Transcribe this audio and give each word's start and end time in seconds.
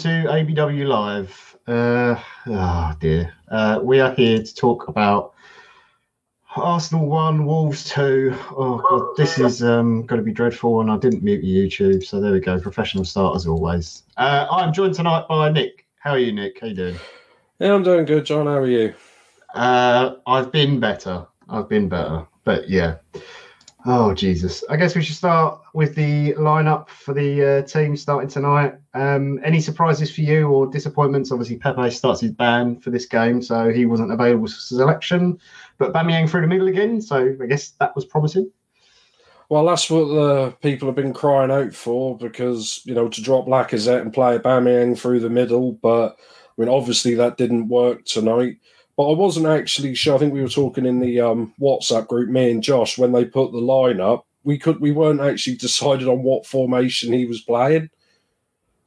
Hello 0.00 0.16
and 0.16 0.48
welcome 0.48 0.54
to 0.54 0.62
ABW 0.62 0.86
Live. 0.86 1.56
Uh, 1.66 2.20
oh 2.46 2.92
dear. 3.00 3.32
Uh, 3.48 3.80
we 3.82 4.00
are 4.00 4.12
here 4.14 4.42
to 4.42 4.54
talk 4.54 4.88
about 4.88 5.34
Arsenal 6.56 7.06
1, 7.06 7.44
Wolves 7.46 7.84
2. 7.84 8.34
Oh, 8.50 8.78
God, 8.78 9.16
this 9.16 9.38
is 9.38 9.62
um, 9.62 10.04
going 10.06 10.18
to 10.20 10.24
be 10.24 10.32
dreadful, 10.32 10.80
and 10.80 10.90
I 10.90 10.98
didn't 10.98 11.22
mute 11.22 11.42
YouTube, 11.42 12.04
so 12.04 12.20
there 12.20 12.32
we 12.32 12.40
go. 12.40 12.60
Professional 12.60 13.04
start 13.04 13.36
as 13.36 13.46
always. 13.46 14.04
Uh, 14.16 14.46
I'm 14.50 14.72
joined 14.72 14.94
tonight 14.94 15.26
by 15.28 15.50
Nick. 15.50 15.86
How 15.98 16.12
are 16.12 16.18
you, 16.18 16.32
Nick? 16.32 16.60
How 16.60 16.66
you 16.68 16.74
doing? 16.74 16.96
Yeah, 17.58 17.74
I'm 17.74 17.82
doing 17.82 18.04
good, 18.04 18.24
John. 18.26 18.46
How 18.46 18.58
are 18.58 18.66
you? 18.66 18.94
Uh, 19.54 20.16
I've 20.26 20.52
been 20.52 20.80
better. 20.80 21.26
I've 21.48 21.68
been 21.68 21.88
better, 21.88 22.26
but 22.44 22.68
yeah. 22.68 22.96
Oh 23.86 24.12
Jesus! 24.12 24.64
I 24.68 24.76
guess 24.76 24.96
we 24.96 25.02
should 25.02 25.14
start 25.14 25.60
with 25.72 25.94
the 25.94 26.32
lineup 26.34 26.88
for 26.88 27.14
the 27.14 27.58
uh, 27.58 27.62
team 27.62 27.96
starting 27.96 28.28
tonight. 28.28 28.74
Um, 28.94 29.38
any 29.44 29.60
surprises 29.60 30.12
for 30.12 30.22
you 30.22 30.48
or 30.48 30.66
disappointments? 30.66 31.30
Obviously, 31.30 31.58
Pepe 31.58 31.90
starts 31.90 32.20
his 32.20 32.32
ban 32.32 32.80
for 32.80 32.90
this 32.90 33.06
game, 33.06 33.40
so 33.40 33.70
he 33.70 33.86
wasn't 33.86 34.10
available 34.10 34.48
for 34.48 34.52
selection. 34.52 35.38
But 35.78 35.92
Aubameyang 35.92 36.28
through 36.28 36.40
the 36.40 36.48
middle 36.48 36.66
again, 36.66 37.00
so 37.00 37.36
I 37.40 37.46
guess 37.46 37.70
that 37.78 37.94
was 37.94 38.04
promising. 38.04 38.50
Well, 39.48 39.64
that's 39.64 39.88
what 39.88 40.08
the 40.08 40.50
people 40.60 40.88
have 40.88 40.96
been 40.96 41.14
crying 41.14 41.52
out 41.52 41.72
for 41.72 42.18
because 42.18 42.82
you 42.84 42.94
know 42.94 43.08
to 43.08 43.22
drop 43.22 43.46
Lacazette 43.46 44.02
and 44.02 44.12
play 44.12 44.38
Aubameyang 44.38 44.98
through 44.98 45.20
the 45.20 45.30
middle, 45.30 45.72
but 45.72 46.16
I 46.16 46.60
mean 46.60 46.68
obviously 46.68 47.14
that 47.14 47.36
didn't 47.36 47.68
work 47.68 48.04
tonight. 48.04 48.56
But 48.98 49.12
I 49.12 49.14
wasn't 49.14 49.46
actually 49.46 49.94
sure. 49.94 50.16
I 50.16 50.18
think 50.18 50.32
we 50.32 50.42
were 50.42 50.48
talking 50.48 50.84
in 50.84 50.98
the 50.98 51.20
um, 51.20 51.54
WhatsApp 51.60 52.08
group, 52.08 52.28
me 52.30 52.50
and 52.50 52.60
Josh, 52.60 52.98
when 52.98 53.12
they 53.12 53.24
put 53.24 53.52
the 53.52 53.58
line 53.58 54.00
up. 54.00 54.26
We 54.42 54.58
could 54.58 54.80
we 54.80 54.90
weren't 54.90 55.20
actually 55.20 55.56
decided 55.66 56.08
on 56.08 56.24
what 56.24 56.44
formation 56.44 57.12
he 57.12 57.24
was 57.24 57.40
playing. 57.40 57.90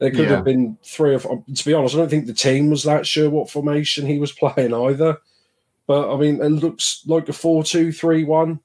There 0.00 0.10
could 0.10 0.28
yeah. 0.28 0.36
have 0.36 0.44
been 0.44 0.76
three 0.84 1.14
or 1.14 1.18
four. 1.18 1.42
To 1.54 1.64
be 1.64 1.72
honest, 1.72 1.94
I 1.94 1.98
don't 1.98 2.10
think 2.10 2.26
the 2.26 2.34
team 2.34 2.68
was 2.68 2.82
that 2.82 3.06
sure 3.06 3.30
what 3.30 3.48
formation 3.48 4.04
he 4.04 4.18
was 4.18 4.32
playing 4.38 4.74
either. 4.74 5.16
But 5.86 6.14
I 6.14 6.18
mean, 6.18 6.42
it 6.42 6.50
looks 6.50 7.04
like 7.06 7.30
a 7.30 7.32
four-two-three-one. 7.32 8.60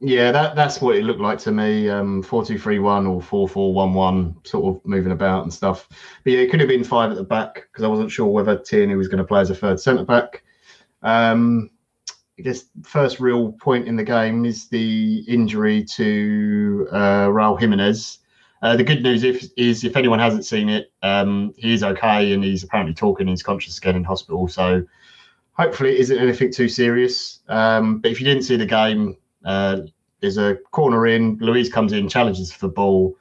Yeah, 0.00 0.32
that, 0.32 0.56
that's 0.56 0.80
what 0.80 0.96
it 0.96 1.04
looked 1.04 1.20
like 1.20 1.38
to 1.40 1.52
me. 1.52 1.88
Um, 1.88 2.22
four 2.22 2.44
two 2.44 2.58
three 2.58 2.78
one 2.78 3.06
or 3.06 3.22
four 3.22 3.48
four 3.48 3.72
one 3.72 3.94
one, 3.94 4.36
sort 4.44 4.76
of 4.76 4.84
moving 4.84 5.12
about 5.12 5.44
and 5.44 5.54
stuff. 5.54 5.88
But 6.24 6.32
yeah, 6.34 6.40
it 6.40 6.50
could 6.50 6.60
have 6.60 6.68
been 6.68 6.84
five 6.84 7.10
at 7.10 7.16
the 7.16 7.24
back 7.24 7.68
because 7.70 7.84
I 7.84 7.88
wasn't 7.88 8.10
sure 8.10 8.26
whether 8.26 8.58
Tierney 8.58 8.96
was 8.96 9.08
going 9.08 9.18
to 9.18 9.24
play 9.24 9.40
as 9.40 9.48
a 9.48 9.54
third 9.54 9.80
centre 9.80 10.04
back. 10.04 10.41
Um, 11.02 11.70
I 12.38 12.42
guess 12.42 12.64
first 12.82 13.20
real 13.20 13.52
point 13.52 13.86
in 13.86 13.96
the 13.96 14.04
game 14.04 14.44
is 14.44 14.68
the 14.68 15.24
injury 15.28 15.84
to 15.84 16.88
uh, 16.90 17.26
Raul 17.28 17.58
Jimenez. 17.58 18.18
Uh, 18.62 18.76
the 18.76 18.84
good 18.84 19.02
news 19.02 19.24
if, 19.24 19.44
is 19.56 19.84
if 19.84 19.96
anyone 19.96 20.18
hasn't 20.18 20.44
seen 20.44 20.68
it, 20.68 20.92
um, 21.02 21.52
he 21.56 21.74
is 21.74 21.82
okay 21.82 22.32
and 22.32 22.44
he's 22.44 22.62
apparently 22.62 22.94
talking. 22.94 23.24
And 23.24 23.30
he's 23.30 23.42
conscious 23.42 23.78
again 23.78 23.96
in 23.96 24.04
hospital, 24.04 24.48
so 24.48 24.84
hopefully 25.52 25.90
it 25.90 26.00
isn't 26.00 26.18
anything 26.18 26.52
too 26.52 26.68
serious. 26.68 27.40
Um, 27.48 27.98
but 27.98 28.10
if 28.10 28.20
you 28.20 28.26
didn't 28.26 28.44
see 28.44 28.56
the 28.56 28.66
game, 28.66 29.16
uh, 29.44 29.80
there's 30.20 30.38
a 30.38 30.56
corner 30.70 31.06
in. 31.06 31.36
Luiz 31.40 31.68
comes 31.68 31.92
in, 31.92 32.08
challenges 32.08 32.52
for 32.52 32.66
the 32.66 32.72
ball. 32.72 33.16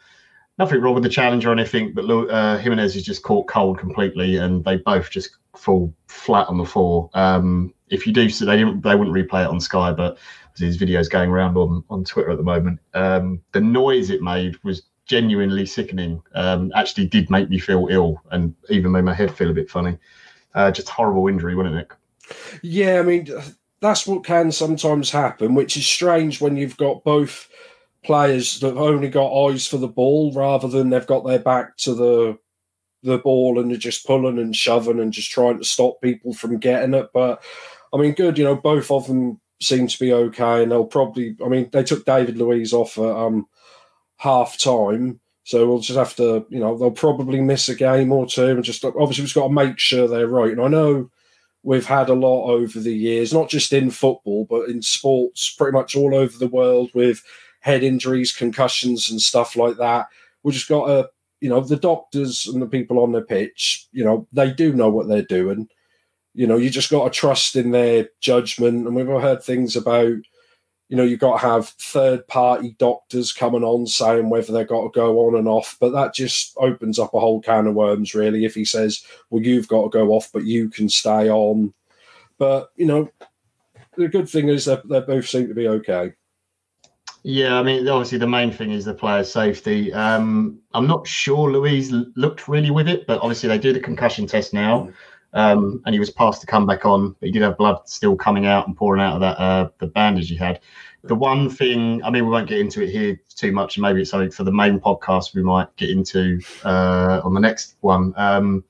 Nothing 0.58 0.82
wrong 0.82 0.94
with 0.94 1.04
the 1.04 1.10
challenge 1.10 1.46
or 1.46 1.52
anything, 1.52 1.94
but 1.94 2.06
uh, 2.10 2.58
Jimenez 2.58 2.96
is 2.96 3.04
just 3.04 3.24
caught 3.24 3.48
cold 3.48 3.80
completely, 3.80 4.38
and 4.38 4.64
they 4.64 4.78
both 4.78 5.10
just 5.10 5.38
fall 5.62 5.94
flat 6.08 6.48
on 6.48 6.58
the 6.58 6.66
floor. 6.66 7.10
Um, 7.14 7.74
if 7.90 8.08
you 8.08 8.14
do, 8.14 8.30
so 8.30 8.46
they 8.46 8.58
they 8.58 8.96
wouldn't 8.96 9.16
replay 9.16 9.44
it 9.44 9.50
on 9.50 9.60
Sky, 9.60 9.92
but 9.92 10.18
his 10.58 10.78
videos 10.78 11.10
going 11.10 11.30
around 11.30 11.56
on 11.58 11.84
on 11.90 12.04
Twitter 12.04 12.32
at 12.32 12.38
the 12.38 12.44
moment. 12.44 12.80
Um, 12.94 13.42
the 13.52 13.62
noise 13.62 14.10
it 14.10 14.22
made 14.22 14.62
was 14.64 14.84
genuinely 15.06 15.66
sickening. 15.66 16.22
Um, 16.34 16.72
actually, 16.76 17.08
did 17.08 17.30
make 17.30 17.50
me 17.50 17.60
feel 17.60 17.88
ill, 17.90 18.22
and 18.32 18.56
even 18.70 18.92
made 18.92 19.04
my 19.04 19.14
head 19.14 19.36
feel 19.36 19.52
a 19.52 19.54
bit 19.54 19.70
funny. 19.70 19.98
Uh, 20.54 20.72
just 20.72 20.90
horrible 20.90 21.28
injury, 21.28 21.56
wasn't 21.56 21.76
it? 21.76 21.88
Yeah, 22.62 23.00
I 23.00 23.04
mean, 23.04 23.28
that's 23.82 24.08
what 24.08 24.24
can 24.24 24.52
sometimes 24.52 25.12
happen, 25.12 25.56
which 25.56 25.78
is 25.78 25.86
strange 25.86 26.42
when 26.42 26.58
you've 26.58 26.78
got 26.78 27.04
both 27.04 27.50
players 28.04 28.60
that 28.60 28.70
have 28.70 28.78
only 28.78 29.10
got 29.10 29.48
eyes 29.48 29.68
for 29.68 29.78
the 29.78 29.88
ball 29.88 30.34
rather 30.34 30.68
than 30.68 30.90
they've 30.90 31.06
got 31.06 31.26
their 31.26 31.40
back 31.40 31.78
to 31.78 31.94
the 31.94 32.38
the 33.04 33.18
ball 33.18 33.60
and 33.60 33.70
they're 33.70 33.78
just 33.78 34.06
pulling 34.06 34.38
and 34.38 34.56
shoving 34.56 35.00
and 35.00 35.14
just 35.14 35.32
trying 35.32 35.58
to 35.58 35.64
stop 35.64 36.02
people 36.02 36.34
from 36.34 36.58
getting 36.58 36.94
it. 36.94 37.10
But 37.14 37.44
I 37.94 37.98
mean, 37.98 38.14
good, 38.14 38.38
you 38.38 38.44
know, 38.44 38.56
both 38.56 38.92
of 38.92 39.08
them 39.08 39.40
seem 39.60 39.88
to 39.88 40.00
be 40.00 40.14
okay, 40.14 40.64
and 40.64 40.72
they'll 40.72 40.86
probably. 40.86 41.36
I 41.44 41.48
mean, 41.48 41.70
they 41.72 41.84
took 41.84 42.06
David 42.06 42.38
Luiz 42.38 42.74
off 42.74 42.98
at 42.98 43.04
um, 43.04 43.48
half 44.18 44.58
time, 44.58 45.20
so 45.44 45.68
we'll 45.68 45.80
just 45.80 45.98
have 45.98 46.16
to, 46.18 46.46
you 46.50 46.60
know, 46.60 46.78
they'll 46.78 46.92
probably 46.92 47.42
miss 47.42 47.70
a 47.70 47.76
game 47.76 48.12
or 48.12 48.26
two, 48.26 48.48
and 48.48 48.64
just 48.64 48.86
obviously 48.86 49.24
we've 49.24 49.34
got 49.34 49.48
to 49.48 49.54
make 49.54 49.80
sure 49.80 50.08
they're 50.08 50.28
right. 50.28 50.52
And 50.52 50.62
I 50.62 50.68
know 50.68 51.10
we've 51.64 51.86
had 51.86 52.10
a 52.10 52.14
lot 52.14 52.50
over 52.50 52.80
the 52.80 52.96
years, 52.96 53.34
not 53.34 53.50
just 53.50 53.74
in 53.74 53.92
football, 53.92 54.46
but 54.50 54.70
in 54.70 54.82
sports 54.82 55.54
pretty 55.54 55.74
much 55.74 55.96
all 55.96 56.16
over 56.16 56.38
the 56.38 56.48
world 56.48 56.90
with 56.94 57.24
head 57.60 57.84
injuries, 57.84 58.32
concussions, 58.32 59.10
and 59.10 59.22
stuff 59.22 59.56
like 59.56 59.78
that. 59.78 60.08
We've 60.44 60.56
just 60.56 60.68
got 60.68 60.88
to, 60.88 61.10
you 61.42 61.50
know, 61.50 61.60
the 61.60 61.76
doctors 61.76 62.48
and 62.48 62.62
the 62.62 62.68
people 62.68 63.00
on 63.00 63.12
the 63.12 63.22
pitch, 63.22 63.88
you 63.92 64.06
know, 64.06 64.28
they 64.32 64.52
do 64.52 64.74
know 64.74 64.90
what 64.90 65.08
they're 65.08 65.22
doing. 65.22 65.68
You 66.34 66.48
know, 66.48 66.56
you 66.56 66.70
just 66.70 66.90
got 66.90 67.04
to 67.04 67.20
trust 67.20 67.58
in 67.58 67.72
their 67.72 68.08
judgment. 68.22 68.88
And 68.88 68.96
we've 68.96 69.10
all 69.10 69.20
heard 69.20 69.44
things 69.44 69.76
about 69.76 70.16
you 70.92 70.98
know, 70.98 71.04
you've 71.04 71.22
got 71.22 71.40
to 71.40 71.48
have 71.48 71.70
third 71.70 72.28
party 72.28 72.76
doctors 72.78 73.32
coming 73.32 73.64
on 73.64 73.88
saying 73.88 74.30
whether 74.30 74.52
they've 74.52 74.68
got 74.68 74.82
to 74.82 74.90
go 74.90 75.26
on 75.26 75.36
and 75.36 75.48
off. 75.48 75.78
But 75.80 75.94
that 75.94 76.14
just 76.14 76.54
opens 76.58 77.00
up 77.00 77.14
a 77.14 77.20
whole 77.20 77.40
can 77.40 77.66
of 77.66 77.76
worms, 77.76 78.14
really. 78.14 78.44
If 78.44 78.56
he 78.56 78.66
says, 78.66 79.02
well, 79.30 79.42
you've 79.42 79.70
got 79.70 79.84
to 79.84 79.90
go 79.90 80.10
off, 80.10 80.30
but 80.34 80.44
you 80.44 80.68
can 80.68 80.90
stay 80.90 81.30
on. 81.30 81.74
But, 82.38 82.72
you 82.76 82.86
know, 82.86 83.10
the 83.96 84.10
good 84.10 84.28
thing 84.28 84.50
is 84.50 84.66
that 84.66 84.86
they 84.90 85.00
both 85.00 85.30
seem 85.30 85.48
to 85.48 85.54
be 85.54 85.70
okay. 85.70 86.12
Yeah, 87.24 87.60
I 87.60 87.64
mean, 87.64 87.88
obviously 87.88 88.18
the 88.18 88.28
main 88.28 88.52
thing 88.52 88.72
is 88.72 88.86
the 88.86 88.94
player's 88.94 89.32
safety. 89.32 89.94
Um, 89.94 90.60
I'm 90.74 90.88
not 90.88 91.08
sure 91.08 91.52
Luiz 91.52 91.92
looked 91.92 92.48
really 92.48 92.72
with 92.72 92.88
it, 92.88 93.06
but 93.06 93.20
obviously 93.22 93.50
they 93.50 93.60
do 93.60 93.74
the 93.74 93.80
concussion 93.80 94.26
test 94.26 94.54
now. 94.54 94.86
Mm. 94.88 94.94
Um, 95.34 95.82
and 95.86 95.94
he 95.94 96.00
was 96.00 96.10
passed 96.10 96.42
to 96.42 96.48
come 96.48 96.66
back 96.66 96.86
on, 96.86 97.16
but 97.20 97.28
he 97.28 97.32
did 97.32 97.44
have 97.44 97.58
blood 97.58 97.78
still 97.86 98.16
coming 98.16 98.48
out 98.48 98.68
and 98.68 98.76
pouring 98.76 99.02
out 99.02 99.16
of 99.16 99.22
that 99.22 99.40
uh, 99.40 99.70
the 99.78 99.88
bandage 99.88 100.30
he 100.30 100.36
had. 100.36 100.60
The 101.04 101.16
one 101.16 101.50
thing, 101.50 102.04
I 102.04 102.10
mean, 102.10 102.26
we 102.26 102.32
won't 102.32 102.50
get 102.50 102.60
into 102.60 102.84
it 102.84 102.90
here 102.90 103.20
too 103.34 103.52
much. 103.52 103.78
Maybe 103.78 104.02
it's 104.02 104.12
something 104.12 104.30
for 104.30 104.44
the 104.44 104.52
main 104.52 104.80
podcast 104.80 105.34
we 105.34 105.42
might 105.42 105.74
get 105.78 105.90
into 105.90 106.42
uh, 106.66 107.22
on 107.24 107.34
the 107.34 107.40
next 107.40 107.78
one. 107.82 108.14
Um, 108.18 108.64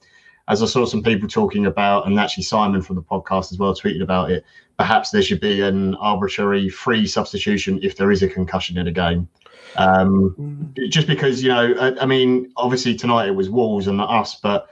as 0.52 0.62
I 0.62 0.66
saw 0.66 0.86
some 0.86 1.02
people 1.02 1.30
talking 1.30 1.66
about, 1.66 2.06
and 2.06 2.20
actually 2.20 2.44
Simon 2.44 2.82
from 2.82 2.98
the 2.98 3.02
podcast 3.02 3.54
as 3.54 3.58
well 3.58 3.74
tweeted 3.74 4.04
about 4.04 4.30
it. 4.30 4.44
Perhaps 4.78 5.10
there 5.10 5.22
should 5.22 5.40
be 5.40 5.62
an 5.62 5.96
arbitrary 5.96 6.68
free 6.68 7.08
substitution 7.08 7.80
if 7.82 7.96
there 7.96 8.12
is 8.12 8.22
a 8.22 8.28
concussion 8.28 8.78
in 8.78 8.86
a 8.86 8.92
game. 8.92 9.30
Um, 9.78 10.36
mm. 10.76 10.90
just 10.90 11.08
because 11.08 11.42
you 11.42 11.48
know, 11.48 11.74
I, 11.80 12.02
I 12.02 12.06
mean, 12.06 12.52
obviously 12.58 12.96
tonight 12.96 13.30
it 13.30 13.36
was 13.36 13.50
Wolves 13.50 13.88
and 13.88 13.96
not 13.96 14.10
us, 14.10 14.36
but 14.36 14.68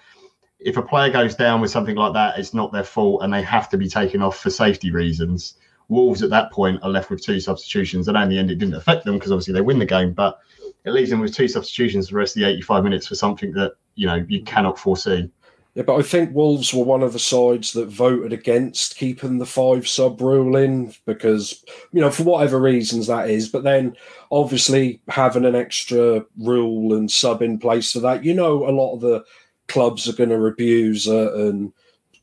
if 0.60 0.76
a 0.76 0.82
player 0.82 1.10
goes 1.10 1.34
down 1.36 1.62
with 1.62 1.72
something 1.72 1.96
like 1.96 2.12
that, 2.12 2.38
it's 2.38 2.54
not 2.54 2.74
their 2.74 2.84
fault 2.84 3.24
and 3.24 3.34
they 3.34 3.42
have 3.42 3.70
to 3.70 3.78
be 3.78 3.88
taken 3.88 4.22
off 4.22 4.38
for 4.38 4.50
safety 4.50 4.92
reasons. 4.92 5.54
Wolves 5.88 6.22
at 6.22 6.30
that 6.32 6.52
point 6.52 6.84
are 6.84 6.90
left 6.90 7.10
with 7.10 7.24
two 7.24 7.40
substitutions, 7.40 8.10
and 8.10 8.18
in 8.18 8.28
the 8.28 8.38
end, 8.38 8.52
it 8.52 8.56
didn't 8.56 8.76
affect 8.76 9.06
them 9.06 9.16
because 9.16 9.32
obviously 9.32 9.54
they 9.54 9.62
win 9.62 9.80
the 9.80 9.86
game, 9.86 10.12
but 10.12 10.40
it 10.84 10.92
leaves 10.92 11.10
them 11.10 11.22
with 11.22 11.34
two 11.34 11.48
substitutions 11.48 12.10
for 12.10 12.16
the 12.16 12.20
rest 12.20 12.36
of 12.36 12.42
the 12.42 12.50
85 12.50 12.84
minutes 12.84 13.08
for 13.08 13.16
something 13.16 13.54
that 13.54 13.74
you 13.96 14.08
know 14.08 14.26
you 14.28 14.44
cannot 14.44 14.78
foresee. 14.78 15.32
Yeah, 15.76 15.84
but 15.84 15.98
I 15.98 16.02
think 16.02 16.34
Wolves 16.34 16.74
were 16.74 16.84
one 16.84 17.04
of 17.04 17.14
the 17.14 17.20
sides 17.20 17.74
that 17.74 17.90
voted 17.90 18.34
against 18.34 18.98
keeping 18.98 19.38
the 19.38 19.46
five 19.46 19.88
sub 19.88 20.20
rule 20.20 20.56
in 20.56 20.94
because, 21.06 21.64
you 21.92 22.02
know, 22.02 22.10
for 22.10 22.24
whatever 22.24 22.60
reasons 22.60 23.08
that 23.08 23.30
is. 23.30 23.48
But 23.50 23.64
then 23.64 23.96
obviously 24.32 25.00
having 25.08 25.46
an 25.46 25.56
extra 25.56 26.26
rule 26.40 26.94
and 26.96 27.10
sub 27.10 27.42
in 27.42 27.60
place 27.60 27.92
for 27.92 28.00
that, 28.00 28.24
you 28.24 28.34
know, 28.34 28.68
a 28.68 28.72
lot 28.72 28.96
of 28.96 29.02
the 29.02 29.24
clubs 29.68 30.10
are 30.10 30.14
going 30.14 30.30
to 30.30 30.46
abuse 30.46 31.08
it 31.08 31.34
and 31.34 31.72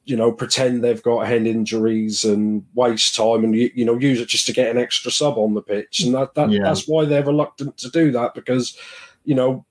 you 0.05 0.17
know 0.17 0.33
pretend 0.33 0.83
they've 0.83 1.03
got 1.03 1.27
head 1.27 1.47
injuries 1.47 2.25
and 2.25 2.65
waste 2.75 3.15
time 3.15 3.45
and 3.45 3.55
you, 3.55 3.71
you 3.75 3.85
know 3.85 3.99
use 3.99 4.21
it 4.21 4.29
just 4.29 4.47
to 4.47 4.53
get 4.53 4.71
an 4.71 4.79
extra 4.79 5.11
sub 5.11 5.37
on 5.37 5.55
the 5.55 5.63
pitch 5.63 6.01
and 6.01 6.15
that, 6.15 6.35
that 6.35 6.51
yeah. 6.51 6.63
that's 6.63 6.87
why 6.87 7.05
they're 7.05 7.25
reluctant 7.25 7.77
to 7.77 7.91
do 7.91 8.11
that 8.13 8.35
because 8.35 8.79
you 9.25 9.35
know 9.35 9.65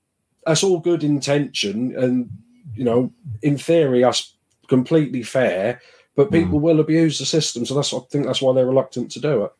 that's 0.44 0.62
all 0.62 0.78
good 0.78 1.02
intention 1.04 1.96
and 1.96 2.30
you 2.76 2.84
know 2.84 3.12
in 3.42 3.58
theory 3.58 4.02
that's 4.02 4.34
completely 4.68 5.22
fair 5.22 5.80
but 6.14 6.30
people 6.30 6.58
mm. 6.58 6.62
will 6.62 6.80
abuse 6.80 7.18
the 7.18 7.26
system 7.26 7.64
so 7.64 7.74
that's 7.74 7.92
i 7.92 7.98
think 8.10 8.26
that's 8.26 8.42
why 8.42 8.52
they're 8.52 8.66
reluctant 8.66 9.10
to 9.10 9.20
do 9.20 9.44
it 9.44 9.52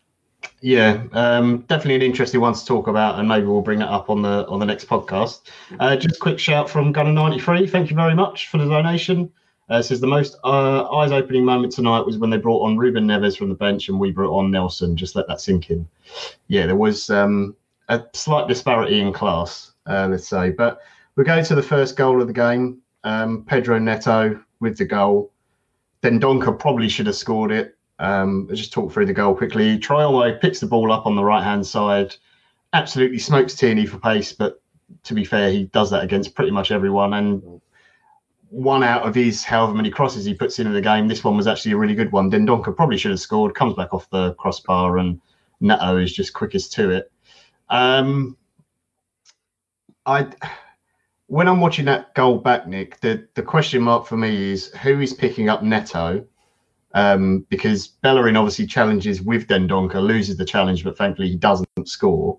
yeah, 0.61 1.03
um, 1.13 1.59
definitely 1.69 1.97
an 1.97 2.03
interesting 2.03 2.41
one 2.41 2.55
to 2.55 2.65
talk 2.65 2.87
about, 2.87 3.19
and 3.19 3.29
maybe 3.29 3.47
we'll 3.47 3.63
bring 3.63 3.83
it 3.83 3.89
up 3.89 4.09
on 4.11 4.23
the 4.23 4.47
on 4.47 4.61
the 4.61 4.67
next 4.67 4.87
podcast. 4.87 5.51
Uh, 5.81 5.97
just 5.97 6.17
a 6.17 6.19
quick 6.19 6.39
shout 6.39 6.71
from 6.71 6.93
Gunner 6.93 7.13
ninety 7.13 7.41
three. 7.41 7.67
Thank 7.67 7.91
you 7.91 7.97
very 7.97 8.15
much 8.15 8.49
for 8.49 8.59
the 8.59 8.67
donation. 8.67 9.31
Uh, 9.69 9.83
says 9.83 10.01
the 10.01 10.07
most 10.07 10.37
uh, 10.45 10.89
eyes 10.91 11.11
opening 11.11 11.45
moment 11.45 11.73
tonight 11.73 12.07
was 12.07 12.19
when 12.19 12.31
they 12.31 12.37
brought 12.37 12.63
on 12.63 12.77
Ruben 12.77 13.05
Neves 13.05 13.37
from 13.37 13.49
the 13.49 13.55
bench 13.55 13.89
and 13.89 13.99
we 13.99 14.13
brought 14.13 14.37
on 14.37 14.51
Nelson. 14.51 14.97
Just 14.97 15.17
let 15.17 15.27
that 15.27 15.41
sink 15.41 15.71
in. 15.71 15.89
Yeah, 16.47 16.67
there 16.67 16.77
was 16.77 17.11
um, 17.11 17.57
a 17.89 18.03
slight 18.13 18.47
disparity 18.47 19.01
in 19.01 19.13
class, 19.13 19.73
uh, 19.87 20.07
let's 20.09 20.29
say, 20.29 20.51
but 20.51 20.83
We 21.17 21.25
go 21.25 21.43
to 21.43 21.55
the 21.55 21.63
first 21.63 21.97
goal 21.97 22.21
of 22.21 22.29
the 22.29 22.33
game. 22.33 22.79
Um, 23.06 23.44
Pedro 23.44 23.79
Neto 23.79 24.43
with 24.58 24.76
the 24.76 24.85
goal. 24.85 25.32
Dendoncker 26.03 26.58
probably 26.58 26.88
should 26.88 27.06
have 27.06 27.14
scored 27.14 27.53
it. 27.53 27.76
Um, 28.00 28.49
just 28.53 28.73
talk 28.73 28.93
through 28.93 29.06
the 29.06 29.12
goal 29.12 29.32
quickly. 29.32 29.79
Traore 29.79 30.41
picks 30.41 30.58
the 30.58 30.67
ball 30.67 30.91
up 30.91 31.06
on 31.06 31.14
the 31.14 31.23
right 31.23 31.44
hand 31.44 31.64
side, 31.64 32.17
absolutely 32.73 33.20
smokes 33.20 33.55
Tierney 33.55 33.87
for 33.87 33.99
pace, 33.99 34.32
but 34.32 34.61
to 35.05 35.14
be 35.14 35.25
fair, 35.25 35.53
he 35.53 35.67
does 35.67 35.88
that 35.91 36.03
against 36.03 36.35
pretty 36.35 36.50
much 36.50 36.73
everyone. 36.73 37.14
And 37.14 37.61
one 38.50 38.82
out 38.82 39.06
of 39.06 39.14
his 39.14 39.44
however 39.44 39.75
many 39.75 39.91
crosses 39.91 40.25
he 40.25 40.35
puts 40.35 40.58
into 40.58 40.73
the 40.73 40.81
game, 40.81 41.06
this 41.06 41.23
one 41.23 41.37
was 41.37 41.47
actually 41.47 41.73
a 41.73 41.76
really 41.76 41.94
good 41.94 42.11
one. 42.11 42.29
Then 42.29 42.44
Dendoncker 42.44 42.75
probably 42.75 42.99
should 42.99 43.12
have 43.12 43.20
scored, 43.20 43.55
comes 43.55 43.75
back 43.75 43.94
off 43.94 44.11
the 44.11 44.35
crossbar, 44.35 44.99
and 44.99 45.20
Neto 45.61 45.97
is 45.97 46.12
just 46.12 46.35
quickest 46.35 46.73
to 46.73 46.91
it. 46.91 47.12
Um, 47.69 48.37
I 50.05 50.26
when 51.28 51.49
I'm 51.49 51.61
watching 51.61 51.84
that 51.87 52.14
goal 52.14 52.38
back, 52.38 52.67
Nick, 52.67 53.00
the, 53.00 53.26
the 53.34 53.43
question 53.43 53.82
mark 53.82 54.06
for 54.06 54.17
me 54.17 54.52
is 54.52 54.69
who 54.82 55.00
is 55.00 55.12
picking 55.12 55.49
up 55.49 55.62
Neto? 55.62 56.25
Um, 56.94 57.44
because 57.50 57.88
Bellerin 57.88 58.37
obviously 58.37 58.67
challenges 58.67 59.20
with 59.20 59.49
Dendoncker, 59.49 60.02
loses 60.02 60.37
the 60.37 60.44
challenge, 60.44 60.84
but 60.84 60.96
thankfully 60.96 61.28
he 61.28 61.37
doesn't 61.37 61.69
score. 61.84 62.38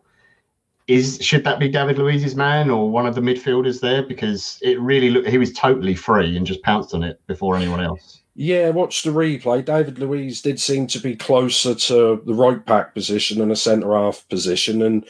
Is 0.87 1.19
should 1.21 1.43
that 1.43 1.59
be 1.59 1.67
David 1.67 1.97
Luiz's 1.97 2.35
man 2.35 2.69
or 2.69 2.89
one 2.89 3.05
of 3.05 3.13
the 3.13 3.21
midfielders 3.21 3.81
there? 3.81 4.01
Because 4.01 4.57
it 4.61 4.79
really 4.79 5.09
looked 5.09 5.27
he 5.27 5.37
was 5.37 5.51
totally 5.51 5.93
free 5.93 6.37
and 6.37 6.47
just 6.47 6.63
pounced 6.63 6.93
on 6.93 7.03
it 7.03 7.19
before 7.27 7.57
anyone 7.57 7.81
else. 7.81 8.21
Yeah, 8.35 8.69
watch 8.69 9.03
the 9.03 9.09
replay. 9.09 9.65
David 9.65 9.99
Luiz 9.99 10.41
did 10.41 10.61
seem 10.61 10.87
to 10.87 10.99
be 10.99 11.15
closer 11.15 11.75
to 11.75 12.21
the 12.25 12.33
right 12.33 12.65
back 12.65 12.93
position 12.93 13.41
and 13.41 13.51
a 13.51 13.55
centre 13.55 13.93
half 13.93 14.27
position, 14.29 14.81
and 14.81 15.05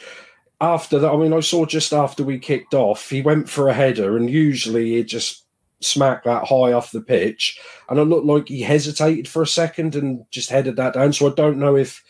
after 0.60 0.98
that, 0.98 1.10
I 1.10 1.16
mean, 1.16 1.32
I 1.32 1.40
saw 1.40 1.64
just 1.66 1.92
after 1.92 2.24
we 2.24 2.38
kicked 2.38 2.74
off, 2.74 3.08
he 3.08 3.22
went 3.22 3.48
for 3.48 3.68
a 3.68 3.74
header, 3.74 4.16
and 4.16 4.28
usually 4.28 4.96
it 4.96 5.04
just 5.04 5.44
smacked 5.80 6.24
that 6.24 6.44
high 6.44 6.72
off 6.72 6.90
the 6.90 7.00
pitch, 7.00 7.60
and 7.88 7.98
it 7.98 8.04
looked 8.04 8.26
like 8.26 8.48
he 8.48 8.62
hesitated 8.62 9.28
for 9.28 9.42
a 9.42 9.46
second 9.46 9.94
and 9.94 10.24
just 10.30 10.50
headed 10.50 10.76
that 10.76 10.94
down. 10.94 11.12
So 11.12 11.30
I 11.30 11.34
don't 11.34 11.58
know 11.58 11.76
if, 11.76 12.02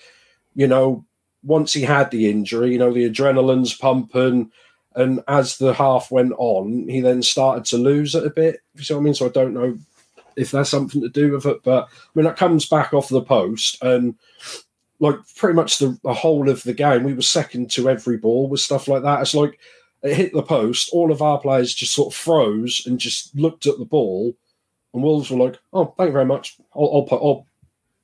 you 0.54 0.66
know, 0.66 1.04
once 1.42 1.72
he 1.72 1.82
had 1.82 2.10
the 2.10 2.30
injury, 2.30 2.72
you 2.72 2.78
know, 2.78 2.92
the 2.92 3.08
adrenaline's 3.08 3.74
pumping, 3.74 4.50
and 4.94 5.22
as 5.28 5.58
the 5.58 5.74
half 5.74 6.10
went 6.10 6.32
on, 6.38 6.88
he 6.88 7.00
then 7.00 7.22
started 7.22 7.66
to 7.66 7.76
lose 7.76 8.14
it 8.14 8.26
a 8.26 8.30
bit. 8.30 8.60
You 8.74 8.82
see 8.82 8.94
what 8.94 9.00
I 9.00 9.02
mean? 9.02 9.14
So 9.14 9.26
I 9.26 9.30
don't 9.30 9.54
know 9.54 9.78
if 10.36 10.50
that's 10.50 10.70
something 10.70 11.02
to 11.02 11.08
do 11.08 11.32
with 11.32 11.46
it, 11.46 11.62
but 11.62 11.84
I 11.84 11.88
mean, 12.14 12.26
it 12.26 12.36
comes 12.36 12.66
back 12.66 12.94
off 12.94 13.08
the 13.08 13.20
post 13.20 13.82
and 13.82 14.14
like 15.00 15.16
pretty 15.36 15.54
much 15.54 15.78
the, 15.78 15.98
the, 16.02 16.12
whole 16.12 16.48
of 16.48 16.62
the 16.62 16.74
game, 16.74 17.04
we 17.04 17.14
were 17.14 17.22
second 17.22 17.70
to 17.70 17.88
every 17.88 18.16
ball 18.16 18.48
with 18.48 18.60
stuff 18.60 18.88
like 18.88 19.02
that. 19.02 19.20
It's 19.20 19.34
like 19.34 19.58
it 20.02 20.14
hit 20.14 20.32
the 20.32 20.42
post, 20.42 20.90
all 20.92 21.12
of 21.12 21.22
our 21.22 21.38
players 21.38 21.74
just 21.74 21.94
sort 21.94 22.12
of 22.12 22.18
froze 22.18 22.84
and 22.86 22.98
just 22.98 23.34
looked 23.36 23.66
at 23.66 23.78
the 23.78 23.84
ball, 23.84 24.34
and 24.94 25.02
Wolves 25.02 25.30
were 25.30 25.44
like, 25.44 25.58
"Oh, 25.72 25.94
thank 25.96 26.08
you 26.08 26.12
very 26.12 26.24
much. 26.24 26.56
I'll 26.74 26.90
I'll, 26.92 27.02
put, 27.02 27.22
I'll, 27.22 27.46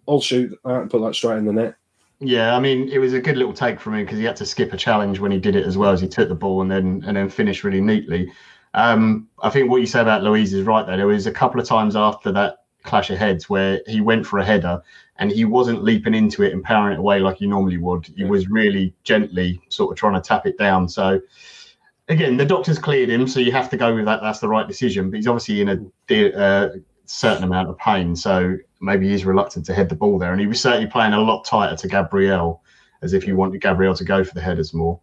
I'll 0.06 0.20
shoot 0.20 0.58
that 0.64 0.80
and 0.82 0.90
put 0.90 1.02
that 1.02 1.14
straight 1.14 1.38
in 1.38 1.46
the 1.46 1.52
net." 1.52 1.74
Yeah, 2.20 2.56
I 2.56 2.60
mean, 2.60 2.88
it 2.88 2.98
was 2.98 3.12
a 3.12 3.20
good 3.20 3.36
little 3.36 3.52
take 3.52 3.80
from 3.80 3.94
him 3.94 4.04
because 4.04 4.18
he 4.18 4.24
had 4.24 4.36
to 4.36 4.46
skip 4.46 4.72
a 4.72 4.76
challenge 4.76 5.18
when 5.18 5.32
he 5.32 5.38
did 5.38 5.56
it 5.56 5.66
as 5.66 5.76
well 5.76 5.92
as 5.92 6.00
he 6.00 6.08
took 6.08 6.28
the 6.28 6.34
ball 6.34 6.62
and 6.62 6.70
then 6.70 7.02
and 7.06 7.16
then 7.16 7.28
finished 7.28 7.64
really 7.64 7.80
neatly. 7.80 8.30
Um, 8.74 9.28
I 9.42 9.50
think 9.50 9.70
what 9.70 9.80
you 9.80 9.86
say 9.86 10.00
about 10.00 10.22
Luiz 10.22 10.52
is 10.52 10.64
right. 10.64 10.86
There, 10.86 10.96
there 10.96 11.06
was 11.06 11.26
a 11.26 11.32
couple 11.32 11.60
of 11.60 11.66
times 11.66 11.94
after 11.94 12.32
that 12.32 12.63
clash 12.84 13.10
of 13.10 13.18
heads 13.18 13.48
where 13.50 13.80
he 13.86 14.00
went 14.00 14.26
for 14.26 14.38
a 14.38 14.44
header 14.44 14.80
and 15.16 15.30
he 15.30 15.44
wasn't 15.44 15.82
leaping 15.82 16.14
into 16.14 16.42
it 16.42 16.52
and 16.52 16.62
powering 16.62 16.94
it 16.94 16.98
away 16.98 17.18
like 17.18 17.38
he 17.38 17.46
normally 17.46 17.78
would. 17.78 18.06
He 18.16 18.24
was 18.24 18.48
really 18.48 18.94
gently 19.04 19.60
sort 19.68 19.92
of 19.92 19.98
trying 19.98 20.14
to 20.14 20.20
tap 20.20 20.46
it 20.46 20.58
down. 20.58 20.88
So 20.88 21.20
again, 22.08 22.36
the 22.36 22.44
doctors 22.44 22.78
cleared 22.78 23.10
him, 23.10 23.26
so 23.26 23.40
you 23.40 23.52
have 23.52 23.70
to 23.70 23.76
go 23.76 23.94
with 23.94 24.04
that. 24.04 24.20
That's 24.22 24.40
the 24.40 24.48
right 24.48 24.66
decision. 24.66 25.10
But 25.10 25.16
he's 25.16 25.26
obviously 25.26 25.60
in 25.60 25.92
a 26.10 26.34
uh, 26.34 26.68
certain 27.06 27.44
amount 27.44 27.68
of 27.68 27.78
pain, 27.78 28.14
so 28.16 28.56
maybe 28.80 29.08
he's 29.08 29.24
reluctant 29.24 29.66
to 29.66 29.74
head 29.74 29.88
the 29.88 29.94
ball 29.94 30.18
there. 30.18 30.32
And 30.32 30.40
he 30.40 30.46
was 30.46 30.60
certainly 30.60 30.88
playing 30.88 31.12
a 31.12 31.20
lot 31.20 31.44
tighter 31.44 31.76
to 31.76 31.88
Gabriel, 31.88 32.62
as 33.02 33.12
if 33.12 33.26
you 33.26 33.36
wanted 33.36 33.60
Gabriel 33.60 33.94
to 33.94 34.04
go 34.04 34.24
for 34.24 34.34
the 34.34 34.40
headers 34.40 34.74
more. 34.74 35.00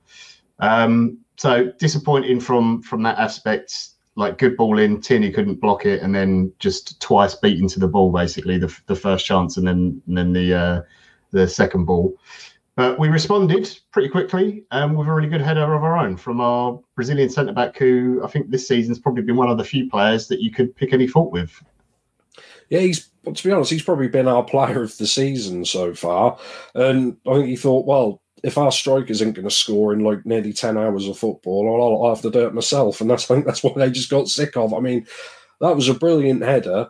Um, 0.59 1.19
so 1.37 1.71
disappointing 1.79 2.39
from 2.39 2.81
from 2.83 3.01
that 3.03 3.17
aspect 3.17 3.89
like 4.15 4.37
good 4.37 4.57
ball 4.57 4.77
in, 4.77 5.01
Tierney 5.01 5.31
couldn't 5.31 5.61
block 5.61 5.85
it, 5.85 6.01
and 6.01 6.13
then 6.13 6.51
just 6.59 6.99
twice 7.01 7.35
beaten 7.35 7.67
to 7.69 7.79
the 7.79 7.87
ball 7.87 8.11
basically 8.11 8.57
the, 8.57 8.75
the 8.87 8.95
first 8.95 9.25
chance 9.25 9.57
and 9.57 9.67
then 9.67 10.01
and 10.07 10.17
then 10.17 10.33
the 10.33 10.53
uh, 10.53 10.81
the 11.31 11.47
second 11.47 11.85
ball. 11.85 12.15
But 12.75 12.99
we 12.99 13.09
responded 13.09 13.77
pretty 13.91 14.09
quickly 14.09 14.63
um, 14.71 14.95
with 14.95 15.07
a 15.07 15.11
really 15.11 15.27
good 15.27 15.41
header 15.41 15.73
of 15.73 15.83
our 15.83 15.97
own 15.97 16.17
from 16.17 16.39
our 16.39 16.79
Brazilian 16.95 17.29
centre 17.29 17.53
back, 17.53 17.77
who 17.77 18.21
I 18.23 18.27
think 18.27 18.49
this 18.49 18.67
season's 18.67 18.99
probably 18.99 19.23
been 19.23 19.35
one 19.35 19.49
of 19.49 19.57
the 19.57 19.63
few 19.63 19.89
players 19.89 20.27
that 20.27 20.41
you 20.41 20.51
could 20.51 20.75
pick 20.75 20.93
any 20.93 21.07
fault 21.07 21.31
with. 21.31 21.61
Yeah, 22.69 22.79
he's 22.79 23.09
to 23.25 23.43
be 23.43 23.51
honest, 23.51 23.71
he's 23.71 23.83
probably 23.83 24.07
been 24.07 24.27
our 24.27 24.43
player 24.43 24.81
of 24.81 24.97
the 24.97 25.07
season 25.07 25.65
so 25.65 25.93
far, 25.93 26.37
and 26.73 27.17
I 27.27 27.33
think 27.33 27.47
he 27.47 27.55
thought, 27.55 27.85
well, 27.85 28.20
if 28.43 28.57
our 28.57 28.71
strikers 28.71 29.21
ain't 29.21 29.35
going 29.35 29.47
to 29.47 29.53
score 29.53 29.93
in 29.93 30.03
like 30.03 30.25
nearly 30.25 30.53
10 30.53 30.77
hours 30.77 31.07
of 31.07 31.17
football, 31.17 31.81
I'll, 31.81 32.05
I'll 32.05 32.15
have 32.15 32.23
to 32.23 32.31
do 32.31 32.47
it 32.47 32.53
myself. 32.53 33.01
And 33.01 33.09
that's, 33.09 33.29
I 33.29 33.33
think 33.35 33.45
that's 33.45 33.63
what 33.63 33.75
they 33.75 33.89
just 33.89 34.09
got 34.09 34.27
sick 34.27 34.57
of. 34.57 34.73
I 34.73 34.79
mean, 34.79 35.05
that 35.59 35.75
was 35.75 35.89
a 35.89 35.93
brilliant 35.93 36.41
header. 36.41 36.89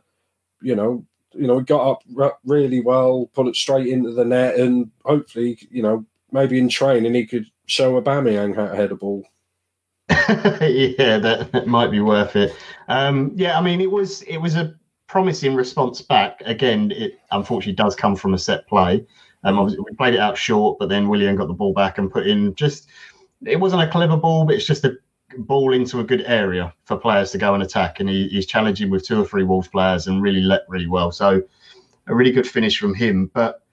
You 0.61 0.75
know, 0.75 1.05
you 1.33 1.47
know, 1.47 1.59
it 1.59 1.65
got 1.65 1.89
up 1.89 2.39
really 2.45 2.81
well, 2.81 3.29
put 3.33 3.47
it 3.47 3.55
straight 3.55 3.87
into 3.87 4.11
the 4.11 4.25
net, 4.25 4.55
and 4.55 4.91
hopefully, 5.03 5.57
you 5.71 5.81
know, 5.81 6.05
maybe 6.31 6.59
in 6.59 6.69
training 6.69 7.13
he 7.13 7.25
could 7.25 7.45
show 7.65 7.99
Aubameyang 7.99 8.55
how 8.55 8.67
to 8.67 8.75
head 8.75 8.91
a 8.91 8.95
ball. 8.95 9.23
yeah, 10.09 11.17
that, 11.17 11.49
that, 11.51 11.67
might 11.67 11.89
be 11.89 12.01
worth 12.01 12.35
it. 12.35 12.53
Um, 12.89 13.31
yeah, 13.35 13.57
I 13.57 13.61
mean, 13.61 13.79
it 13.79 13.89
was 13.89 14.23
it 14.23 14.37
was 14.37 14.55
a 14.55 14.75
promising 15.07 15.55
response 15.55 16.01
back. 16.01 16.41
Again, 16.45 16.91
it 16.91 17.19
unfortunately 17.31 17.73
does 17.73 17.95
come 17.95 18.15
from 18.15 18.33
a 18.33 18.37
set 18.37 18.67
play. 18.67 19.05
Um, 19.43 19.57
obviously 19.57 19.83
we 19.89 19.95
played 19.95 20.13
it 20.13 20.19
out 20.19 20.37
short, 20.37 20.77
but 20.79 20.89
then 20.89 21.09
Willian 21.09 21.35
got 21.35 21.47
the 21.47 21.53
ball 21.53 21.73
back 21.73 21.97
and 21.97 22.11
put 22.11 22.27
in 22.27 22.55
just. 22.55 22.87
It 23.45 23.59
wasn't 23.59 23.81
a 23.81 23.89
clever 23.89 24.17
ball, 24.17 24.45
but 24.45 24.55
it's 24.55 24.67
just 24.67 24.85
a 24.85 24.95
ball 25.37 25.73
into 25.73 25.99
a 25.99 26.03
good 26.03 26.21
area 26.21 26.73
for 26.85 26.97
players 26.97 27.31
to 27.31 27.37
go 27.37 27.53
and 27.53 27.63
attack. 27.63 27.99
And 27.99 28.07
he, 28.07 28.27
he's 28.27 28.45
challenging 28.45 28.89
with 28.91 29.05
two 29.05 29.19
or 29.19 29.25
three 29.25 29.43
Wolves 29.43 29.67
players 29.67 30.07
and 30.07 30.21
really 30.21 30.41
let 30.41 30.61
really 30.67 30.87
well. 30.87 31.11
So 31.11 31.41
a 32.07 32.15
really 32.15 32.31
good 32.31 32.47
finish 32.47 32.79
from 32.79 32.93
him. 32.93 33.31
But 33.33 33.63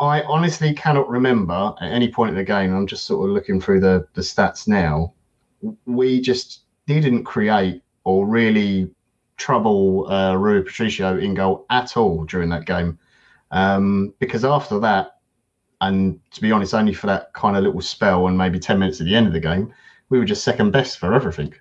I 0.00 0.22
honestly 0.22 0.74
cannot 0.74 1.08
remember 1.08 1.74
at 1.80 1.92
any 1.92 2.10
point 2.10 2.30
in 2.30 2.36
the 2.36 2.44
game. 2.44 2.74
I'm 2.74 2.86
just 2.86 3.04
sort 3.04 3.28
of 3.28 3.34
looking 3.34 3.60
through 3.60 3.80
the 3.80 4.06
the 4.14 4.22
stats 4.22 4.66
now. 4.66 5.14
We 5.84 6.20
just 6.20 6.62
didn't 6.86 7.24
create 7.24 7.82
or 8.04 8.26
really 8.26 8.90
trouble 9.36 10.10
uh, 10.10 10.34
Rui 10.34 10.62
Patricio 10.62 11.18
in 11.18 11.34
goal 11.34 11.66
at 11.70 11.96
all 11.96 12.24
during 12.24 12.48
that 12.50 12.66
game. 12.66 12.98
Um, 13.50 14.14
because 14.18 14.44
after 14.44 14.78
that, 14.80 15.18
and 15.80 16.20
to 16.32 16.40
be 16.40 16.52
honest, 16.52 16.74
only 16.74 16.94
for 16.94 17.06
that 17.06 17.32
kind 17.32 17.56
of 17.56 17.64
little 17.64 17.80
spell 17.80 18.26
and 18.26 18.36
maybe 18.36 18.58
10 18.58 18.78
minutes 18.78 19.00
at 19.00 19.06
the 19.06 19.14
end 19.14 19.26
of 19.26 19.32
the 19.32 19.40
game, 19.40 19.72
we 20.10 20.18
were 20.18 20.24
just 20.24 20.44
second 20.44 20.70
best 20.72 20.98
for 20.98 21.14
everything. 21.14 21.54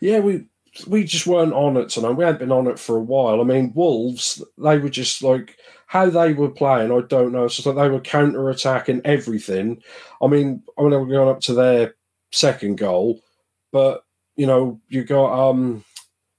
Yeah, 0.00 0.20
we 0.20 0.46
we 0.86 1.04
just 1.04 1.26
weren't 1.26 1.52
on 1.52 1.76
it 1.76 1.88
tonight. 1.90 2.12
We 2.12 2.24
hadn't 2.24 2.40
been 2.40 2.52
on 2.52 2.66
it 2.66 2.78
for 2.78 2.96
a 2.96 3.02
while. 3.02 3.40
I 3.40 3.44
mean, 3.44 3.72
Wolves, 3.74 4.42
they 4.58 4.78
were 4.78 4.88
just 4.88 5.22
like 5.22 5.56
how 5.86 6.08
they 6.08 6.32
were 6.32 6.50
playing. 6.50 6.92
I 6.92 7.00
don't 7.00 7.32
know. 7.32 7.44
It's 7.44 7.56
just 7.56 7.66
like 7.66 7.76
they 7.76 7.88
were 7.88 8.00
counter 8.00 8.48
attacking 8.48 9.02
everything. 9.04 9.82
I 10.22 10.26
mean, 10.26 10.62
I 10.78 10.82
mean, 10.82 10.90
they 10.90 10.96
were 10.96 11.06
going 11.06 11.28
up 11.28 11.40
to 11.42 11.54
their 11.54 11.94
second 12.30 12.78
goal, 12.78 13.20
but 13.72 14.04
you 14.36 14.46
know, 14.46 14.80
you 14.88 15.04
got 15.04 15.50
um 15.50 15.84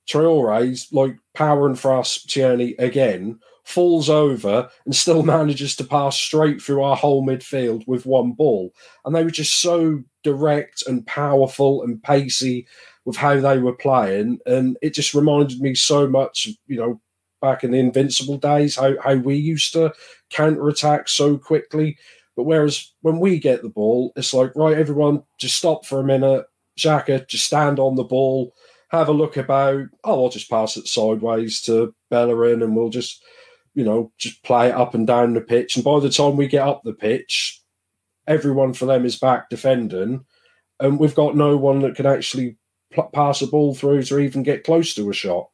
Traore's 0.07 0.91
like 0.91 1.17
powering 1.33 1.75
for 1.75 1.97
us 1.99 2.23
Tierney 2.23 2.75
again 2.79 3.39
falls 3.63 4.09
over 4.09 4.69
and 4.85 4.95
still 4.95 5.23
manages 5.23 5.75
to 5.77 5.83
pass 5.83 6.17
straight 6.17 6.61
through 6.61 6.81
our 6.83 6.95
whole 6.95 7.25
midfield 7.25 7.87
with 7.87 8.05
one 8.05 8.33
ball. 8.33 8.73
And 9.05 9.15
they 9.15 9.23
were 9.23 9.31
just 9.31 9.61
so 9.61 10.03
direct 10.23 10.83
and 10.87 11.05
powerful 11.05 11.83
and 11.83 12.01
pacey 12.01 12.67
with 13.05 13.15
how 13.15 13.39
they 13.39 13.57
were 13.57 13.75
playing. 13.75 14.39
And 14.45 14.77
it 14.81 14.93
just 14.93 15.13
reminded 15.13 15.59
me 15.59 15.75
so 15.75 16.07
much, 16.07 16.47
you 16.67 16.77
know, 16.77 17.01
back 17.41 17.63
in 17.63 17.71
the 17.71 17.79
invincible 17.79 18.37
days, 18.37 18.77
how, 18.77 18.95
how 19.01 19.15
we 19.15 19.35
used 19.35 19.73
to 19.73 19.93
counter 20.29 20.67
attack 20.69 21.09
so 21.09 21.37
quickly. 21.37 21.97
But 22.35 22.43
whereas 22.43 22.93
when 23.01 23.19
we 23.19 23.37
get 23.37 23.61
the 23.61 23.69
ball, 23.69 24.13
it's 24.15 24.33
like, 24.33 24.55
right, 24.55 24.77
everyone 24.77 25.23
just 25.39 25.57
stop 25.57 25.85
for 25.85 25.99
a 25.99 26.05
minute. 26.05 26.45
Xhaka, 26.79 27.27
just 27.27 27.45
stand 27.45 27.79
on 27.79 27.95
the 27.95 28.03
ball, 28.03 28.55
have 28.89 29.09
a 29.09 29.13
look 29.13 29.37
about. 29.37 29.85
Oh, 30.03 30.23
I'll 30.23 30.29
just 30.29 30.49
pass 30.49 30.77
it 30.77 30.87
sideways 30.87 31.61
to 31.63 31.93
Bellerin 32.09 32.63
and 32.63 32.75
we'll 32.75 32.89
just 32.89 33.23
you 33.73 33.83
know, 33.83 34.11
just 34.17 34.43
play 34.43 34.69
it 34.69 34.75
up 34.75 34.93
and 34.93 35.07
down 35.07 35.33
the 35.33 35.41
pitch. 35.41 35.75
And 35.75 35.83
by 35.83 35.99
the 35.99 36.09
time 36.09 36.37
we 36.37 36.47
get 36.47 36.67
up 36.67 36.83
the 36.83 36.93
pitch, 36.93 37.61
everyone 38.27 38.73
for 38.73 38.85
them 38.85 39.05
is 39.05 39.17
back 39.17 39.49
defending, 39.49 40.25
and 40.79 40.99
we've 40.99 41.15
got 41.15 41.35
no 41.35 41.57
one 41.57 41.79
that 41.79 41.95
can 41.95 42.05
actually 42.05 42.57
pl- 42.91 43.09
pass 43.13 43.41
a 43.41 43.47
ball 43.47 43.75
through 43.75 44.03
to 44.03 44.19
even 44.19 44.43
get 44.43 44.63
close 44.63 44.93
to 44.95 45.09
a 45.09 45.13
shot. 45.13 45.49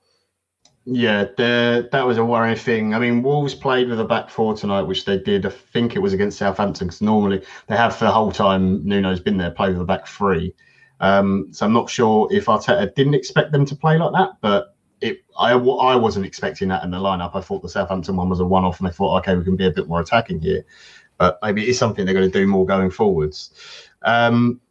Yeah, 0.85 1.25
the, 1.37 1.87
that 1.91 2.07
was 2.07 2.17
a 2.17 2.25
worrying 2.25 2.57
thing. 2.57 2.95
I 2.95 2.99
mean, 2.99 3.21
Wolves 3.21 3.53
played 3.53 3.89
with 3.89 3.99
a 3.99 4.05
back 4.05 4.29
four 4.29 4.55
tonight, 4.55 4.83
which 4.83 5.05
they 5.05 5.19
did. 5.19 5.45
I 5.45 5.49
think 5.49 5.95
it 5.95 5.99
was 5.99 6.13
against 6.13 6.39
Southampton 6.39 6.87
because 6.87 7.01
normally 7.01 7.43
they 7.67 7.75
have 7.75 7.95
for 7.95 8.05
the 8.05 8.11
whole 8.11 8.31
time 8.31 8.83
Nuno's 8.83 9.19
been 9.19 9.37
there, 9.37 9.51
played 9.51 9.73
with 9.73 9.81
a 9.81 9.85
back 9.85 10.07
three. 10.07 10.55
Um, 10.99 11.47
so 11.51 11.65
I'm 11.65 11.73
not 11.73 11.89
sure 11.89 12.27
if 12.31 12.45
Arteta 12.45 12.93
didn't 12.95 13.13
expect 13.13 13.51
them 13.51 13.65
to 13.65 13.75
play 13.75 13.97
like 13.97 14.13
that, 14.13 14.31
but 14.41 14.75
it 15.01 15.23
I 15.37 15.53
I 15.53 15.95
wasn't 15.95 16.25
expecting 16.25 16.67
that 16.69 16.83
in 16.83 16.91
the 16.91 16.97
lineup. 16.97 17.31
I 17.35 17.41
thought 17.41 17.61
the 17.61 17.69
Southampton 17.69 18.15
one 18.15 18.29
was 18.29 18.39
a 18.39 18.45
one-off, 18.45 18.79
and 18.79 18.87
I 18.87 18.91
thought, 18.91 19.19
okay, 19.19 19.35
we 19.35 19.43
can 19.43 19.55
be 19.55 19.67
a 19.67 19.71
bit 19.71 19.87
more 19.87 20.01
attacking 20.01 20.39
here. 20.41 20.65
But 21.17 21.37
maybe 21.41 21.63
it 21.63 21.69
is 21.69 21.77
something 21.77 22.05
they're 22.05 22.13
going 22.13 22.31
to 22.31 22.39
do 22.39 22.47
more 22.47 22.65
going 22.65 22.91
forwards. 22.91 23.51
Um, 24.03 24.61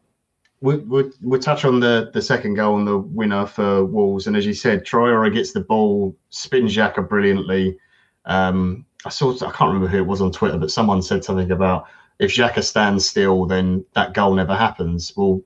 we'll, 0.61 0.81
we'll, 0.81 1.11
we'll, 1.21 1.41
touch 1.41 1.65
on 1.65 1.81
the, 1.81 2.11
the 2.15 2.23
second 2.23 2.55
goal 2.55 2.79
and 2.79 2.89
the 2.89 2.99
winner 2.99 3.47
for 3.47 3.85
Wolves. 3.85 4.27
And 4.27 4.37
as 4.37 4.47
you 4.47 4.55
said, 4.55 4.85
Traore 4.85 5.33
gets 5.33 5.53
the 5.53 5.61
ball, 5.61 6.17
spins 6.31 6.75
Xhaka 6.75 7.07
brilliantly. 7.07 7.79
Um, 8.25 8.87
I 9.05 9.11
saw, 9.11 9.35
I 9.35 9.53
can't 9.53 9.73
remember 9.73 9.89
who 9.89 9.99
it 9.99 10.07
was 10.07 10.23
on 10.23 10.33
Twitter, 10.33 10.59
but 10.59 10.71
someone 10.71 11.03
said 11.03 11.23
something 11.25 11.51
about 11.51 11.87
if 12.19 12.33
Xhaka 12.33 12.65
stands 12.65 13.07
still, 13.07 13.47
then 13.47 13.85
that 13.95 14.15
goal 14.15 14.35
never 14.35 14.57
happens. 14.57 15.13
Well, 15.17 15.43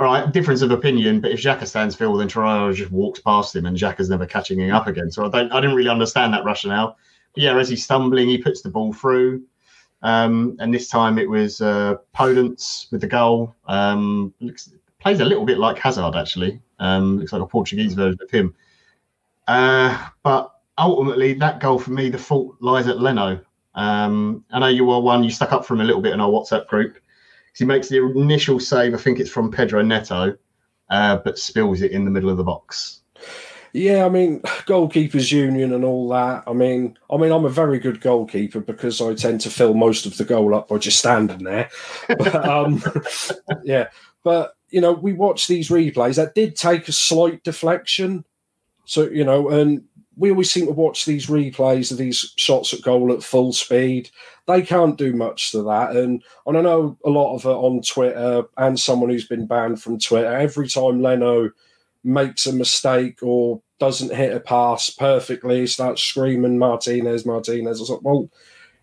all 0.00 0.06
right, 0.06 0.32
difference 0.32 0.62
of 0.62 0.70
opinion, 0.70 1.20
but 1.20 1.30
if 1.30 1.40
Xhaka 1.40 1.66
stands 1.66 1.94
still, 1.94 2.16
then 2.16 2.26
Traore 2.26 2.74
just 2.74 2.90
walks 2.90 3.20
past 3.20 3.54
him 3.54 3.66
and 3.66 3.76
Xhaka's 3.76 4.08
never 4.08 4.24
catching 4.24 4.58
him 4.58 4.74
up 4.74 4.86
again. 4.86 5.10
So 5.10 5.26
I 5.26 5.28
don't, 5.28 5.52
I 5.52 5.60
didn't 5.60 5.76
really 5.76 5.90
understand 5.90 6.32
that 6.32 6.42
rationale. 6.42 6.96
But 7.34 7.42
yeah, 7.42 7.58
as 7.58 7.68
he's 7.68 7.84
stumbling, 7.84 8.26
he 8.26 8.38
puts 8.38 8.62
the 8.62 8.70
ball 8.70 8.94
through. 8.94 9.42
Um, 10.00 10.56
and 10.58 10.72
this 10.72 10.88
time 10.88 11.18
it 11.18 11.28
was 11.28 11.60
uh, 11.60 11.96
Podence 12.16 12.90
with 12.90 13.02
the 13.02 13.06
goal. 13.06 13.54
Um, 13.66 14.32
looks, 14.40 14.72
plays 15.00 15.20
a 15.20 15.24
little 15.26 15.44
bit 15.44 15.58
like 15.58 15.78
Hazard, 15.78 16.16
actually. 16.16 16.62
Um, 16.78 17.18
looks 17.18 17.34
like 17.34 17.42
a 17.42 17.46
Portuguese 17.46 17.92
version 17.92 18.20
of 18.22 18.30
him. 18.30 18.54
Uh, 19.48 20.08
but 20.22 20.50
ultimately, 20.78 21.34
that 21.34 21.60
goal 21.60 21.78
for 21.78 21.90
me, 21.90 22.08
the 22.08 22.16
fault 22.16 22.56
lies 22.60 22.86
at 22.86 23.00
Leno. 23.00 23.38
Um, 23.74 24.46
I 24.50 24.60
know 24.60 24.68
you 24.68 24.90
are 24.92 25.00
one, 25.02 25.24
you 25.24 25.30
stuck 25.30 25.52
up 25.52 25.66
for 25.66 25.74
him 25.74 25.82
a 25.82 25.84
little 25.84 26.00
bit 26.00 26.14
in 26.14 26.22
our 26.22 26.30
WhatsApp 26.30 26.68
group. 26.68 26.96
He 27.60 27.66
makes 27.66 27.88
the 27.88 28.04
initial 28.04 28.58
save, 28.58 28.94
I 28.94 28.96
think 28.96 29.20
it's 29.20 29.30
from 29.30 29.52
Pedro 29.52 29.82
Neto, 29.82 30.36
uh, 30.88 31.18
but 31.18 31.38
spills 31.38 31.82
it 31.82 31.92
in 31.92 32.04
the 32.04 32.10
middle 32.10 32.30
of 32.30 32.36
the 32.36 32.44
box. 32.44 33.00
Yeah, 33.72 34.04
I 34.04 34.08
mean, 34.08 34.40
goalkeepers 34.40 35.30
union 35.30 35.72
and 35.72 35.84
all 35.84 36.08
that. 36.08 36.42
I 36.46 36.52
mean, 36.52 36.98
I 37.10 37.16
mean, 37.16 37.30
I'm 37.30 37.44
a 37.44 37.50
very 37.50 37.78
good 37.78 38.00
goalkeeper 38.00 38.60
because 38.60 39.00
I 39.00 39.14
tend 39.14 39.40
to 39.42 39.50
fill 39.50 39.74
most 39.74 40.06
of 40.06 40.16
the 40.16 40.24
goal 40.24 40.54
up 40.54 40.68
by 40.68 40.78
just 40.78 40.98
standing 40.98 41.44
there. 41.44 41.70
But, 42.08 42.34
um, 42.34 42.82
yeah, 43.64 43.88
but 44.24 44.54
you 44.70 44.80
know, 44.80 44.92
we 44.92 45.12
watch 45.12 45.46
these 45.46 45.68
replays. 45.68 46.16
That 46.16 46.34
did 46.34 46.56
take 46.56 46.88
a 46.88 46.92
slight 46.92 47.44
deflection. 47.44 48.24
So 48.86 49.08
you 49.08 49.24
know, 49.24 49.50
and 49.50 49.84
we 50.16 50.30
always 50.30 50.50
seem 50.50 50.66
to 50.66 50.72
watch 50.72 51.04
these 51.04 51.28
replays 51.28 51.92
of 51.92 51.98
these 51.98 52.32
shots 52.36 52.74
at 52.74 52.82
goal 52.82 53.12
at 53.12 53.22
full 53.22 53.52
speed. 53.52 54.10
They 54.50 54.62
can't 54.62 54.98
do 54.98 55.12
much 55.12 55.52
to 55.52 55.62
that. 55.64 55.96
And, 55.96 56.22
and 56.46 56.58
I 56.58 56.60
know 56.60 56.98
a 57.04 57.10
lot 57.10 57.34
of 57.34 57.44
it 57.44 57.48
on 57.48 57.82
Twitter 57.82 58.44
and 58.56 58.78
someone 58.78 59.10
who's 59.10 59.26
been 59.26 59.46
banned 59.46 59.82
from 59.82 59.98
Twitter. 59.98 60.34
Every 60.34 60.68
time 60.68 61.02
Leno 61.02 61.50
makes 62.02 62.46
a 62.46 62.52
mistake 62.52 63.22
or 63.22 63.62
doesn't 63.78 64.14
hit 64.14 64.34
a 64.34 64.40
pass 64.40 64.90
perfectly, 64.90 65.66
starts 65.66 66.02
screaming 66.02 66.58
Martinez, 66.58 67.24
Martinez. 67.24 67.78
I 67.78 67.82
was 67.82 67.90
like, 67.90 68.02
well, 68.02 68.30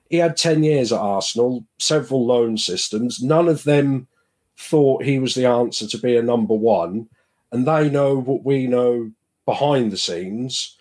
he 0.09 0.17
had 0.17 0.37
10 0.37 0.63
years 0.63 0.91
at 0.91 0.99
Arsenal, 0.99 1.65
several 1.79 2.25
loan 2.25 2.57
systems. 2.57 3.21
None 3.21 3.47
of 3.47 3.63
them 3.63 4.07
thought 4.57 5.03
he 5.03 5.19
was 5.19 5.35
the 5.35 5.45
answer 5.45 5.87
to 5.87 5.97
be 5.97 6.15
a 6.15 6.21
number 6.21 6.55
one. 6.55 7.09
And 7.51 7.67
they 7.67 7.89
know 7.89 8.17
what 8.17 8.43
we 8.43 8.67
know 8.67 9.11
behind 9.45 9.91
the 9.91 9.97
scenes, 9.97 10.77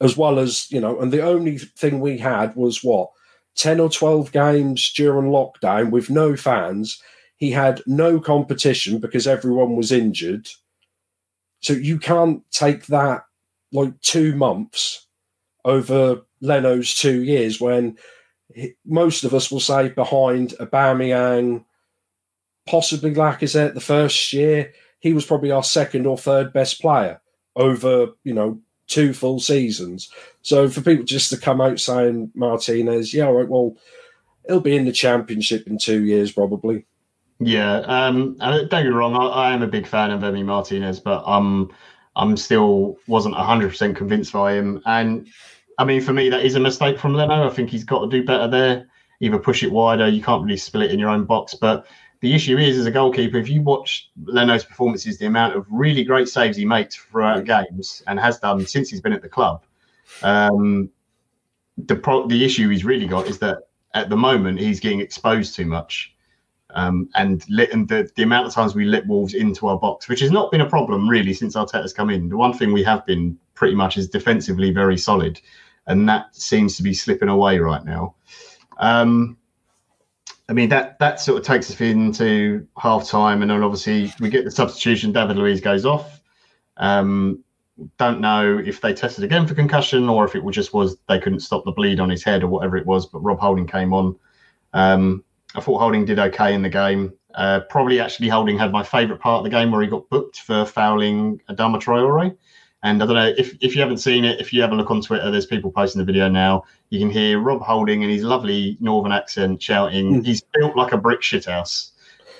as 0.00 0.16
well 0.16 0.38
as, 0.38 0.70
you 0.70 0.80
know, 0.80 1.00
and 1.00 1.12
the 1.12 1.22
only 1.22 1.58
thing 1.58 2.00
we 2.00 2.18
had 2.18 2.54
was 2.56 2.82
what? 2.82 3.10
10 3.56 3.80
or 3.80 3.90
12 3.90 4.32
games 4.32 4.92
during 4.92 5.30
lockdown 5.30 5.90
with 5.90 6.10
no 6.10 6.36
fans. 6.36 7.00
He 7.36 7.50
had 7.50 7.82
no 7.86 8.20
competition 8.20 8.98
because 8.98 9.26
everyone 9.26 9.76
was 9.76 9.92
injured 9.92 10.48
so 11.62 11.72
you 11.72 11.98
can't 11.98 12.42
take 12.50 12.86
that 12.86 13.24
like 13.72 13.98
two 14.02 14.34
months 14.34 15.06
over 15.64 16.22
Leno's 16.40 16.94
two 16.94 17.22
years 17.22 17.60
when 17.60 17.96
he, 18.52 18.74
most 18.84 19.24
of 19.24 19.32
us 19.32 19.50
will 19.50 19.60
say 19.60 19.88
behind 19.88 20.50
Aubameyang, 20.60 21.64
possibly 22.66 23.14
Lacazette 23.14 23.74
the 23.74 23.80
first 23.80 24.32
year, 24.32 24.72
he 24.98 25.14
was 25.14 25.24
probably 25.24 25.52
our 25.52 25.62
second 25.62 26.04
or 26.06 26.18
third 26.18 26.52
best 26.52 26.80
player 26.80 27.20
over, 27.54 28.08
you 28.24 28.34
know, 28.34 28.60
two 28.92 29.12
full 29.12 29.40
seasons. 29.40 30.10
So 30.42 30.68
for 30.68 30.80
people 30.82 31.04
just 31.04 31.30
to 31.30 31.38
come 31.38 31.60
out 31.60 31.80
saying 31.80 32.30
Martinez, 32.34 33.14
yeah, 33.14 33.24
right, 33.24 33.48
well, 33.48 33.76
he'll 34.46 34.60
be 34.60 34.76
in 34.76 34.84
the 34.84 34.92
championship 34.92 35.66
in 35.66 35.78
two 35.78 36.04
years 36.04 36.32
probably. 36.32 36.84
Yeah, 37.40 37.78
um, 37.80 38.36
don't 38.38 38.68
get 38.70 38.84
me 38.84 38.90
wrong. 38.90 39.16
I, 39.16 39.26
I, 39.26 39.52
am 39.52 39.62
a 39.62 39.66
big 39.66 39.86
fan 39.86 40.10
of 40.10 40.20
Emi 40.20 40.44
Martinez, 40.44 41.00
but 41.00 41.26
um, 41.26 41.72
I'm 42.14 42.36
still 42.36 42.98
wasn't 43.08 43.34
100 43.34 43.70
percent 43.70 43.96
convinced 43.96 44.32
by 44.32 44.52
him. 44.52 44.80
And 44.86 45.26
I 45.78 45.84
mean, 45.84 46.02
for 46.02 46.12
me, 46.12 46.28
that 46.28 46.44
is 46.44 46.54
a 46.54 46.60
mistake 46.60 46.98
from 46.98 47.14
Leno. 47.14 47.46
I 47.46 47.50
think 47.50 47.70
he's 47.70 47.84
got 47.84 48.04
to 48.04 48.08
do 48.08 48.24
better 48.24 48.46
there. 48.46 48.86
Either 49.20 49.38
push 49.38 49.62
it 49.62 49.72
wider. 49.72 50.08
You 50.08 50.22
can't 50.22 50.44
really 50.44 50.56
split 50.56 50.92
in 50.92 51.00
your 51.00 51.08
own 51.08 51.24
box. 51.24 51.54
But 51.54 51.86
the 52.22 52.34
issue 52.34 52.56
is, 52.56 52.78
as 52.78 52.86
a 52.86 52.90
goalkeeper, 52.90 53.36
if 53.36 53.48
you 53.48 53.62
watch 53.62 54.08
Leno's 54.24 54.64
performances, 54.64 55.18
the 55.18 55.26
amount 55.26 55.56
of 55.56 55.66
really 55.68 56.04
great 56.04 56.28
saves 56.28 56.56
he 56.56 56.64
makes 56.64 56.94
throughout 56.94 57.44
games 57.44 58.02
and 58.06 58.18
has 58.18 58.38
done 58.38 58.64
since 58.64 58.88
he's 58.88 59.00
been 59.00 59.12
at 59.12 59.22
the 59.22 59.28
club. 59.28 59.64
Um, 60.22 60.88
the 61.76 61.96
pro- 61.96 62.28
the 62.28 62.44
issue 62.44 62.68
he's 62.68 62.84
really 62.84 63.06
got 63.06 63.26
is 63.26 63.40
that 63.40 63.68
at 63.94 64.08
the 64.08 64.16
moment 64.16 64.60
he's 64.60 64.78
getting 64.78 65.00
exposed 65.00 65.56
too 65.56 65.66
much. 65.66 66.14
Um, 66.74 67.08
and, 67.16 67.44
lit, 67.50 67.72
and 67.72 67.88
the, 67.88 68.08
the 68.14 68.22
amount 68.22 68.46
of 68.46 68.54
times 68.54 68.74
we 68.74 68.84
let 68.84 69.06
Wolves 69.06 69.34
into 69.34 69.66
our 69.66 69.78
box, 69.78 70.08
which 70.08 70.20
has 70.20 70.30
not 70.30 70.50
been 70.52 70.62
a 70.62 70.68
problem 70.68 71.08
really 71.08 71.34
since 71.34 71.56
Arteta's 71.56 71.92
come 71.92 72.08
in. 72.08 72.28
The 72.28 72.36
one 72.36 72.54
thing 72.54 72.72
we 72.72 72.84
have 72.84 73.04
been 73.04 73.36
pretty 73.54 73.74
much 73.74 73.98
is 73.98 74.08
defensively 74.08 74.70
very 74.70 74.96
solid, 74.96 75.40
and 75.88 76.08
that 76.08 76.34
seems 76.36 76.76
to 76.76 76.84
be 76.84 76.94
slipping 76.94 77.28
away 77.28 77.58
right 77.58 77.84
now. 77.84 78.14
Um, 78.78 79.36
I 80.48 80.52
mean 80.52 80.68
that 80.70 80.98
that 80.98 81.20
sort 81.20 81.38
of 81.38 81.46
takes 81.46 81.70
us 81.70 81.80
into 81.80 82.66
half 82.76 83.08
time, 83.08 83.42
and 83.42 83.50
then 83.50 83.62
obviously 83.62 84.12
we 84.20 84.28
get 84.28 84.44
the 84.44 84.50
substitution. 84.50 85.12
David 85.12 85.36
Luiz 85.36 85.60
goes 85.60 85.86
off. 85.86 86.20
Um, 86.76 87.44
don't 87.98 88.20
know 88.20 88.58
if 88.58 88.80
they 88.80 88.92
tested 88.92 89.24
again 89.24 89.46
for 89.46 89.54
concussion 89.54 90.08
or 90.08 90.24
if 90.24 90.34
it 90.34 90.42
just 90.50 90.74
was 90.74 90.98
they 91.08 91.18
couldn't 91.18 91.40
stop 91.40 91.64
the 91.64 91.72
bleed 91.72 92.00
on 92.00 92.10
his 92.10 92.22
head 92.22 92.42
or 92.42 92.48
whatever 92.48 92.76
it 92.76 92.86
was. 92.86 93.06
But 93.06 93.20
Rob 93.20 93.38
Holding 93.38 93.66
came 93.66 93.92
on. 93.92 94.16
Um, 94.72 95.24
I 95.54 95.60
thought 95.60 95.78
Holding 95.78 96.04
did 96.04 96.18
okay 96.18 96.54
in 96.54 96.62
the 96.62 96.68
game. 96.68 97.12
Uh, 97.34 97.60
probably 97.70 98.00
actually 98.00 98.28
Holding 98.28 98.58
had 98.58 98.72
my 98.72 98.82
favourite 98.82 99.20
part 99.20 99.38
of 99.38 99.44
the 99.44 99.50
game 99.50 99.70
where 99.70 99.82
he 99.82 99.88
got 99.88 100.08
booked 100.10 100.40
for 100.40 100.64
fouling 100.64 101.40
Adama 101.48 101.80
Traore. 101.80 102.36
And 102.82 103.02
I 103.02 103.06
don't 103.06 103.14
know 103.14 103.32
if, 103.38 103.56
if 103.60 103.74
you 103.74 103.80
haven't 103.80 103.98
seen 103.98 104.24
it, 104.24 104.40
if 104.40 104.52
you 104.52 104.60
have 104.60 104.72
a 104.72 104.74
look 104.74 104.90
on 104.90 105.00
Twitter, 105.00 105.30
there's 105.30 105.46
people 105.46 105.70
posting 105.70 106.00
the 106.00 106.04
video 106.04 106.28
now. 106.28 106.64
You 106.90 106.98
can 106.98 107.10
hear 107.10 107.38
Rob 107.38 107.62
Holding 107.62 108.02
in 108.02 108.10
his 108.10 108.24
lovely 108.24 108.76
northern 108.80 109.12
accent 109.12 109.62
shouting, 109.62 110.22
mm. 110.22 110.26
"He's 110.26 110.42
built 110.42 110.76
like 110.76 110.92
a 110.92 110.98
brick 110.98 111.20
shithouse." 111.20 111.90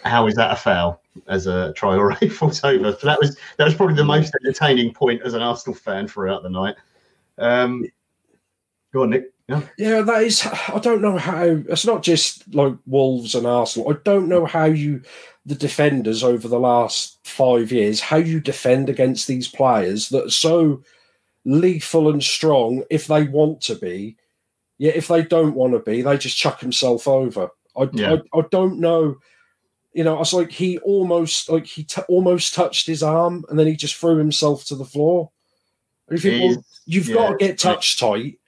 How 0.05 0.27
is 0.27 0.35
that 0.35 0.51
a 0.51 0.57
foul? 0.57 1.01
As 1.29 1.47
a 1.47 1.73
Traore 1.77 2.33
falls 2.33 2.65
over, 2.65 2.93
so 2.93 3.07
that 3.07 3.21
was 3.21 3.37
that 3.59 3.65
was 3.65 3.75
probably 3.75 3.95
the 3.95 4.05
most 4.05 4.35
entertaining 4.43 4.93
point 4.95 5.23
as 5.23 5.35
an 5.35 5.43
Arsenal 5.43 5.77
fan 5.77 6.09
throughout 6.09 6.43
the 6.43 6.51
night. 6.51 6.75
Um, 7.39 7.85
go 8.93 9.03
on, 9.03 9.11
Nick. 9.11 9.33
Yeah. 9.49 9.63
yeah, 9.77 10.01
that 10.01 10.23
is. 10.23 10.47
I 10.47 10.79
don't 10.79 11.03
know 11.03 11.19
how. 11.19 11.45
It's 11.45 11.85
not 11.85 12.03
just 12.03 12.53
like 12.55 12.75
Wolves 12.87 13.35
and 13.35 13.47
Arsenal. 13.47 13.93
I 13.93 13.97
don't 14.05 14.29
know 14.29 14.47
how 14.47 14.65
you, 14.65 15.03
the 15.45 15.55
defenders 15.55 16.23
over 16.23 16.47
the 16.47 16.61
last 16.61 17.19
five 17.25 17.73
years, 17.73 18.01
how 18.01 18.17
you 18.17 18.41
defend 18.41 18.89
against 18.89 19.27
these 19.27 19.49
players 19.49 20.09
that 20.11 20.27
are 20.27 20.31
so 20.31 20.83
lethal 21.45 22.09
and 22.09 22.23
strong 22.23 22.85
if 22.91 23.07
they 23.07 23.25
want 23.25 23.61
to 23.63 23.75
be. 23.75 24.17
Yeah, 24.79 24.93
if 24.95 25.09
they 25.09 25.23
don't 25.23 25.55
want 25.55 25.75
to 25.75 25.79
be, 25.79 26.03
they 26.03 26.17
just 26.17 26.37
chuck 26.37 26.61
himself 26.61 27.07
over. 27.07 27.51
I, 27.77 27.89
yeah. 27.93 28.17
I, 28.35 28.39
I, 28.39 28.43
don't 28.51 28.81
know. 28.81 29.17
You 29.93 30.05
know, 30.05 30.17
I 30.17 30.21
was 30.21 30.33
like 30.33 30.51
he 30.51 30.79
almost 30.79 31.49
like 31.49 31.67
he 31.67 31.85
t- 31.85 32.03
almost 32.09 32.55
touched 32.55 32.87
his 32.87 33.03
arm 33.03 33.45
and 33.49 33.59
then 33.59 33.67
he 33.67 33.77
just 33.77 33.97
threw 33.97 34.17
himself 34.17 34.65
to 34.67 34.75
the 34.75 34.85
floor. 34.85 35.31
And 36.09 36.23
you 36.23 36.31
think, 36.31 36.57
well, 36.57 36.65
you've 36.85 37.09
yeah, 37.09 37.15
got 37.15 37.31
to 37.31 37.37
get 37.37 37.59
touch 37.59 37.99
tight 37.99 38.39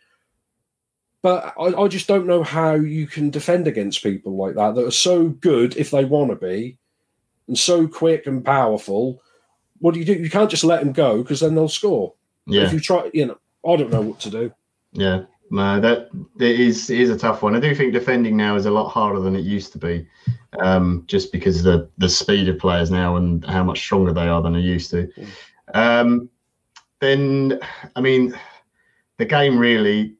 but 1.24 1.54
I, 1.58 1.68
I, 1.68 1.88
just 1.88 2.06
don't 2.06 2.26
know 2.26 2.42
how 2.42 2.74
you 2.74 3.06
can 3.06 3.30
defend 3.30 3.66
against 3.66 4.02
people 4.02 4.36
like 4.36 4.56
that 4.56 4.74
that 4.74 4.86
are 4.86 4.90
so 4.90 5.28
good 5.28 5.74
if 5.74 5.90
they 5.90 6.04
want 6.04 6.28
to 6.28 6.36
be 6.36 6.76
and 7.48 7.58
so 7.58 7.86
quick 7.86 8.26
and 8.26 8.44
powerful. 8.44 9.22
What 9.78 9.94
do 9.94 10.00
you 10.00 10.06
do? 10.06 10.14
You 10.14 10.30
can't 10.30 10.50
just 10.50 10.64
let 10.64 10.80
them 10.80 10.92
go 10.92 11.22
because 11.22 11.40
then 11.40 11.54
they'll 11.54 11.68
score. 11.68 12.14
Yeah. 12.46 12.62
If 12.62 12.72
you 12.72 12.80
try, 12.80 13.10
you 13.12 13.26
know, 13.26 13.38
I 13.66 13.76
don't 13.76 13.90
know 13.90 14.02
what 14.02 14.20
to 14.20 14.30
do. 14.30 14.52
Yeah. 14.92 15.24
No, 15.50 15.78
that 15.80 16.08
it 16.40 16.60
is 16.60 16.88
it 16.90 17.00
is 17.00 17.10
a 17.10 17.18
tough 17.18 17.42
one. 17.42 17.54
I 17.54 17.60
do 17.60 17.74
think 17.74 17.92
defending 17.92 18.36
now 18.36 18.56
is 18.56 18.66
a 18.66 18.70
lot 18.70 18.88
harder 18.88 19.20
than 19.20 19.36
it 19.36 19.44
used 19.44 19.72
to 19.72 19.78
be, 19.78 20.06
um, 20.60 21.04
just 21.06 21.32
because 21.32 21.62
the 21.62 21.88
the 21.98 22.08
speed 22.08 22.48
of 22.48 22.58
players 22.58 22.90
now 22.90 23.16
and 23.16 23.44
how 23.44 23.62
much 23.62 23.78
stronger 23.78 24.12
they 24.12 24.26
are 24.26 24.40
than 24.40 24.54
they 24.54 24.60
used 24.60 24.90
to. 24.90 25.08
Um, 25.74 26.30
then, 27.00 27.60
I 27.94 28.00
mean, 28.00 28.34
the 29.18 29.26
game 29.26 29.58
really 29.58 30.16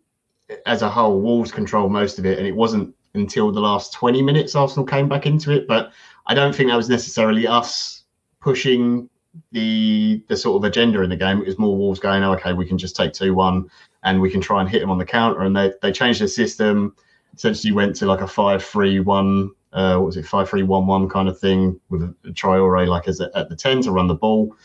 as 0.66 0.82
a 0.82 0.90
whole, 0.90 1.20
Wolves 1.20 1.50
controlled 1.50 1.92
most 1.92 2.18
of 2.18 2.26
it, 2.26 2.38
and 2.38 2.46
it 2.46 2.54
wasn't 2.54 2.94
until 3.14 3.50
the 3.50 3.60
last 3.60 3.92
20 3.92 4.22
minutes 4.22 4.54
Arsenal 4.54 4.84
came 4.84 5.08
back 5.08 5.26
into 5.26 5.52
it. 5.52 5.66
But 5.66 5.92
I 6.26 6.34
don't 6.34 6.54
think 6.54 6.70
that 6.70 6.76
was 6.76 6.88
necessarily 6.88 7.46
us 7.46 8.04
pushing 8.40 9.08
the 9.50 10.22
the 10.28 10.36
sort 10.36 10.56
of 10.56 10.64
agenda 10.64 11.02
in 11.02 11.10
the 11.10 11.16
game. 11.16 11.40
It 11.40 11.46
was 11.46 11.58
more 11.58 11.76
Wolves 11.76 12.00
going, 12.00 12.22
oh, 12.22 12.32
okay, 12.34 12.52
we 12.52 12.66
can 12.66 12.78
just 12.78 12.96
take 12.96 13.12
two 13.12 13.34
one 13.34 13.70
and 14.02 14.20
we 14.20 14.30
can 14.30 14.40
try 14.40 14.60
and 14.60 14.68
hit 14.68 14.80
them 14.80 14.90
on 14.90 14.98
the 14.98 15.04
counter. 15.04 15.40
And 15.42 15.56
they 15.56 15.72
they 15.82 15.92
changed 15.92 16.20
the 16.20 16.28
system. 16.28 16.94
Essentially, 17.34 17.72
went 17.72 17.96
to 17.96 18.06
like 18.06 18.20
a 18.20 18.28
five 18.28 18.64
three 18.64 19.00
one. 19.00 19.50
Uh, 19.72 19.96
what 19.96 20.06
was 20.06 20.16
it, 20.16 20.24
five 20.24 20.48
three 20.48 20.62
one 20.62 20.86
one 20.86 21.08
kind 21.08 21.28
of 21.28 21.38
thing 21.38 21.80
with 21.88 22.02
a, 22.02 22.14
a 22.24 22.30
Traore 22.30 22.86
like 22.86 23.08
as 23.08 23.18
a, 23.20 23.28
at 23.34 23.48
the 23.48 23.56
ten 23.56 23.82
to 23.82 23.90
run 23.90 24.06
the 24.06 24.14
ball. 24.14 24.56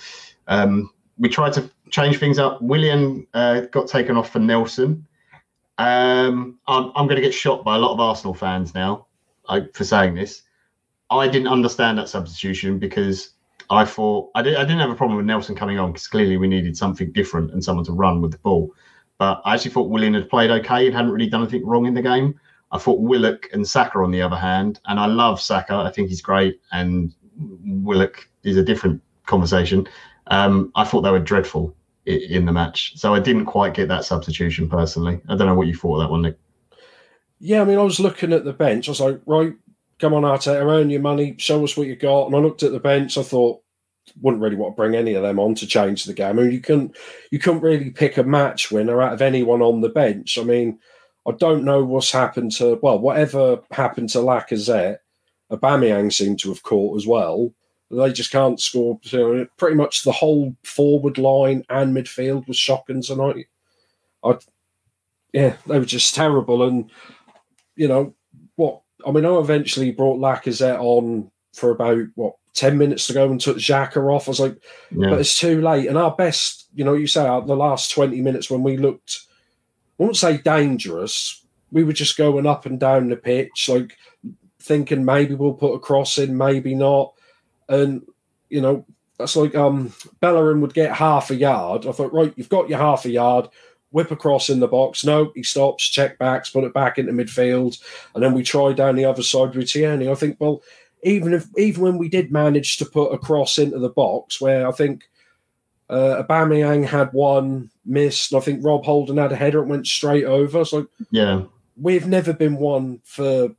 Um, 0.48 0.92
we 1.18 1.30
tried 1.30 1.54
to 1.54 1.70
change 1.90 2.20
things 2.20 2.38
up. 2.38 2.62
Willian 2.62 3.26
uh, 3.34 3.62
got 3.72 3.88
taken 3.88 4.18
off 4.18 4.32
for 4.32 4.40
Nelson. 4.40 5.08
Um, 5.80 6.60
I'm, 6.68 6.92
I'm 6.96 7.08
going 7.08 7.16
to 7.16 7.22
get 7.22 7.34
shot 7.34 7.64
by 7.64 7.76
a 7.76 7.80
lot 7.80 7.94
of 7.94 8.00
Arsenal 8.00 8.34
fans 8.34 8.76
now 8.76 9.08
for 9.74 9.84
saying 9.84 10.14
this. 10.14 10.44
I 11.12 11.28
didn't 11.28 11.48
understand 11.48 11.98
that 11.98 12.10
substitution 12.10 12.80
because 12.80 13.32
I 13.70 13.86
thought 13.86 14.30
I, 14.36 14.42
did, 14.42 14.56
I 14.56 14.62
didn't 14.62 14.80
have 14.80 14.90
a 14.90 14.96
problem 14.96 15.18
with 15.18 15.26
Nelson 15.26 15.56
coming 15.56 15.80
on 15.80 15.92
because 15.92 16.08
clearly 16.08 16.38
we 16.38 16.48
needed 16.48 16.78
something 16.78 17.12
different 17.12 17.52
and 17.52 17.64
someone 17.64 17.86
to 17.86 17.92
run 17.92 18.22
with 18.22 18.32
the 18.32 18.38
ball. 18.40 18.74
But 19.18 19.42
I 19.46 19.54
actually 19.54 19.72
thought 19.72 19.90
Willian 19.90 20.14
had 20.14 20.30
played 20.30 20.50
okay 20.50 20.86
and 20.86 20.96
hadn't 20.96 21.12
really 21.12 21.30
done 21.30 21.42
anything 21.42 21.66
wrong 21.66 21.86
in 21.86 21.94
the 21.94 22.02
game. 22.02 22.40
I 22.72 22.78
thought 22.78 23.00
Willock 23.00 23.48
and 23.52 23.68
Saka 23.68 24.00
on 24.00 24.12
the 24.12 24.22
other 24.22 24.36
hand, 24.36 24.80
and 24.86 25.00
I 25.00 25.08
love 25.08 25.42
Saka. 25.42 25.76
I 25.76 25.92
think 25.92 26.10
he's 26.10 26.22
great, 26.22 26.60
and 26.72 27.14
Willock 27.66 28.30
is 28.44 28.58
a 28.58 28.64
different 28.64 29.02
conversation. 29.26 29.88
Um, 30.28 30.72
I 30.76 30.84
thought 30.84 31.02
they 31.02 31.12
were 31.12 31.20
dreadful 31.20 31.76
in 32.06 32.46
the 32.46 32.52
match, 32.52 32.98
so 32.98 33.14
I 33.14 33.20
didn't 33.20 33.46
quite 33.46 33.74
get 33.74 33.88
that 33.88 34.06
substitution 34.06 34.70
personally. 34.70 35.20
I 35.28 35.36
don't 35.36 35.48
know 35.48 35.56
what 35.56 35.68
you 35.68 35.76
thought 35.76 35.96
of 35.96 36.02
that 36.02 36.12
one, 36.12 36.22
Nick. 36.22 36.38
Yeah, 37.40 37.62
I 37.62 37.66
mean, 37.66 37.80
I 37.80 37.84
was 37.84 38.00
looking 38.00 38.34
at 38.34 38.46
the 38.46 38.54
bench. 38.54 38.88
I 38.88 38.92
was 38.92 39.00
like, 39.00 39.22
right, 39.26 39.54
come 40.00 40.14
on, 40.14 40.24
Arteta, 40.24 40.62
earn 40.66 40.90
your 40.90 41.02
money, 41.02 41.36
show 41.38 41.64
us 41.64 41.78
what 41.78 41.88
you 41.88 41.96
got. 41.96 42.28
And 42.28 42.36
I 42.36 42.40
looked 42.40 42.64
at 42.64 42.72
the 42.72 42.80
bench. 42.80 43.18
I 43.18 43.24
thought, 43.24 43.62
wouldn't 44.22 44.42
really 44.42 44.56
want 44.56 44.74
to 44.74 44.76
bring 44.76 44.96
any 44.96 45.14
of 45.14 45.24
them 45.24 45.40
on 45.40 45.56
to 45.56 45.68
change 45.68 46.06
the 46.06 46.14
game. 46.14 46.40
I 46.40 46.44
mean, 46.44 46.52
you 46.52 46.62
couldn't 46.62 46.98
you 47.32 47.40
couldn't 47.40 47.62
really 47.62 47.92
pick 47.92 48.18
a 48.18 48.24
match 48.24 48.72
winner 48.72 49.02
out 49.02 49.14
of 49.14 49.22
anyone 49.22 49.62
on 49.62 49.82
the 49.82 49.90
bench. 49.90 50.38
I 50.38 50.44
mean, 50.44 50.80
I 51.28 51.32
don't 51.32 51.64
know 51.64 51.84
what's 51.84 52.12
happened 52.12 52.52
to 52.54 52.80
well, 52.82 53.00
whatever 53.00 53.62
happened 53.72 54.10
to 54.10 54.20
Lacazette, 54.20 55.00
Aubameyang 55.52 56.12
seemed 56.14 56.40
to 56.40 56.50
have 56.50 56.64
caught 56.64 56.98
as 56.98 57.06
well. 57.06 57.54
They 57.92 58.12
just 58.14 58.32
can't 58.32 58.60
score. 58.60 59.00
Pretty 59.58 59.76
much 59.76 60.04
the 60.04 60.12
whole 60.12 60.56
forward 60.64 61.18
line 61.18 61.66
and 61.70 61.96
midfield 61.96 62.48
was 62.48 62.58
shocking 62.58 63.02
tonight. 63.02 63.48
I, 64.24 64.38
yeah, 65.34 65.56
they 65.66 65.80
were 65.80 65.86
just 65.86 66.14
terrible. 66.14 66.64
And 66.64 66.92
you 67.76 67.88
know 67.88 68.14
what? 68.56 68.82
I 69.06 69.12
mean, 69.12 69.26
I 69.26 69.38
eventually 69.38 69.92
brought 69.92 70.20
Lacazette 70.20 70.80
on 70.80 71.32
for 71.54 71.72
about 71.72 72.06
what 72.16 72.36
ten 72.54 72.78
minutes 72.78 73.08
to 73.08 73.14
go 73.14 73.30
and 73.30 73.40
took 73.40 73.58
Xhaka 73.58 73.98
off. 74.14 74.28
I 74.28 74.32
was 74.32 74.40
like, 74.40 74.58
yeah. 74.92 75.10
but 75.10 75.20
it's 75.20 75.40
too 75.40 75.62
late. 75.62 75.88
And 75.88 75.98
our 75.98 76.16
best, 76.16 76.68
you 76.74 76.84
know, 76.84 76.94
you 76.94 77.08
say 77.08 77.24
the 77.24 77.56
last 77.56 77.92
twenty 77.92 78.22
minutes 78.22 78.50
when 78.50 78.64
we 78.64 78.78
looked, 78.78 79.22
I 80.00 80.04
won't 80.04 80.18
say 80.18 80.38
dangerous. 80.38 81.46
We 81.72 81.84
were 81.84 81.94
just 81.94 82.18
going 82.18 82.48
up 82.48 82.66
and 82.66 82.80
down 82.80 83.10
the 83.10 83.16
pitch, 83.16 83.70
like 83.70 83.98
thinking 84.60 85.06
maybe 85.06 85.36
we'll 85.36 85.54
put 85.54 85.76
a 85.76 85.80
cross 85.80 86.18
in, 86.18 86.38
maybe 86.38 86.76
not 86.76 87.14
and 87.70 88.02
you 88.50 88.60
know 88.60 88.86
that's 89.18 89.36
like 89.36 89.56
um 89.56 89.94
Bellerin 90.20 90.62
would 90.62 90.74
get 90.74 90.94
half 90.94 91.30
a 91.30 91.36
yard. 91.36 91.86
I 91.86 91.92
thought, 91.92 92.14
right, 92.14 92.34
you've 92.36 92.50
got 92.50 92.70
your 92.70 92.80
half 92.80 93.06
a 93.06 93.10
yard. 93.10 93.50
Whip 93.92 94.12
across 94.12 94.50
in 94.50 94.60
the 94.60 94.68
box. 94.68 95.04
No, 95.04 95.32
he 95.34 95.44
stops, 95.44 95.90
check 95.90 96.20
backs, 96.20 96.50
put 96.50 96.64
it 96.64 96.74
back 96.74 96.98
into 96.98 97.12
midfield, 97.12 97.82
and 98.14 98.24
then 98.24 98.34
we 98.34 98.44
try 98.44 98.72
down 98.72 98.96
the 98.96 99.06
other 99.06 99.24
side 99.24 99.56
with 99.56 99.70
Tierney. 99.70 100.08
I 100.08 100.16
think, 100.16 100.38
well, 100.40 100.62
even 101.02 101.34
if 101.34 101.48
even 101.58 101.82
when 101.82 101.98
we 101.98 102.10
did 102.10 102.32
manage 102.32 102.78
to 102.78 102.86
put 102.86 103.14
a 103.14 103.18
cross 103.18 103.58
into 103.58 103.80
the 103.80 103.90
box, 103.90 104.40
where 104.40 104.68
I 104.68 104.72
think 104.72 105.10
uh, 105.90 106.22
Aubameyang 106.22 106.86
had 106.86 107.14
one 107.14 107.72
missed, 107.86 108.32
and 108.32 108.40
I 108.40 108.46
think 108.46 108.64
Rob 108.64 108.86
Holding 108.86 109.18
had 109.18 109.32
a 109.32 109.36
header 109.36 109.62
and 109.62 109.70
went 109.70 109.88
straight 109.88 110.26
over. 110.26 110.64
So 110.66 110.88
yeah, 111.10 111.44
we've 111.76 112.08
never 112.08 112.34
been 112.34 112.58
one 112.58 113.02
for 113.04 113.56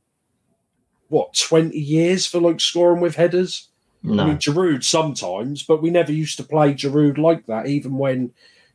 what 1.09 1.33
twenty 1.33 1.79
years 1.79 2.25
for 2.25 2.39
like 2.39 2.61
scoring 2.61 3.01
with 3.01 3.15
headers. 3.15 3.67
No. 4.03 4.23
I 4.23 4.27
mean, 4.27 4.37
Giroud 4.37 4.83
sometimes, 4.83 5.61
but 5.61 5.81
we 5.81 5.91
never 5.91 6.11
used 6.11 6.37
to 6.37 6.43
play 6.43 6.73
Giroud 6.73 7.17
like 7.17 7.45
that, 7.45 7.67
even 7.67 7.97
when, 7.99 8.31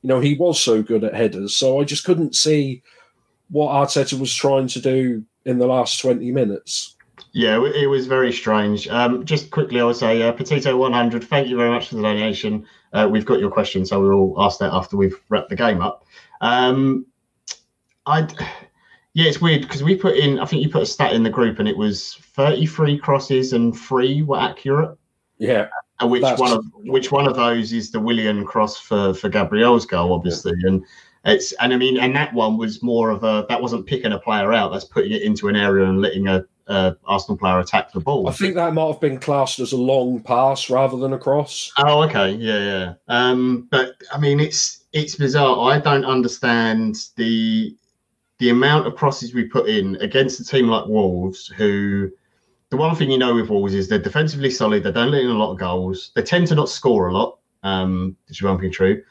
you 0.06 0.14
know, 0.14 0.20
he 0.20 0.34
was 0.34 0.60
so 0.60 0.84
good 0.84 1.02
at 1.02 1.14
headers. 1.14 1.56
So 1.56 1.80
I 1.80 1.84
just 1.84 2.04
couldn't 2.04 2.36
see 2.36 2.80
what 3.50 3.72
Arteta 3.72 4.16
was 4.20 4.32
trying 4.32 4.68
to 4.68 4.80
do 4.80 5.24
in 5.44 5.58
the 5.58 5.66
last 5.66 6.00
20 6.00 6.30
minutes. 6.30 6.94
Yeah, 7.32 7.60
it 7.74 7.88
was 7.88 8.06
very 8.06 8.32
strange. 8.32 8.86
Um, 8.86 9.24
just 9.24 9.50
quickly, 9.50 9.80
I 9.80 9.84
would 9.84 9.96
say, 9.96 10.22
uh, 10.22 10.30
Potato 10.30 10.76
100, 10.76 11.24
thank 11.24 11.48
you 11.48 11.56
very 11.56 11.70
much 11.70 11.88
for 11.88 11.96
the 11.96 12.02
donation. 12.02 12.64
Uh, 12.92 13.08
we've 13.10 13.24
got 13.24 13.40
your 13.40 13.50
question, 13.50 13.84
so 13.84 14.00
we'll 14.00 14.40
ask 14.40 14.60
that 14.60 14.72
after 14.72 14.96
we've 14.96 15.20
wrapped 15.28 15.50
the 15.50 15.56
game 15.56 15.82
up. 15.82 16.06
Um, 16.40 17.04
I, 18.06 18.28
yeah, 19.14 19.28
it's 19.28 19.40
weird 19.40 19.62
because 19.62 19.82
we 19.82 19.96
put 19.96 20.16
in, 20.16 20.38
I 20.38 20.44
think 20.44 20.62
you 20.62 20.68
put 20.68 20.82
a 20.82 20.86
stat 20.86 21.14
in 21.14 21.24
the 21.24 21.30
group, 21.30 21.58
and 21.58 21.68
it 21.68 21.76
was 21.76 22.14
33 22.36 22.96
crosses 22.98 23.52
and 23.52 23.76
three 23.76 24.22
were 24.22 24.38
accurate. 24.38 24.96
Yeah. 25.38 25.66
And 26.00 26.10
which 26.10 26.22
one 26.22 26.52
of 26.52 26.64
which 26.74 27.10
one 27.10 27.26
of 27.26 27.36
those 27.36 27.72
is 27.72 27.90
the 27.90 28.00
Willian 28.00 28.44
cross 28.44 28.78
for 28.78 29.14
for 29.14 29.28
Gabriel's 29.28 29.86
goal, 29.86 30.12
obviously, 30.12 30.52
yeah. 30.58 30.68
and 30.68 30.84
it's 31.26 31.52
and 31.54 31.72
I 31.72 31.76
mean, 31.76 31.98
and 31.98 32.14
that 32.14 32.32
one 32.34 32.56
was 32.56 32.82
more 32.82 33.10
of 33.10 33.24
a 33.24 33.46
that 33.48 33.60
wasn't 33.60 33.86
picking 33.86 34.12
a 34.12 34.18
player 34.18 34.52
out, 34.52 34.72
that's 34.72 34.84
putting 34.84 35.12
it 35.12 35.22
into 35.22 35.48
an 35.48 35.56
area 35.56 35.88
and 35.88 36.00
letting 36.00 36.28
a, 36.28 36.44
a 36.68 36.96
Arsenal 37.06 37.36
player 37.36 37.58
attack 37.58 37.92
the 37.92 38.00
ball. 38.00 38.28
I 38.28 38.32
think 38.32 38.54
that 38.54 38.74
might 38.74 38.86
have 38.86 39.00
been 39.00 39.18
classed 39.18 39.58
as 39.58 39.72
a 39.72 39.76
long 39.76 40.20
pass 40.20 40.70
rather 40.70 40.96
than 40.96 41.12
a 41.14 41.18
cross. 41.18 41.72
Oh, 41.78 42.04
okay, 42.04 42.32
yeah, 42.32 42.58
yeah. 42.58 42.94
Um, 43.08 43.66
but 43.70 43.94
I 44.12 44.18
mean, 44.18 44.38
it's 44.38 44.84
it's 44.92 45.16
bizarre. 45.16 45.72
I 45.72 45.80
don't 45.80 46.04
understand 46.04 46.96
the 47.16 47.76
the 48.38 48.50
amount 48.50 48.86
of 48.86 48.94
crosses 48.94 49.34
we 49.34 49.44
put 49.44 49.68
in 49.68 49.96
against 49.96 50.40
a 50.40 50.44
team 50.44 50.68
like 50.68 50.86
Wolves, 50.86 51.48
who 51.48 52.10
the 52.70 52.76
one 52.76 52.94
thing 52.96 53.10
you 53.10 53.18
know 53.18 53.34
with 53.34 53.48
Wolves 53.48 53.74
is 53.74 53.88
they're 53.88 53.98
defensively 53.98 54.50
solid. 54.50 54.82
They 54.82 54.92
don't 54.92 55.10
let 55.10 55.22
in 55.22 55.30
a 55.30 55.34
lot 55.34 55.52
of 55.52 55.58
goals. 55.58 56.10
They 56.14 56.22
tend 56.22 56.48
to 56.48 56.54
not 56.54 56.68
score 56.68 57.08
a 57.08 57.12
lot, 57.12 57.38
um, 57.62 58.16
which 58.28 58.42
won't 58.42 58.60
be 58.60 58.70
true. 58.70 59.02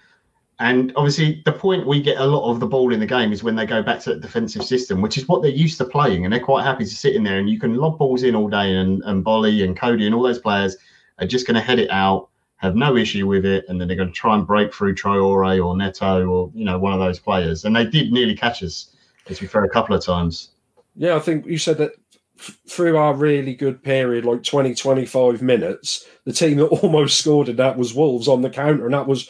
And 0.59 0.93
obviously, 0.95 1.41
the 1.45 1.51
point 1.51 1.85
we 1.85 2.01
get 2.01 2.17
a 2.17 2.25
lot 2.25 2.49
of 2.49 2.59
the 2.59 2.67
ball 2.67 2.93
in 2.93 2.99
the 2.99 3.05
game 3.05 3.33
is 3.33 3.43
when 3.43 3.55
they 3.55 3.65
go 3.65 3.83
back 3.83 3.99
to 4.01 4.13
the 4.13 4.19
defensive 4.19 4.63
system, 4.63 5.01
which 5.01 5.17
is 5.17 5.27
what 5.27 5.41
they're 5.41 5.51
used 5.51 5.77
to 5.79 5.85
playing. 5.85 6.23
And 6.23 6.33
they're 6.33 6.39
quite 6.39 6.63
happy 6.63 6.85
to 6.85 6.95
sit 6.95 7.15
in 7.15 7.23
there 7.23 7.39
and 7.39 7.49
you 7.49 7.59
can 7.59 7.75
lob 7.75 7.97
balls 7.97 8.23
in 8.23 8.35
all 8.35 8.47
day. 8.47 8.73
And, 8.73 9.03
and 9.03 9.23
Boly 9.23 9.63
and 9.63 9.77
Coady 9.77 10.05
and 10.05 10.15
all 10.15 10.23
those 10.23 10.39
players 10.39 10.77
are 11.19 11.27
just 11.27 11.45
going 11.45 11.55
to 11.55 11.61
head 11.61 11.79
it 11.79 11.91
out, 11.91 12.29
have 12.57 12.75
no 12.75 12.95
issue 12.95 13.27
with 13.27 13.45
it. 13.45 13.65
And 13.67 13.79
then 13.79 13.89
they're 13.89 13.97
going 13.97 14.09
to 14.09 14.15
try 14.15 14.35
and 14.35 14.47
break 14.47 14.73
through 14.73 14.95
Traore 14.95 15.65
or 15.65 15.75
Neto 15.75 16.25
or, 16.25 16.51
you 16.53 16.63
know, 16.63 16.79
one 16.79 16.93
of 16.93 16.99
those 16.99 17.19
players. 17.19 17.65
And 17.65 17.75
they 17.75 17.85
did 17.85 18.13
nearly 18.13 18.35
catch 18.35 18.63
us, 18.63 18.95
as 19.29 19.41
we 19.41 19.47
fair, 19.47 19.65
a 19.65 19.69
couple 19.69 19.93
of 19.93 20.05
times. 20.05 20.51
Yeah, 20.95 21.17
I 21.17 21.19
think 21.19 21.45
you 21.45 21.57
said 21.57 21.77
that 21.79 21.91
through 22.37 22.97
our 22.97 23.13
really 23.13 23.53
good 23.53 23.81
period, 23.83 24.25
like 24.25 24.43
20, 24.43 24.75
25 24.75 25.41
minutes, 25.41 26.05
the 26.25 26.33
team 26.33 26.57
that 26.57 26.65
almost 26.83 27.19
scored 27.19 27.49
in 27.49 27.55
that 27.57 27.77
was 27.77 27.93
Wolves 27.93 28.27
on 28.27 28.41
the 28.41 28.49
counter. 28.49 28.85
And 28.85 28.93
that 28.93 29.07
was 29.07 29.29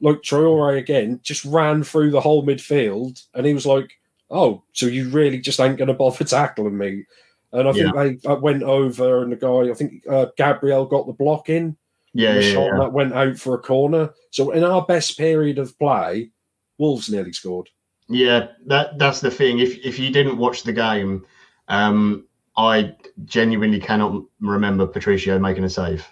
like 0.00 0.22
Traore 0.22 0.78
again, 0.78 1.20
just 1.22 1.44
ran 1.44 1.84
through 1.84 2.10
the 2.10 2.20
whole 2.20 2.44
midfield. 2.44 3.24
And 3.34 3.46
he 3.46 3.54
was 3.54 3.66
like, 3.66 3.98
oh, 4.30 4.62
so 4.72 4.86
you 4.86 5.08
really 5.10 5.38
just 5.38 5.60
ain't 5.60 5.78
going 5.78 5.88
to 5.88 5.94
bother 5.94 6.24
tackling 6.24 6.76
me. 6.76 7.04
And 7.52 7.68
I 7.68 7.72
think 7.72 7.94
yeah. 7.94 8.04
they 8.04 8.34
went 8.40 8.62
over, 8.62 9.22
and 9.22 9.30
the 9.30 9.36
guy, 9.36 9.70
I 9.70 9.74
think 9.74 10.06
uh, 10.08 10.26
Gabriel 10.38 10.86
got 10.86 11.06
the 11.06 11.12
block 11.12 11.50
in. 11.50 11.76
Yeah, 12.14 12.38
yeah, 12.38 12.52
shot 12.52 12.66
yeah. 12.66 12.78
that 12.78 12.92
went 12.92 13.12
out 13.12 13.36
for 13.36 13.54
a 13.54 13.58
corner. 13.58 14.10
So 14.30 14.52
in 14.52 14.64
our 14.64 14.82
best 14.84 15.18
period 15.18 15.58
of 15.58 15.78
play, 15.78 16.30
Wolves 16.78 17.10
nearly 17.10 17.32
scored. 17.32 17.68
Yeah, 18.08 18.48
that 18.66 18.98
that's 18.98 19.20
the 19.20 19.30
thing. 19.30 19.58
If 19.58 19.78
if 19.84 19.98
you 19.98 20.10
didn't 20.10 20.38
watch 20.38 20.62
the 20.62 20.72
game, 20.72 21.24
um, 21.68 22.26
I 22.56 22.94
genuinely 23.24 23.80
cannot 23.80 24.22
remember 24.40 24.86
Patricio 24.86 25.38
making 25.38 25.64
a 25.64 25.70
save 25.70 26.06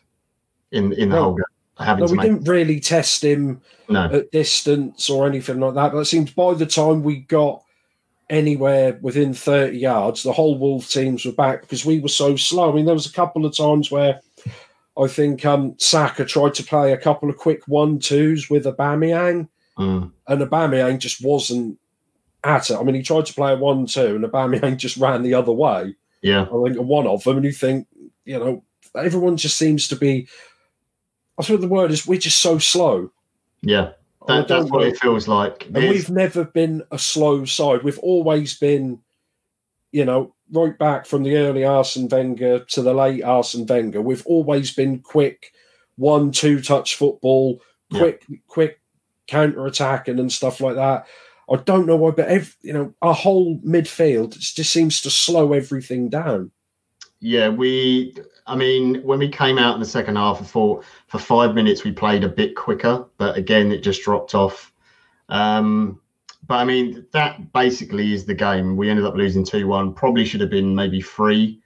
in 0.72 0.92
in 0.94 1.11
the 1.11 1.16
no. 1.16 1.22
whole 1.22 1.35
game. 1.35 1.44
No, 1.98 2.07
we 2.07 2.18
didn't 2.18 2.46
really 2.46 2.79
test 2.79 3.24
him 3.24 3.62
no. 3.88 4.05
at 4.12 4.31
distance 4.33 5.09
or 5.09 5.26
anything 5.26 5.61
like 5.61 5.74
that. 5.74 5.92
But 5.92 6.00
it 6.00 6.05
seems 6.05 6.31
by 6.31 6.53
the 6.53 6.66
time 6.66 7.03
we 7.03 7.20
got 7.20 7.62
anywhere 8.29 8.98
within 9.00 9.33
30 9.33 9.79
yards, 9.79 10.22
the 10.22 10.33
whole 10.33 10.59
Wolf 10.59 10.90
teams 10.90 11.24
were 11.24 11.33
back 11.33 11.62
because 11.62 11.87
we 11.87 11.98
were 11.98 12.09
so 12.09 12.37
slow. 12.37 12.70
I 12.70 12.74
mean, 12.74 12.85
there 12.85 12.94
was 12.94 13.07
a 13.07 13.12
couple 13.12 13.46
of 13.46 13.57
times 13.57 13.90
where 13.90 14.20
I 14.98 15.07
think 15.09 15.44
um, 15.46 15.74
Saka 15.79 16.24
tried 16.24 16.55
to 16.55 16.62
play 16.62 16.92
a 16.92 16.98
couple 16.98 17.31
of 17.31 17.37
quick 17.37 17.66
one 17.66 17.98
twos 17.98 18.50
with 18.50 18.64
Aubameyang, 18.64 19.48
mm. 19.79 20.12
and 20.29 20.40
Aubameyang 20.42 20.98
just 20.98 21.24
wasn't 21.24 21.79
at 22.44 22.70
it. 22.70 22.76
I 22.76 22.83
mean, 22.83 22.94
he 22.94 23.03
tried 23.03 23.26
to 23.26 23.35
play 23.35 23.53
a 23.53 23.57
one 23.57 23.87
two, 23.87 24.16
and 24.16 24.24
Aubameyang 24.24 24.76
just 24.79 24.96
ran 24.96 25.22
the 25.22 25.35
other 25.35 25.53
way. 25.53 25.94
Yeah. 26.23 26.43
I 26.43 26.69
think 26.69 26.79
one 26.79 27.07
of 27.07 27.25
them, 27.25 27.37
and 27.37 27.47
you 27.47 27.53
think, 27.53 27.87
you 28.25 28.39
know, 28.39 28.65
everyone 28.95 29.37
just 29.37 29.57
seems 29.57 29.89
to 29.89 29.97
be. 29.97 30.29
I 31.39 31.43
think 31.43 31.61
the 31.61 31.69
word 31.69 31.91
is 31.91 32.07
we're 32.07 32.19
just 32.19 32.41
so 32.41 32.59
slow. 32.59 33.11
Yeah, 33.63 33.93
that, 34.27 34.49
that's 34.49 34.71
what 34.71 34.87
it 34.87 34.99
feels 34.99 35.27
like. 35.27 35.67
And 35.67 35.77
we've 35.77 36.11
never 36.11 36.45
been 36.45 36.83
a 36.91 36.99
slow 36.99 37.45
side. 37.45 37.83
We've 37.83 37.99
always 38.01 38.59
been, 38.59 39.01
you 39.93 40.05
know, 40.05 40.35
right 40.53 40.77
back 40.79 41.07
from 41.07 41.23
the 41.23 41.37
early 41.37 41.65
Arsene 41.65 42.09
Wenger 42.09 42.61
to 42.61 42.83
the 42.83 42.93
late 42.93 43.23
Arsene 43.23 43.67
Wenger. 43.67 44.03
We've 44.03 44.27
always 44.27 44.75
been 44.75 44.99
quick. 44.99 45.53
one, 46.01 46.33
two 46.33 46.61
touch 46.63 46.97
football, 46.97 47.61
quick, 47.93 48.25
yeah. 48.29 48.39
quick 48.49 48.81
counter 49.27 49.67
attacking 49.67 50.19
and 50.19 50.33
stuff 50.33 50.61
like 50.61 50.77
that. 50.77 51.07
I 51.51 51.57
don't 51.57 51.87
know 51.87 51.97
why, 51.97 52.13
but 52.13 52.29
every, 52.29 52.53
you 52.63 52.73
know, 52.73 52.95
our 53.03 53.15
whole 53.15 53.59
midfield 53.59 54.39
just 54.39 54.73
seems 54.73 55.01
to 55.03 55.11
slow 55.11 55.53
everything 55.53 56.09
down. 56.09 56.53
Yeah, 57.19 57.49
we. 57.49 58.15
I 58.47 58.57
mean, 58.57 59.03
when 59.03 59.19
we 59.19 59.29
came 59.29 59.59
out 59.59 59.75
in 59.75 59.81
the 59.81 59.87
second 59.87 60.17
half, 60.17 60.41
I 60.41 60.45
thought 60.45 60.85
for 61.07 61.19
five 61.19 61.55
minutes 61.55 61.85
we 61.85 61.93
played 61.93 62.25
a 62.25 62.29
bit 62.29 62.57
quicker, 62.57 63.05
but 63.19 63.37
again, 63.37 63.71
it 63.71 63.83
just 63.83 64.03
dropped 64.03 64.35
off. 64.35 64.73
Um, 65.29 66.01
but 66.47 66.57
I 66.57 66.65
mean, 66.65 67.07
that 67.13 67.53
basically 67.53 68.13
is 68.13 68.25
the 68.25 68.35
game. 68.35 68.77
We 68.77 68.89
ended 68.89 69.05
up 69.05 69.15
losing 69.15 69.45
two 69.45 69.67
one. 69.67 69.93
Probably 69.93 70.25
should 70.25 70.41
have 70.41 70.51
been 70.51 70.75
maybe 70.75 71.01
three, 71.01 71.61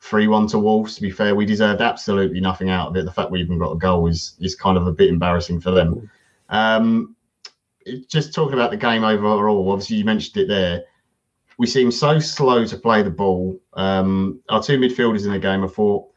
three 0.00 0.28
one 0.28 0.46
to 0.48 0.58
Wolves. 0.58 0.94
To 0.94 1.02
be 1.02 1.10
fair, 1.10 1.34
we 1.34 1.44
deserved 1.44 1.80
absolutely 1.80 2.40
nothing 2.40 2.70
out 2.70 2.88
of 2.88 2.96
it. 2.96 3.04
The 3.04 3.12
fact 3.12 3.30
we 3.30 3.40
even 3.40 3.58
got 3.58 3.72
a 3.72 3.78
goal 3.78 4.06
is 4.06 4.34
is 4.40 4.54
kind 4.54 4.78
of 4.78 4.86
a 4.86 4.92
bit 4.92 5.10
embarrassing 5.10 5.60
for 5.60 5.70
them. 5.70 6.10
Um, 6.48 7.16
just 8.08 8.34
talking 8.34 8.54
about 8.54 8.70
the 8.70 8.76
game 8.76 9.04
overall, 9.04 9.70
obviously 9.70 9.96
you 9.96 10.04
mentioned 10.04 10.42
it 10.42 10.48
there. 10.48 10.84
We 11.58 11.66
seem 11.66 11.90
so 11.90 12.18
slow 12.18 12.64
to 12.64 12.76
play 12.76 13.02
the 13.02 13.10
ball. 13.10 13.60
Um, 13.74 14.40
our 14.48 14.62
two 14.62 14.78
midfielders 14.78 15.24
in 15.24 15.32
the 15.32 15.38
game, 15.38 15.62
I 15.62 15.68
thought 15.68 16.08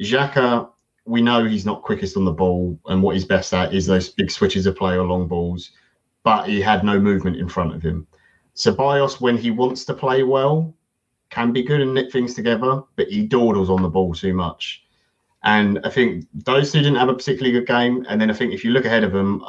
Xhaka, 0.00 0.68
we 1.04 1.22
know 1.22 1.44
he's 1.44 1.66
not 1.66 1.82
quickest 1.82 2.16
on 2.16 2.24
the 2.24 2.32
ball, 2.32 2.78
and 2.86 3.02
what 3.02 3.14
he's 3.14 3.24
best 3.24 3.52
at 3.52 3.74
is 3.74 3.86
those 3.86 4.08
big 4.08 4.30
switches 4.30 4.66
of 4.66 4.76
play 4.76 4.94
or 4.94 5.04
long 5.04 5.26
balls, 5.26 5.70
but 6.22 6.48
he 6.48 6.60
had 6.60 6.84
no 6.84 7.00
movement 7.00 7.36
in 7.36 7.48
front 7.48 7.74
of 7.74 7.82
him. 7.82 8.06
Ceballos, 8.54 9.20
when 9.20 9.36
he 9.36 9.50
wants 9.50 9.84
to 9.86 9.94
play 9.94 10.22
well, 10.22 10.74
can 11.30 11.52
be 11.52 11.62
good 11.62 11.80
and 11.80 11.94
knit 11.94 12.12
things 12.12 12.34
together, 12.34 12.82
but 12.96 13.08
he 13.08 13.26
dawdles 13.26 13.70
on 13.70 13.82
the 13.82 13.88
ball 13.88 14.14
too 14.14 14.34
much. 14.34 14.84
And 15.44 15.80
I 15.84 15.90
think 15.90 16.26
those 16.34 16.70
two 16.70 16.78
didn't 16.78 16.98
have 16.98 17.08
a 17.08 17.14
particularly 17.14 17.52
good 17.52 17.66
game. 17.66 18.06
And 18.08 18.20
then 18.20 18.30
I 18.30 18.34
think 18.34 18.52
if 18.52 18.64
you 18.64 18.70
look 18.70 18.84
ahead 18.84 19.02
of 19.02 19.12
them, 19.12 19.44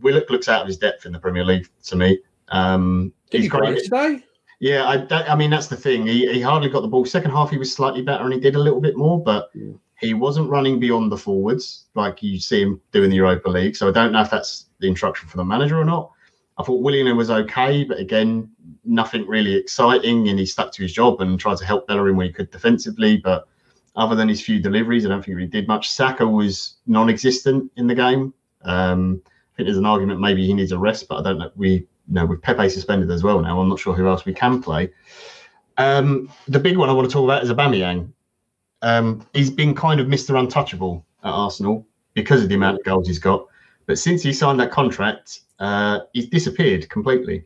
Willock 0.00 0.30
looks 0.30 0.48
out 0.48 0.62
of 0.62 0.68
his 0.68 0.78
depth 0.78 1.04
in 1.04 1.12
the 1.12 1.18
Premier 1.18 1.44
League 1.44 1.68
to 1.84 1.96
me. 1.96 2.20
Um, 2.48 3.12
Did 3.30 3.42
he's 3.42 3.50
great 3.50 3.82
today. 3.82 4.24
Yeah, 4.60 4.86
I, 4.86 4.98
that, 4.98 5.28
I 5.28 5.34
mean 5.34 5.50
that's 5.50 5.66
the 5.66 5.76
thing. 5.76 6.06
He, 6.06 6.32
he 6.32 6.40
hardly 6.40 6.68
got 6.68 6.82
the 6.82 6.88
ball. 6.88 7.04
Second 7.04 7.32
half, 7.32 7.50
he 7.50 7.58
was 7.58 7.74
slightly 7.74 8.02
better 8.02 8.22
and 8.22 8.32
he 8.32 8.38
did 8.38 8.54
a 8.54 8.60
little 8.60 8.80
bit 8.80 8.96
more, 8.96 9.20
but 9.20 9.50
yeah. 9.54 9.72
he 10.00 10.14
wasn't 10.14 10.48
running 10.48 10.78
beyond 10.78 11.10
the 11.10 11.16
forwards 11.16 11.86
like 11.96 12.22
you 12.22 12.38
see 12.38 12.62
him 12.62 12.80
do 12.92 13.02
in 13.02 13.10
the 13.10 13.16
Europa 13.16 13.50
League. 13.50 13.74
So 13.74 13.88
I 13.88 13.92
don't 13.92 14.12
know 14.12 14.20
if 14.20 14.30
that's 14.30 14.66
the 14.78 14.86
instruction 14.86 15.28
for 15.28 15.38
the 15.38 15.44
manager 15.44 15.80
or 15.80 15.84
not. 15.84 16.12
I 16.58 16.62
thought 16.62 16.82
Willian 16.82 17.16
was 17.16 17.30
okay, 17.30 17.82
but 17.82 17.98
again, 17.98 18.48
nothing 18.84 19.26
really 19.26 19.54
exciting, 19.54 20.28
and 20.28 20.38
he 20.38 20.46
stuck 20.46 20.70
to 20.72 20.82
his 20.82 20.92
job 20.92 21.20
and 21.20 21.40
tried 21.40 21.56
to 21.56 21.64
help 21.64 21.88
Bellerin 21.88 22.14
when 22.14 22.26
he 22.26 22.32
could 22.32 22.50
defensively, 22.50 23.16
but 23.16 23.48
other 23.94 24.14
than 24.14 24.28
his 24.28 24.40
few 24.40 24.58
deliveries, 24.58 25.04
I 25.04 25.10
don't 25.10 25.24
think 25.24 25.38
he 25.38 25.46
did 25.46 25.68
much. 25.68 25.90
Saka 25.90 26.26
was 26.26 26.74
non-existent 26.86 27.70
in 27.76 27.86
the 27.86 27.94
game. 27.94 28.32
Um, 28.62 29.22
I 29.26 29.56
think 29.56 29.66
there's 29.66 29.78
an 29.78 29.86
argument 29.86 30.20
maybe 30.20 30.46
he 30.46 30.54
needs 30.54 30.72
a 30.72 30.78
rest, 30.78 31.08
but 31.08 31.18
I 31.18 31.22
don't 31.22 31.38
know. 31.38 31.50
We 31.56 31.70
you 31.70 31.86
know 32.08 32.26
with 32.26 32.42
Pepe 32.42 32.68
suspended 32.68 33.10
as 33.10 33.22
well 33.22 33.40
now. 33.40 33.60
I'm 33.60 33.68
not 33.68 33.78
sure 33.78 33.94
who 33.94 34.08
else 34.08 34.24
we 34.24 34.32
can 34.32 34.62
play. 34.62 34.90
Um, 35.78 36.30
the 36.48 36.58
big 36.58 36.76
one 36.76 36.88
I 36.88 36.92
want 36.92 37.08
to 37.08 37.12
talk 37.12 37.24
about 37.24 37.42
is 37.42 37.50
Aubameyang. 37.50 38.12
Um, 38.82 39.26
he's 39.32 39.50
been 39.50 39.74
kind 39.74 40.00
of 40.00 40.06
Mr. 40.06 40.38
Untouchable 40.38 41.04
at 41.22 41.30
Arsenal 41.30 41.86
because 42.14 42.42
of 42.42 42.48
the 42.48 42.54
amount 42.54 42.78
of 42.78 42.84
goals 42.84 43.06
he's 43.06 43.18
got. 43.18 43.46
But 43.86 43.98
since 43.98 44.22
he 44.22 44.32
signed 44.32 44.60
that 44.60 44.70
contract, 44.70 45.40
uh, 45.58 46.00
he's 46.12 46.28
disappeared 46.28 46.88
completely. 46.88 47.44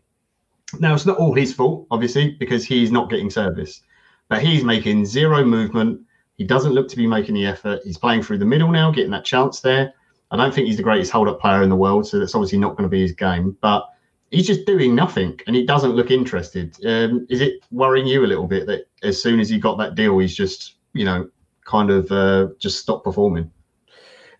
Now 0.80 0.94
it's 0.94 1.06
not 1.06 1.18
all 1.18 1.34
his 1.34 1.52
fault, 1.52 1.86
obviously, 1.90 2.32
because 2.32 2.64
he's 2.64 2.90
not 2.90 3.10
getting 3.10 3.30
service, 3.30 3.82
but 4.28 4.42
he's 4.42 4.64
making 4.64 5.06
zero 5.06 5.44
movement. 5.44 6.00
He 6.36 6.44
doesn't 6.44 6.72
look 6.72 6.88
to 6.88 6.96
be 6.96 7.06
making 7.06 7.34
the 7.34 7.46
effort. 7.46 7.80
He's 7.84 7.98
playing 7.98 8.22
through 8.22 8.38
the 8.38 8.44
middle 8.44 8.70
now, 8.70 8.90
getting 8.90 9.10
that 9.12 9.24
chance 9.24 9.60
there. 9.60 9.94
I 10.30 10.36
don't 10.36 10.52
think 10.52 10.66
he's 10.66 10.76
the 10.76 10.82
greatest 10.82 11.12
hold-up 11.12 11.40
player 11.40 11.62
in 11.62 11.70
the 11.70 11.76
world, 11.76 12.06
so 12.06 12.18
that's 12.18 12.34
obviously 12.34 12.58
not 12.58 12.76
going 12.76 12.82
to 12.82 12.88
be 12.88 13.00
his 13.00 13.12
game. 13.12 13.56
But 13.60 13.88
he's 14.30 14.46
just 14.46 14.66
doing 14.66 14.94
nothing, 14.94 15.38
and 15.46 15.54
he 15.54 15.64
doesn't 15.64 15.92
look 15.92 16.10
interested. 16.10 16.76
Um, 16.84 17.26
is 17.30 17.40
it 17.40 17.64
worrying 17.70 18.06
you 18.06 18.24
a 18.24 18.26
little 18.26 18.46
bit 18.46 18.66
that 18.66 18.88
as 19.02 19.22
soon 19.22 19.40
as 19.40 19.48
he 19.48 19.58
got 19.58 19.78
that 19.78 19.94
deal, 19.94 20.18
he's 20.18 20.36
just 20.36 20.74
you 20.92 21.04
know 21.04 21.28
kind 21.64 21.90
of 21.90 22.10
uh, 22.10 22.48
just 22.58 22.80
stopped 22.80 23.04
performing? 23.04 23.50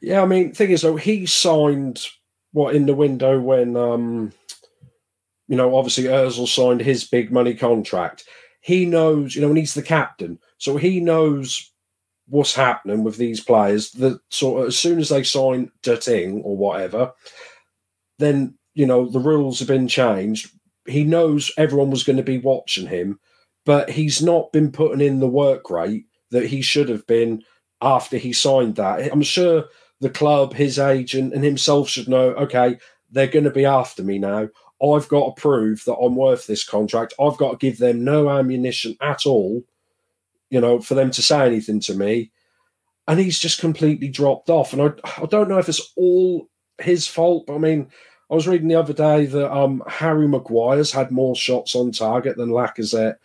Yeah, 0.01 0.23
I 0.23 0.27
mean, 0.27 0.53
thing 0.53 0.71
is 0.71 0.83
though, 0.83 0.97
he 0.97 1.27
signed 1.27 2.05
what 2.53 2.75
in 2.75 2.87
the 2.87 2.95
window 2.95 3.39
when 3.41 3.77
um, 3.77 4.33
you 5.49 5.57
know 5.57 5.77
obviously 5.77 6.05
Özil 6.05 6.49
signed 6.49 6.81
his 6.81 7.05
big 7.05 7.33
money 7.33 7.55
contract. 7.55 8.25
He 8.61 8.85
knows, 8.85 9.37
you 9.37 9.43
know, 9.43 9.49
and 9.49 9.59
he's 9.59 9.75
the 9.75 9.83
captain, 9.83 10.41
so 10.59 10.77
he 10.77 10.99
knows 10.99 11.71
what's 12.29 12.55
happening 12.55 13.05
with 13.05 13.17
these 13.17 13.41
players. 13.41 13.91
That 13.93 14.21
sort 14.31 14.62
of 14.62 14.69
as 14.69 14.79
soon 14.79 14.99
as 14.99 15.09
they 15.09 15.23
sign 15.23 15.71
Ting 15.83 16.43
or 16.43 16.57
whatever, 16.57 17.12
then 18.19 18.57
you 18.75 18.87
know 18.87 19.09
the 19.09 19.21
rules 19.21 19.59
have 19.59 19.69
been 19.69 19.89
changed. 19.89 20.51
He 20.87 21.05
knows 21.05 21.51
everyone 21.57 21.91
was 21.91 22.05
going 22.05 22.19
to 22.19 22.23
be 22.23 22.39
watching 22.39 22.87
him, 22.87 23.19
but 23.65 23.91
he's 23.91 24.23
not 24.23 24.53
been 24.53 24.71
putting 24.71 25.01
in 25.01 25.21
the 25.21 25.27
work 25.27 25.71
rate 25.71 26.07
that 26.31 26.47
he 26.47 26.62
should 26.62 26.89
have 26.89 27.07
been 27.07 27.43
after 27.81 28.17
he 28.17 28.33
signed 28.33 28.77
that. 28.77 29.12
I'm 29.12 29.23
sure 29.23 29.65
the 30.01 30.11
club, 30.11 30.55
his 30.55 30.79
agent, 30.79 31.33
and 31.35 31.45
himself 31.45 31.89
should 31.89 32.09
know. 32.09 32.31
Okay, 32.35 32.79
they're 33.11 33.27
going 33.27 33.45
to 33.45 33.51
be 33.51 33.65
after 33.65 34.03
me 34.03 34.19
now. 34.19 34.49
I've 34.83 35.09
got 35.09 35.35
to 35.35 35.41
prove 35.41 35.85
that 35.87 35.97
I'm 35.97 36.17
worth 36.17 36.47
this 36.47 36.65
contract. 36.65 37.15
I've 37.19 37.39
got 37.39 37.53
to 37.53 37.67
give 37.67 37.79
them 37.79 38.05
no 38.05 38.29
ammunition 38.29 38.97
at 39.01 39.27
all 39.27 39.62
you 40.51 40.61
know, 40.61 40.81
for 40.81 40.95
them 40.95 41.11
to 41.13 41.23
say 41.23 41.47
anything 41.47 41.81
to 41.81 41.95
me. 41.95 42.31
And 43.09 43.21
he's 43.21 43.39
just 43.39 43.61
completely 43.61 44.09
dropped 44.09 44.51
off. 44.51 44.73
And 44.73 44.83
I, 44.83 45.23
I 45.23 45.27
don't 45.27 45.49
know 45.49 45.59
if 45.59 45.69
it's 45.69 45.93
all 45.97 46.49
his 46.79 47.07
fault, 47.07 47.47
but 47.47 47.55
I 47.55 47.59
mean, 47.59 47.89
I 48.31 48.35
was 48.35 48.49
reading 48.49 48.69
the 48.69 48.75
other 48.75 48.93
day 48.93 49.27
that 49.27 49.53
um, 49.53 49.83
Harry 49.87 50.27
Maguire's 50.27 50.91
had 50.91 51.13
more 51.13 51.37
shots 51.37 51.77
on 51.77 51.93
target 51.93 52.37
than 52.37 52.51
Lacazette 52.51 53.17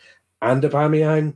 and 0.42 0.62
Aubameyang. 0.62 1.36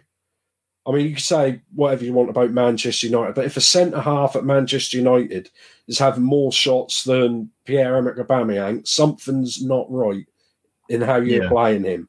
I 0.87 0.91
mean, 0.91 1.07
you 1.07 1.13
can 1.13 1.19
say 1.19 1.61
whatever 1.73 2.05
you 2.05 2.13
want 2.13 2.29
about 2.29 2.51
Manchester 2.51 3.07
United, 3.07 3.33
but 3.33 3.45
if 3.45 3.57
a 3.57 3.61
centre 3.61 3.99
half 3.99 4.35
at 4.35 4.45
Manchester 4.45 4.97
United 4.97 5.49
is 5.87 5.97
having 5.97 6.23
more 6.23 6.51
shots 6.51 7.03
than 7.05 7.49
Pierre 7.65 7.97
Emerick 7.97 8.17
Aubameyang, 8.17 8.87
something's 8.87 9.63
not 9.63 9.87
right 9.89 10.27
in 10.87 11.01
how 11.01 11.15
you're 11.15 11.43
yeah. 11.43 11.49
playing 11.49 11.85
him. 11.85 12.07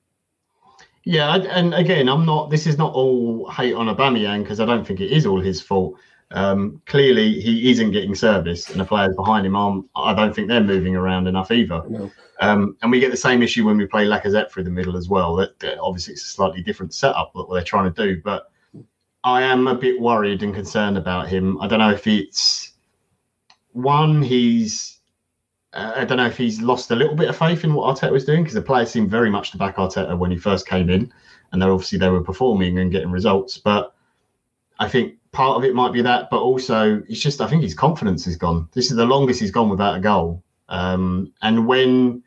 Yeah, 1.08 1.36
and 1.36 1.72
again, 1.72 2.08
I'm 2.08 2.26
not. 2.26 2.50
This 2.50 2.66
is 2.66 2.78
not 2.78 2.92
all 2.92 3.48
hate 3.50 3.74
on 3.74 3.86
Aubameyang 3.86 4.42
because 4.42 4.58
I 4.58 4.64
don't 4.64 4.84
think 4.84 5.00
it 5.00 5.12
is 5.12 5.24
all 5.24 5.40
his 5.40 5.62
fault. 5.62 5.94
Um, 6.32 6.82
clearly, 6.86 7.40
he 7.40 7.70
isn't 7.70 7.92
getting 7.92 8.16
service, 8.16 8.68
and 8.70 8.80
the 8.80 8.84
players 8.84 9.14
behind 9.14 9.46
him 9.46 9.54
aren't. 9.54 9.86
I 9.94 10.12
don't 10.14 10.34
think 10.34 10.48
they're 10.48 10.60
moving 10.60 10.96
around 10.96 11.28
enough 11.28 11.52
either. 11.52 11.84
No. 11.88 12.10
Um, 12.40 12.76
and 12.82 12.90
we 12.90 12.98
get 12.98 13.12
the 13.12 13.16
same 13.16 13.40
issue 13.40 13.64
when 13.64 13.76
we 13.76 13.86
play 13.86 14.04
Lacazette 14.04 14.50
through 14.50 14.64
the 14.64 14.70
middle 14.70 14.96
as 14.96 15.08
well. 15.08 15.36
That, 15.36 15.56
that 15.60 15.78
obviously 15.78 16.14
it's 16.14 16.24
a 16.24 16.28
slightly 16.28 16.60
different 16.60 16.92
setup 16.92 17.30
what 17.34 17.48
they're 17.52 17.62
trying 17.62 17.94
to 17.94 18.04
do, 18.04 18.20
but 18.24 18.50
I 19.22 19.42
am 19.42 19.68
a 19.68 19.76
bit 19.76 20.00
worried 20.00 20.42
and 20.42 20.52
concerned 20.52 20.98
about 20.98 21.28
him. 21.28 21.60
I 21.60 21.68
don't 21.68 21.78
know 21.78 21.92
if 21.92 22.08
it's 22.08 22.72
one 23.74 24.22
he's 24.22 24.95
I 25.76 26.04
don't 26.04 26.16
know 26.16 26.26
if 26.26 26.38
he's 26.38 26.62
lost 26.62 26.90
a 26.90 26.96
little 26.96 27.14
bit 27.14 27.28
of 27.28 27.36
faith 27.36 27.62
in 27.62 27.74
what 27.74 27.94
Arteta 27.94 28.10
was 28.10 28.24
doing 28.24 28.42
because 28.42 28.54
the 28.54 28.62
players 28.62 28.90
seemed 28.90 29.10
very 29.10 29.28
much 29.28 29.50
to 29.50 29.58
back 29.58 29.76
Arteta 29.76 30.16
when 30.16 30.30
he 30.30 30.38
first 30.38 30.66
came 30.66 30.88
in, 30.88 31.12
and 31.52 31.60
they're 31.60 31.70
obviously 31.70 31.98
they 31.98 32.08
were 32.08 32.22
performing 32.22 32.78
and 32.78 32.90
getting 32.90 33.10
results. 33.10 33.58
But 33.58 33.94
I 34.78 34.88
think 34.88 35.14
part 35.32 35.58
of 35.58 35.64
it 35.64 35.74
might 35.74 35.92
be 35.92 36.00
that, 36.02 36.30
but 36.30 36.40
also 36.40 37.02
it's 37.08 37.20
just 37.20 37.42
I 37.42 37.46
think 37.46 37.62
his 37.62 37.74
confidence 37.74 38.26
is 38.26 38.36
gone. 38.36 38.68
This 38.72 38.90
is 38.90 38.96
the 38.96 39.04
longest 39.04 39.40
he's 39.40 39.50
gone 39.50 39.68
without 39.68 39.96
a 39.96 40.00
goal, 40.00 40.42
um, 40.70 41.32
and 41.42 41.66
when 41.66 42.22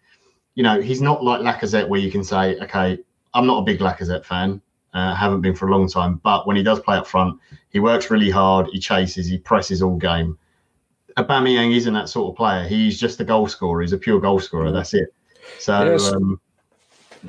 you 0.53 0.63
know 0.63 0.79
he's 0.79 1.01
not 1.01 1.23
like 1.23 1.41
Lacazette 1.41 1.87
where 1.87 1.99
you 1.99 2.11
can 2.11 2.23
say, 2.23 2.55
okay, 2.59 2.99
I'm 3.33 3.47
not 3.47 3.59
a 3.59 3.63
big 3.63 3.79
Lacazette 3.79 4.25
fan. 4.25 4.61
Uh, 4.93 5.13
haven't 5.15 5.41
been 5.41 5.55
for 5.55 5.67
a 5.67 5.71
long 5.71 5.87
time, 5.87 6.19
but 6.23 6.47
when 6.47 6.55
he 6.55 6.63
does 6.63 6.79
play 6.79 6.97
up 6.97 7.05
front, 7.05 7.39
he 7.69 7.79
works 7.79 8.09
really 8.09 8.29
hard. 8.29 8.67
He 8.71 8.79
chases, 8.79 9.27
he 9.27 9.37
presses 9.37 9.83
all 9.83 9.95
game 9.95 10.37
Aubameyang 11.23 11.75
isn't 11.75 11.93
that 11.93 12.09
sort 12.09 12.31
of 12.31 12.37
player. 12.37 12.67
He's 12.67 12.99
just 12.99 13.19
a 13.19 13.23
goal 13.23 13.47
scorer. 13.47 13.81
He's 13.81 13.93
a 13.93 13.97
pure 13.97 14.19
goal 14.19 14.39
scorer. 14.39 14.71
That's 14.71 14.93
it. 14.93 15.13
So 15.59 15.91
yes. 15.91 16.11
um, 16.13 16.39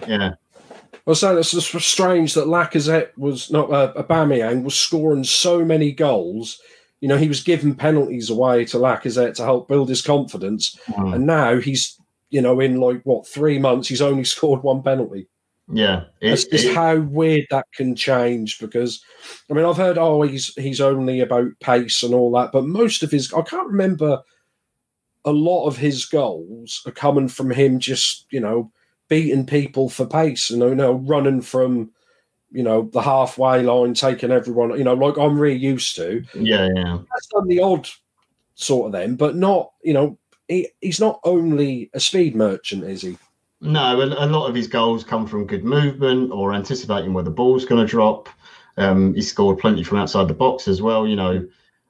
yeah. 0.07 0.35
Well, 1.07 1.17
so 1.17 1.37
it's 1.39 1.51
just 1.51 1.73
strange 1.81 2.35
that 2.35 2.47
Lacazette 2.47 3.17
was 3.17 3.51
not 3.51 3.71
uh, 3.73 3.93
Aubameyang 3.95 4.63
was 4.63 4.75
scoring 4.75 5.25
so 5.25 5.65
many 5.65 5.93
goals. 5.93 6.61
You 7.01 7.09
know, 7.09 7.17
he 7.17 7.29
was 7.29 7.43
giving 7.43 7.75
penalties 7.75 8.31
away 8.31 8.65
to 8.67 8.77
Lacazette 8.77 9.35
to 9.35 9.45
help 9.45 9.69
build 9.69 9.89
his 9.89 10.03
confidence, 10.03 10.77
mm. 10.89 11.15
and 11.15 11.27
now 11.27 11.59
he's 11.59 11.99
you 12.29 12.43
know 12.43 12.61
in 12.61 12.77
like 12.77 13.03
what 13.05 13.27
three 13.27 13.59
months 13.59 13.89
he's 13.89 14.03
only 14.03 14.25
scored 14.37 14.63
one 14.63 14.83
penalty. 14.83 15.27
Yeah, 15.73 16.05
it's 16.21 16.45
just 16.45 16.67
it, 16.67 16.75
how 16.75 16.97
weird 16.97 17.47
that 17.51 17.67
can 17.75 17.95
change. 17.95 18.59
Because 18.59 19.03
I 19.51 19.55
mean, 19.55 19.65
I've 19.65 19.77
heard 19.77 19.99
oh 19.99 20.23
he's 20.23 20.55
he's 20.55 20.81
only 20.81 21.21
about 21.21 21.51
pace 21.61 22.03
and 22.03 22.15
all 22.15 22.33
that, 22.33 22.53
but 22.53 22.67
most 22.67 23.03
of 23.03 23.11
his 23.11 23.33
I 23.33 23.43
can't 23.43 23.69
remember. 23.69 24.23
A 25.27 25.33
lot 25.33 25.67
of 25.67 25.77
his 25.77 26.07
goals 26.07 26.81
are 26.87 26.93
coming 26.93 27.29
from 27.29 27.51
him 27.51 27.79
just 27.79 28.27
you 28.31 28.41
know 28.41 28.73
beating 29.09 29.45
people 29.45 29.91
for 29.91 30.07
pace 30.07 30.49
and 30.49 30.63
you 30.63 30.75
know 30.75 30.95
running 30.95 31.43
from 31.43 31.91
you 32.51 32.63
know 32.63 32.89
the 32.93 33.03
halfway 33.03 33.63
line, 33.63 33.93
taking 33.93 34.31
everyone 34.31 34.77
you 34.79 34.85
know 34.85 34.95
like 34.95 35.19
I'm 35.19 35.39
really 35.39 35.59
used 35.59 35.95
to. 35.97 36.25
Yeah, 36.35 36.69
yeah. 36.75 36.99
That's 37.13 37.27
done 37.27 37.49
the 37.49 37.61
odd 37.61 37.87
sort 38.61 38.87
of 38.87 38.93
them, 38.93 39.17
but 39.17 39.37
not, 39.37 39.73
you 39.83 39.95
know, 39.95 40.19
he, 40.49 40.69
he's 40.81 41.01
not 41.01 41.21
only 41.25 41.91
a 41.95 42.01
speed 42.01 42.37
merchant, 42.37 42.85
is 42.85 43.03
he? 43.03 43.17
No, 43.61 44.01
a, 44.01 44.07
a 44.07 44.27
lot 44.27 44.49
of 44.49 44.55
his 44.55 44.69
goals 44.69 45.05
come 45.05 45.27
from 45.27 45.47
good 45.47 45.65
movement 45.65 46.33
or 46.33 46.55
anticipating 46.55 47.13
where 47.13 47.25
the 47.25 47.31
ball's 47.31 47.65
going 47.65 47.85
to 47.85 47.91
drop. 47.91 48.29
Um, 48.77 49.15
he 49.15 49.23
scored 49.23 49.59
plenty 49.59 49.83
from 49.83 49.99
outside 49.99 50.29
the 50.29 50.35
box 50.35 50.67
as 50.67 50.81
well, 50.81 51.07
you 51.07 51.17
know. 51.17 51.47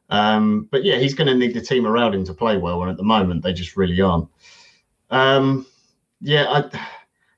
Um, 0.08 0.68
but 0.72 0.82
yeah, 0.82 0.96
he's 0.96 1.14
going 1.14 1.28
to 1.28 1.34
need 1.34 1.54
the 1.54 1.60
team 1.60 1.86
around 1.86 2.14
him 2.14 2.24
to 2.24 2.34
play 2.34 2.56
well, 2.56 2.82
and 2.82 2.90
at 2.90 2.96
the 2.96 3.04
moment 3.04 3.42
they 3.42 3.52
just 3.52 3.76
really 3.76 4.00
aren't. 4.00 4.28
Um, 5.10 5.66
yeah, 6.20 6.46
I, 6.48 6.80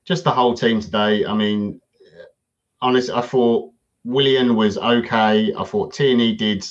just 0.05 0.23
the 0.23 0.31
whole 0.31 0.55
team 0.55 0.81
today. 0.81 1.25
I 1.25 1.35
mean, 1.35 1.79
honestly, 2.81 3.13
I 3.13 3.21
thought 3.21 3.71
Willian 4.03 4.55
was 4.55 4.77
okay. 4.79 5.53
I 5.53 5.63
thought 5.63 5.93
Tierney 5.93 6.35
did 6.35 6.65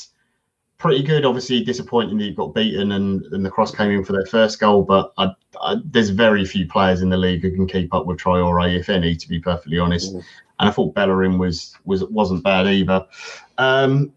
pretty 0.83 1.03
good. 1.03 1.25
Obviously, 1.25 1.63
disappointing 1.63 2.19
that 2.19 2.25
he 2.25 2.33
got 2.33 2.55
beaten 2.55 2.93
and, 2.93 3.25
and 3.27 3.47
the 3.47 3.51
cross 3.51 3.73
came 3.75 3.93
in 3.93 4.05
for 4.05 4.13
their 4.13 4.27
first 4.27 4.59
goal. 4.59 4.83
But 4.83 5.13
I, 5.17 5.31
I, 5.63 5.77
there's 5.85 6.11
very 6.11 6.45
few 6.45 6.67
players 6.67 7.01
in 7.01 7.09
the 7.09 7.17
league 7.17 7.43
who 7.43 7.53
can 7.53 7.69
keep 7.69 7.95
up 7.95 8.05
with 8.05 8.19
Traore, 8.19 8.77
if 8.77 8.91
any, 8.91 9.15
to 9.15 9.29
be 9.29 9.39
perfectly 9.39 9.79
honest. 9.79 10.13
Mm. 10.13 10.25
And 10.59 10.69
I 10.69 10.73
thought 10.73 10.95
Bellerin 10.95 11.39
was 11.39 11.77
was 11.85 12.05
wasn't 12.05 12.43
bad 12.43 12.67
either. 12.67 13.07
Um, 13.59 14.13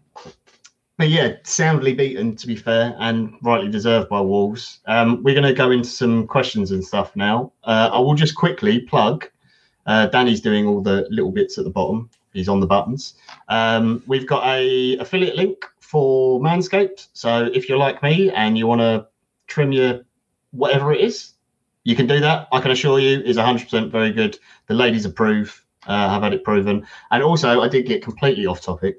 but 0.98 1.08
yeah, 1.08 1.36
soundly 1.44 1.94
beaten 1.94 2.34
to 2.36 2.46
be 2.46 2.56
fair, 2.56 2.96
and 2.98 3.34
rightly 3.42 3.70
deserved 3.70 4.08
by 4.08 4.20
Wolves. 4.20 4.80
Um, 4.86 5.22
we're 5.22 5.34
going 5.34 5.46
to 5.46 5.54
go 5.54 5.70
into 5.70 5.88
some 5.88 6.26
questions 6.26 6.72
and 6.72 6.84
stuff 6.84 7.14
now. 7.14 7.52
Uh, 7.64 7.90
I 7.92 7.98
will 8.00 8.14
just 8.14 8.34
quickly 8.34 8.80
plug. 8.80 9.28
Uh, 9.86 10.06
Danny's 10.08 10.40
doing 10.40 10.66
all 10.66 10.80
the 10.80 11.06
little 11.10 11.30
bits 11.30 11.58
at 11.58 11.64
the 11.64 11.70
bottom. 11.70 12.10
He's 12.32 12.48
on 12.48 12.60
the 12.60 12.66
buttons. 12.66 13.14
Um, 13.48 14.02
we've 14.06 14.26
got 14.26 14.44
a 14.46 14.98
affiliate 14.98 15.36
link 15.36 15.64
for 15.86 16.40
Manscaped. 16.40 17.08
So 17.12 17.48
if 17.52 17.68
you're 17.68 17.78
like 17.78 18.02
me 18.02 18.30
and 18.30 18.58
you 18.58 18.66
want 18.66 18.80
to 18.80 19.06
trim 19.46 19.72
your 19.72 20.00
whatever 20.50 20.92
it 20.92 21.00
is, 21.00 21.34
you 21.84 21.94
can 21.94 22.06
do 22.06 22.20
that. 22.20 22.48
I 22.52 22.60
can 22.60 22.72
assure 22.72 22.98
you, 22.98 23.20
is 23.20 23.36
100% 23.36 23.90
very 23.90 24.12
good. 24.12 24.38
The 24.66 24.74
ladies 24.74 25.04
approve. 25.04 25.62
Uh, 25.86 26.08
have 26.08 26.22
had 26.22 26.34
it 26.34 26.42
proven. 26.42 26.84
And 27.12 27.22
also, 27.22 27.60
I 27.60 27.68
did 27.68 27.86
get 27.86 28.02
completely 28.02 28.44
off 28.44 28.60
topic. 28.60 28.98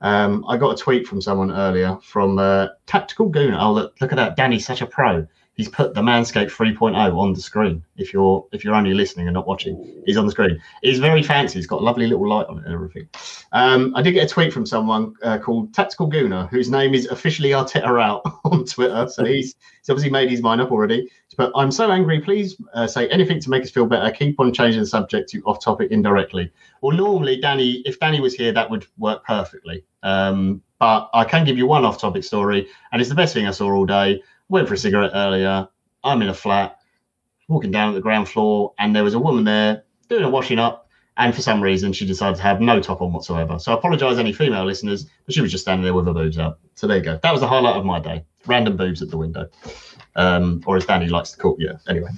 Um, 0.00 0.44
I 0.48 0.56
got 0.56 0.72
a 0.72 0.82
tweet 0.82 1.06
from 1.06 1.20
someone 1.20 1.52
earlier 1.52 1.96
from 2.02 2.40
uh, 2.40 2.68
Tactical 2.86 3.28
Goon. 3.28 3.54
Oh, 3.54 3.72
look, 3.72 3.94
look 4.00 4.10
at 4.10 4.16
that. 4.16 4.36
Danny's 4.36 4.66
such 4.66 4.82
a 4.82 4.86
pro 4.86 5.28
he's 5.54 5.68
put 5.68 5.94
the 5.94 6.02
Manscaped 6.02 6.50
3.0 6.50 7.16
on 7.16 7.32
the 7.32 7.40
screen. 7.40 7.82
If 7.96 8.12
you're 8.12 8.46
if 8.52 8.64
you're 8.64 8.74
only 8.74 8.92
listening 8.92 9.28
and 9.28 9.34
not 9.34 9.46
watching, 9.46 10.02
he's 10.04 10.16
on 10.16 10.26
the 10.26 10.32
screen. 10.32 10.60
He's 10.82 10.98
very 10.98 11.22
fancy. 11.22 11.58
He's 11.58 11.66
got 11.66 11.80
a 11.80 11.84
lovely 11.84 12.06
little 12.06 12.28
light 12.28 12.46
on 12.48 12.58
it 12.58 12.64
and 12.64 12.74
everything. 12.74 13.08
Um, 13.52 13.94
I 13.96 14.02
did 14.02 14.12
get 14.12 14.26
a 14.26 14.28
tweet 14.28 14.52
from 14.52 14.66
someone 14.66 15.14
uh, 15.22 15.38
called 15.38 15.72
Tactical 15.72 16.10
Gooner, 16.10 16.48
whose 16.50 16.70
name 16.70 16.94
is 16.94 17.06
officially 17.06 17.50
Arteta 17.50 18.02
out 18.02 18.22
on 18.44 18.64
Twitter. 18.64 19.08
So 19.08 19.24
he's 19.24 19.54
he's 19.80 19.90
obviously 19.90 20.10
made 20.10 20.30
his 20.30 20.42
mind 20.42 20.60
up 20.60 20.70
already. 20.70 21.10
But 21.36 21.52
I'm 21.54 21.72
so 21.72 21.90
angry. 21.90 22.20
Please 22.20 22.56
uh, 22.74 22.86
say 22.86 23.08
anything 23.08 23.40
to 23.40 23.50
make 23.50 23.62
us 23.62 23.70
feel 23.70 23.86
better. 23.86 24.10
Keep 24.10 24.40
on 24.40 24.52
changing 24.52 24.80
the 24.80 24.86
subject 24.86 25.30
to 25.30 25.42
off 25.42 25.62
topic 25.62 25.90
indirectly. 25.90 26.52
Well, 26.80 26.96
normally 26.96 27.40
Danny, 27.40 27.82
if 27.86 27.98
Danny 27.98 28.20
was 28.20 28.34
here, 28.34 28.52
that 28.52 28.70
would 28.70 28.86
work 28.98 29.24
perfectly. 29.24 29.84
Um, 30.02 30.62
but 30.78 31.08
I 31.14 31.24
can 31.24 31.44
give 31.44 31.56
you 31.56 31.66
one 31.66 31.84
off 31.84 31.98
topic 31.98 32.24
story, 32.24 32.68
and 32.92 33.00
it's 33.00 33.08
the 33.08 33.16
best 33.16 33.32
thing 33.32 33.46
I 33.46 33.52
saw 33.52 33.72
all 33.72 33.86
day 33.86 34.22
went 34.48 34.68
for 34.68 34.74
a 34.74 34.78
cigarette 34.78 35.12
earlier. 35.14 35.68
I'm 36.02 36.22
in 36.22 36.28
a 36.28 36.34
flat, 36.34 36.78
walking 37.48 37.70
down 37.70 37.90
at 37.90 37.94
the 37.94 38.00
ground 38.00 38.28
floor, 38.28 38.74
and 38.78 38.94
there 38.94 39.04
was 39.04 39.14
a 39.14 39.18
woman 39.18 39.44
there 39.44 39.84
doing 40.08 40.24
a 40.24 40.30
washing 40.30 40.58
up. 40.58 40.88
And 41.16 41.32
for 41.32 41.42
some 41.42 41.62
reason, 41.62 41.92
she 41.92 42.06
decided 42.06 42.36
to 42.36 42.42
have 42.42 42.60
no 42.60 42.80
top 42.80 43.00
on 43.00 43.12
whatsoever. 43.12 43.58
So 43.60 43.72
I 43.72 43.76
apologise, 43.76 44.18
any 44.18 44.32
female 44.32 44.64
listeners, 44.64 45.06
but 45.24 45.34
she 45.34 45.40
was 45.40 45.52
just 45.52 45.62
standing 45.62 45.84
there 45.84 45.94
with 45.94 46.06
her 46.06 46.12
boobs 46.12 46.38
out. 46.38 46.58
So 46.74 46.88
there 46.88 46.96
you 46.96 47.04
go. 47.04 47.20
That 47.22 47.30
was 47.30 47.40
the 47.40 47.46
highlight 47.46 47.76
of 47.76 47.84
my 47.84 48.00
day. 48.00 48.24
Random 48.46 48.76
boobs 48.76 49.00
at 49.00 49.10
the 49.10 49.16
window, 49.16 49.48
um, 50.16 50.62
or 50.66 50.76
as 50.76 50.84
Danny 50.84 51.06
likes 51.06 51.30
to 51.30 51.38
call, 51.38 51.56
yeah. 51.58 51.78
Anyway. 51.88 52.10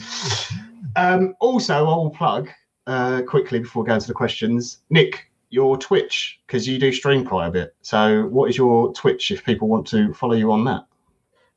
Um, 0.97 1.35
also, 1.41 1.75
I 1.75 1.83
will 1.83 2.11
plug 2.11 2.49
uh, 2.87 3.23
quickly 3.23 3.59
before 3.59 3.85
going 3.85 4.01
to 4.01 4.07
the 4.07 4.15
questions. 4.15 4.79
Nick, 4.89 5.31
your 5.51 5.77
Twitch, 5.77 6.41
because 6.47 6.67
you 6.67 6.79
do 6.79 6.91
stream 6.91 7.25
quite 7.25 7.47
a 7.47 7.51
bit. 7.51 7.77
So, 7.83 8.27
what 8.27 8.49
is 8.51 8.57
your 8.57 8.93
Twitch 8.95 9.31
if 9.31 9.45
people 9.45 9.69
want 9.69 9.87
to 9.89 10.13
follow 10.15 10.35
you 10.35 10.51
on 10.53 10.65
that? 10.65 10.87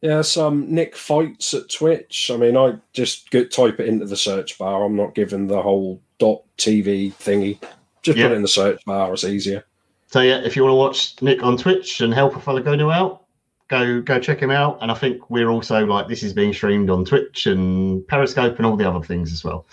Yeah, 0.02 0.22
some 0.22 0.74
Nick 0.74 0.96
fights 0.96 1.54
at 1.54 1.70
Twitch. 1.70 2.32
I 2.34 2.38
mean, 2.38 2.56
I 2.56 2.76
just 2.94 3.30
get, 3.32 3.52
type 3.52 3.80
it 3.80 3.88
into 3.88 4.06
the 4.06 4.16
search 4.16 4.58
bar. 4.58 4.86
I'm 4.86 4.96
not 4.96 5.14
given 5.14 5.48
the 5.48 5.62
whole 5.62 6.02
dot 6.20 6.42
TV 6.58 7.14
thingy. 7.14 7.62
Just 8.02 8.18
yep. 8.18 8.28
put 8.28 8.34
it 8.34 8.36
in 8.38 8.42
the 8.42 8.48
search 8.48 8.84
bar. 8.86 9.12
It's 9.14 9.26
easier. 9.26 9.66
So 10.08 10.22
yeah, 10.22 10.40
if 10.40 10.56
you 10.56 10.64
want 10.64 10.72
to 10.72 10.78
watch 10.78 11.22
Nick 11.22 11.44
on 11.44 11.58
Twitch 11.58 12.02
and 12.02 12.14
help 12.14 12.36
a 12.36 12.40
fella 12.40 12.62
go 12.62 12.76
new 12.76 12.90
out, 12.90 13.26
go 13.68 14.02
go 14.02 14.20
check 14.20 14.40
him 14.40 14.52
out. 14.52 14.80
And 14.82 14.90
I 14.90 14.96
think 14.96 15.30
we're 15.30 15.50
also 15.50 15.86
like 15.86 16.08
this 16.08 16.24
is 16.24 16.34
being 16.34 16.54
streamed 16.54 16.90
on 16.90 17.06
Twitch 17.06 17.46
and 17.46 18.08
Periscope 18.08 18.58
and 18.58 18.66
all 18.66 18.76
the 18.76 18.90
other 18.90 19.06
things 19.06 19.32
as 19.32 19.44
well. 19.44 19.66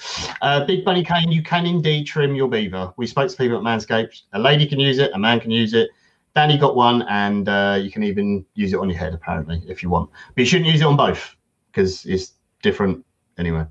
Uh, 0.42 0.64
Big 0.64 0.84
Bunny 0.84 1.04
Kane, 1.04 1.32
you 1.32 1.42
can 1.42 1.66
indeed 1.66 2.04
trim 2.04 2.34
your 2.34 2.48
beaver. 2.48 2.92
We 2.96 3.06
spoke 3.06 3.30
to 3.30 3.36
people 3.36 3.56
at 3.56 3.62
Manscaped. 3.62 4.22
A 4.32 4.38
lady 4.38 4.66
can 4.66 4.78
use 4.78 4.98
it, 4.98 5.10
a 5.14 5.18
man 5.18 5.40
can 5.40 5.50
use 5.50 5.72
it. 5.72 5.90
Danny 6.36 6.58
got 6.58 6.76
one, 6.76 7.00
and 7.08 7.48
uh, 7.48 7.78
you 7.80 7.90
can 7.90 8.02
even 8.02 8.44
use 8.54 8.74
it 8.74 8.78
on 8.78 8.90
your 8.90 8.98
head 8.98 9.14
apparently 9.14 9.62
if 9.66 9.82
you 9.82 9.88
want. 9.88 10.10
But 10.34 10.42
you 10.42 10.44
shouldn't 10.44 10.70
use 10.70 10.82
it 10.82 10.84
on 10.84 10.94
both 10.94 11.34
because 11.72 12.04
it's 12.04 12.34
different 12.62 13.06
anyway. 13.38 13.64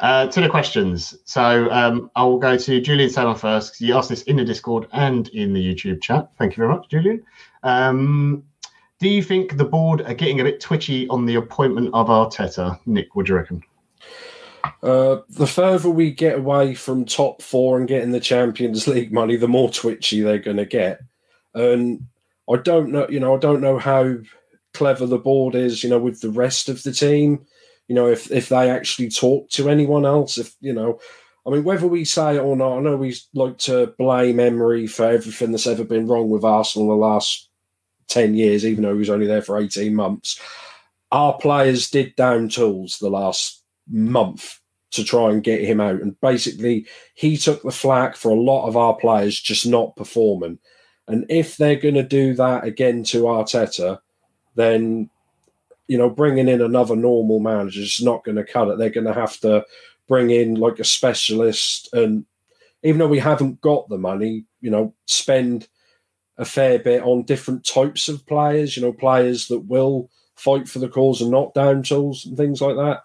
Uh, 0.00 0.26
to 0.26 0.40
the 0.40 0.48
questions. 0.48 1.16
So 1.24 1.70
um, 1.70 2.10
I 2.16 2.24
will 2.24 2.38
go 2.38 2.56
to 2.56 2.80
Julian 2.80 3.10
Salmon 3.10 3.36
first 3.36 3.68
because 3.68 3.78
he 3.78 3.92
asked 3.92 4.08
this 4.08 4.22
in 4.22 4.36
the 4.36 4.44
Discord 4.44 4.88
and 4.92 5.28
in 5.28 5.52
the 5.52 5.62
YouTube 5.62 6.02
chat. 6.02 6.28
Thank 6.36 6.56
you 6.56 6.56
very 6.56 6.74
much, 6.74 6.88
Julian. 6.88 7.22
Um, 7.62 8.42
do 8.98 9.08
you 9.08 9.22
think 9.22 9.56
the 9.56 9.64
board 9.64 10.00
are 10.00 10.14
getting 10.14 10.40
a 10.40 10.44
bit 10.44 10.60
twitchy 10.60 11.06
on 11.10 11.26
the 11.26 11.36
appointment 11.36 11.90
of 11.94 12.08
Arteta? 12.08 12.76
Nick, 12.86 13.14
what 13.14 13.26
do 13.26 13.32
you 13.32 13.38
reckon? 13.38 13.62
Uh, 14.82 15.18
the 15.28 15.46
further 15.46 15.88
we 15.88 16.10
get 16.10 16.38
away 16.38 16.74
from 16.74 17.04
top 17.04 17.40
four 17.40 17.78
and 17.78 17.86
getting 17.86 18.10
the 18.10 18.18
Champions 18.18 18.88
League 18.88 19.12
money, 19.12 19.36
the 19.36 19.46
more 19.46 19.70
twitchy 19.70 20.22
they're 20.22 20.38
going 20.38 20.56
to 20.56 20.66
get. 20.66 21.02
And 21.54 22.06
I 22.50 22.56
don't 22.56 22.90
know, 22.90 23.08
you 23.08 23.20
know, 23.20 23.36
I 23.36 23.38
don't 23.38 23.60
know 23.60 23.78
how 23.78 24.16
clever 24.74 25.06
the 25.06 25.18
board 25.18 25.54
is, 25.54 25.82
you 25.82 25.90
know, 25.90 25.98
with 25.98 26.20
the 26.20 26.30
rest 26.30 26.68
of 26.68 26.82
the 26.82 26.92
team. 26.92 27.44
You 27.88 27.94
know, 27.94 28.08
if 28.08 28.30
if 28.30 28.48
they 28.48 28.70
actually 28.70 29.10
talk 29.10 29.50
to 29.50 29.68
anyone 29.68 30.06
else, 30.06 30.38
if 30.38 30.54
you 30.60 30.72
know, 30.72 31.00
I 31.46 31.50
mean, 31.50 31.64
whether 31.64 31.86
we 31.86 32.04
say 32.04 32.36
it 32.36 32.40
or 32.40 32.56
not, 32.56 32.78
I 32.78 32.80
know 32.80 32.96
we 32.96 33.16
like 33.34 33.58
to 33.58 33.94
blame 33.98 34.38
Emery 34.38 34.86
for 34.86 35.06
everything 35.06 35.50
that's 35.50 35.66
ever 35.66 35.84
been 35.84 36.06
wrong 36.06 36.30
with 36.30 36.44
Arsenal 36.44 36.88
the 36.88 36.94
last 36.94 37.48
ten 38.06 38.34
years, 38.34 38.64
even 38.64 38.84
though 38.84 38.92
he 38.92 38.98
was 38.98 39.10
only 39.10 39.26
there 39.26 39.42
for 39.42 39.58
eighteen 39.58 39.94
months. 39.94 40.40
Our 41.10 41.36
players 41.38 41.90
did 41.90 42.14
down 42.14 42.48
tools 42.48 42.98
the 42.98 43.10
last 43.10 43.64
month 43.90 44.60
to 44.92 45.02
try 45.02 45.30
and 45.30 45.42
get 45.42 45.60
him 45.60 45.80
out, 45.80 46.00
and 46.00 46.20
basically 46.20 46.86
he 47.14 47.36
took 47.36 47.62
the 47.62 47.72
flak 47.72 48.16
for 48.16 48.30
a 48.30 48.40
lot 48.40 48.68
of 48.68 48.76
our 48.76 48.94
players 48.94 49.40
just 49.40 49.66
not 49.66 49.96
performing. 49.96 50.58
And 51.10 51.26
if 51.28 51.56
they're 51.56 51.76
going 51.76 51.94
to 51.94 52.02
do 52.02 52.34
that 52.34 52.64
again 52.64 53.04
to 53.04 53.22
Arteta, 53.22 54.00
then 54.54 55.10
you 55.88 55.98
know 55.98 56.10
bringing 56.10 56.48
in 56.48 56.60
another 56.60 56.96
normal 56.96 57.40
manager 57.40 57.80
is 57.80 58.00
not 58.02 58.24
going 58.24 58.36
to 58.36 58.44
cut 58.44 58.68
it. 58.68 58.78
They're 58.78 58.90
going 58.90 59.06
to 59.06 59.12
have 59.12 59.38
to 59.40 59.64
bring 60.08 60.30
in 60.30 60.54
like 60.54 60.78
a 60.78 60.84
specialist, 60.84 61.88
and 61.92 62.24
even 62.82 62.98
though 62.98 63.08
we 63.08 63.18
haven't 63.18 63.60
got 63.60 63.88
the 63.88 63.98
money, 63.98 64.44
you 64.60 64.70
know, 64.70 64.94
spend 65.06 65.68
a 66.38 66.44
fair 66.44 66.78
bit 66.78 67.02
on 67.02 67.24
different 67.24 67.64
types 67.64 68.08
of 68.08 68.26
players. 68.26 68.76
You 68.76 68.82
know, 68.82 68.92
players 68.92 69.48
that 69.48 69.60
will 69.60 70.10
fight 70.36 70.68
for 70.68 70.78
the 70.78 70.88
cause 70.88 71.20
and 71.20 71.30
not 71.30 71.54
down 71.54 71.82
tools 71.82 72.24
and 72.24 72.36
things 72.36 72.60
like 72.60 72.76
that. 72.76 73.02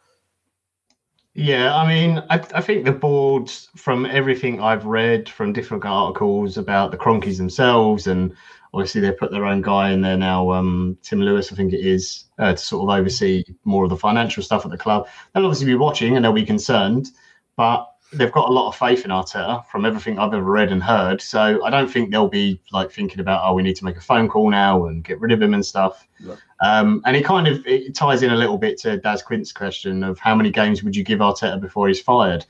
Yeah, 1.37 1.75
I 1.75 1.85
mean, 1.85 2.23
I, 2.29 2.35
I, 2.55 2.61
think 2.61 2.85
the 2.85 2.93
board, 2.93 3.49
from 3.75 4.05
everything 4.05 4.61
I've 4.61 4.85
read 4.85 5.27
from 5.27 5.51
different 5.51 5.83
articles 5.83 6.57
about 6.57 6.91
the 6.91 6.97
Kroenkes 6.97 7.35
themselves, 7.35 8.07
and 8.07 8.33
obviously 8.73 9.01
they 9.01 9.11
put 9.11 9.31
their 9.31 9.45
own 9.45 9.61
guy 9.61 9.91
in 9.91 9.99
there 9.99 10.15
now, 10.15 10.49
um, 10.51 10.97
Tim 11.01 11.19
Lewis, 11.19 11.51
I 11.51 11.55
think 11.57 11.73
it 11.73 11.85
is, 11.85 12.23
uh, 12.39 12.51
to 12.51 12.57
sort 12.57 12.89
of 12.89 12.97
oversee 12.97 13.43
more 13.65 13.83
of 13.83 13.89
the 13.89 13.97
financial 13.97 14.43
stuff 14.43 14.63
at 14.63 14.71
the 14.71 14.77
club. 14.77 15.09
They'll 15.33 15.45
obviously 15.45 15.65
be 15.65 15.75
watching 15.75 16.15
and 16.15 16.23
they'll 16.23 16.31
be 16.31 16.45
concerned, 16.45 17.09
but 17.57 17.85
they've 18.17 18.31
got 18.31 18.49
a 18.49 18.51
lot 18.51 18.67
of 18.67 18.75
faith 18.75 19.05
in 19.05 19.11
Arteta 19.11 19.65
from 19.67 19.85
everything 19.85 20.17
I've 20.17 20.33
ever 20.33 20.43
read 20.43 20.71
and 20.71 20.81
heard. 20.81 21.21
So 21.21 21.63
I 21.63 21.69
don't 21.69 21.89
think 21.91 22.11
they'll 22.11 22.27
be 22.27 22.61
like 22.71 22.91
thinking 22.91 23.19
about, 23.19 23.41
oh, 23.43 23.53
we 23.53 23.63
need 23.63 23.75
to 23.75 23.85
make 23.85 23.97
a 23.97 24.01
phone 24.01 24.27
call 24.27 24.49
now 24.49 24.85
and 24.85 25.03
get 25.03 25.19
rid 25.19 25.31
of 25.31 25.41
him 25.41 25.53
and 25.53 25.65
stuff. 25.65 26.07
Yeah. 26.19 26.35
Um, 26.61 27.01
and 27.05 27.15
it 27.15 27.25
kind 27.25 27.47
of 27.47 27.65
it 27.65 27.93
ties 27.95 28.23
in 28.23 28.31
a 28.31 28.35
little 28.35 28.57
bit 28.57 28.77
to 28.79 28.97
Daz 28.97 29.21
Quint's 29.21 29.51
question 29.51 30.03
of 30.03 30.17
how 30.19 30.35
many 30.35 30.51
games 30.51 30.83
would 30.83 30.95
you 30.95 31.03
give 31.03 31.19
Arteta 31.19 31.59
before 31.59 31.87
he's 31.87 31.99
fired? 31.99 32.45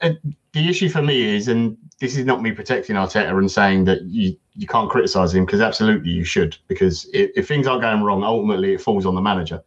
Uh, 0.00 0.12
the 0.52 0.68
issue 0.68 0.88
for 0.88 1.02
me 1.02 1.36
is, 1.36 1.48
and 1.48 1.76
this 2.00 2.16
is 2.16 2.24
not 2.24 2.42
me 2.42 2.52
protecting 2.52 2.96
Arteta 2.96 3.36
and 3.36 3.50
saying 3.50 3.84
that 3.84 4.02
you, 4.02 4.36
you 4.56 4.66
can't 4.66 4.88
criticise 4.88 5.34
him 5.34 5.44
because 5.44 5.60
absolutely 5.60 6.10
you 6.10 6.24
should 6.24 6.56
because 6.68 7.08
if, 7.12 7.30
if, 7.36 7.46
things 7.46 7.66
are 7.66 7.78
going 7.78 8.02
wrong, 8.02 8.24
ultimately 8.24 8.72
it 8.72 8.80
falls 8.80 9.04
on 9.04 9.14
the 9.14 9.20
manager. 9.20 9.62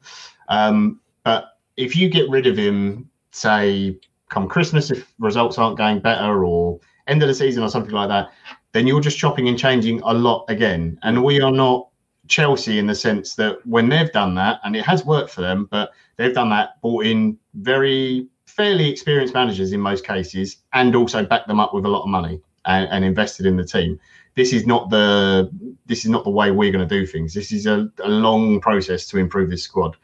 Um, 0.50 1.00
but 1.24 1.58
if 1.78 1.96
you 1.96 2.10
get 2.10 2.30
rid 2.30 2.48
of 2.48 2.58
him, 2.58 3.10
say 3.32 4.00
come 4.32 4.48
Christmas, 4.48 4.90
if 4.90 5.14
results 5.20 5.60
aren't 5.60 5.78
going 5.78 6.00
better 6.00 6.44
or 6.44 6.80
end 7.08 7.22
of 7.22 7.28
the 7.28 7.36
season 7.36 7.62
or 7.62 7.70
something 7.70 7.94
like 7.94 8.10
that, 8.10 8.32
then 8.72 8.88
you're 8.88 9.02
just 9.02 9.20
chopping 9.20 9.48
and 9.48 9.60
changing 9.60 10.02
a 10.02 10.14
lot 10.14 10.46
again. 10.48 10.98
And 11.04 11.24
we 11.24 11.42
are 11.42 11.52
not 11.52 11.90
Chelsea 12.28 12.80
in 12.80 12.88
the 12.88 12.96
sense 12.96 13.36
that 13.36 13.66
when 13.68 13.90
they've 13.90 14.12
done 14.12 14.34
that, 14.36 14.60
and 14.64 14.76
it 14.76 14.86
has 14.86 15.06
worked 15.06 15.32
for 15.32 15.42
them, 15.42 15.68
but 15.70 15.92
they've 16.16 16.34
done 16.34 16.50
that, 16.50 16.82
brought 16.82 17.06
in 17.06 17.38
very 17.56 18.28
fairly 18.46 18.90
experienced 18.90 19.34
managers 19.34 19.74
in 19.74 19.82
most 19.82 20.06
cases, 20.06 20.58
and 20.74 20.96
also 20.96 21.26
backed 21.26 21.48
them 21.48 21.60
up 21.60 21.74
with 21.74 21.86
a 21.86 21.90
lot 21.90 22.04
of 22.04 22.10
money 22.10 22.40
and, 22.66 22.88
and 22.90 23.04
invested 23.04 23.46
in 23.46 23.58
the 23.58 23.66
team. 23.66 24.00
This 24.36 24.54
is 24.54 24.66
not 24.66 24.90
the 24.90 25.52
this 25.88 26.06
is 26.06 26.10
not 26.10 26.24
the 26.24 26.30
way 26.30 26.52
we're 26.52 26.72
going 26.72 26.88
to 26.88 27.00
do 27.00 27.06
things. 27.06 27.34
This 27.34 27.52
is 27.52 27.66
a, 27.66 27.92
a 28.02 28.08
long 28.08 28.62
process 28.62 29.06
to 29.08 29.18
improve 29.18 29.50
this 29.50 29.64
squad. 29.64 29.98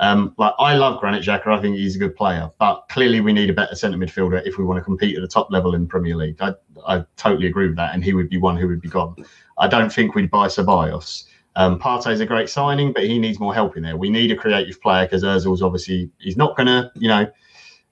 Um, 0.00 0.34
like 0.38 0.54
I 0.58 0.74
love 0.74 1.00
Granit 1.00 1.24
Xhaka. 1.24 1.48
I 1.48 1.60
think 1.60 1.76
he's 1.76 1.96
a 1.96 1.98
good 1.98 2.14
player, 2.14 2.50
but 2.58 2.86
clearly 2.88 3.20
we 3.20 3.32
need 3.32 3.50
a 3.50 3.52
better 3.52 3.74
centre 3.74 3.98
midfielder 3.98 4.46
if 4.46 4.56
we 4.56 4.64
want 4.64 4.78
to 4.78 4.84
compete 4.84 5.16
at 5.16 5.22
the 5.22 5.28
top 5.28 5.50
level 5.50 5.74
in 5.74 5.88
Premier 5.88 6.16
League. 6.16 6.36
I, 6.40 6.54
I 6.86 7.04
totally 7.16 7.48
agree 7.48 7.66
with 7.66 7.76
that, 7.76 7.94
and 7.94 8.04
he 8.04 8.12
would 8.14 8.28
be 8.28 8.38
one 8.38 8.56
who 8.56 8.68
would 8.68 8.80
be 8.80 8.88
gone. 8.88 9.16
I 9.58 9.66
don't 9.66 9.92
think 9.92 10.14
we'd 10.14 10.30
buy 10.30 10.46
Ceballos. 10.46 11.24
Um, 11.56 11.80
Partey's 11.80 12.20
a 12.20 12.26
great 12.26 12.48
signing, 12.48 12.92
but 12.92 13.02
he 13.02 13.18
needs 13.18 13.40
more 13.40 13.52
help 13.52 13.76
in 13.76 13.82
there. 13.82 13.96
We 13.96 14.10
need 14.10 14.30
a 14.30 14.36
creative 14.36 14.80
player 14.80 15.04
because 15.06 15.24
Özil's 15.24 15.62
obviously 15.62 16.08
he's 16.18 16.36
not 16.36 16.56
to, 16.56 16.92
you 16.94 17.08
know, 17.08 17.26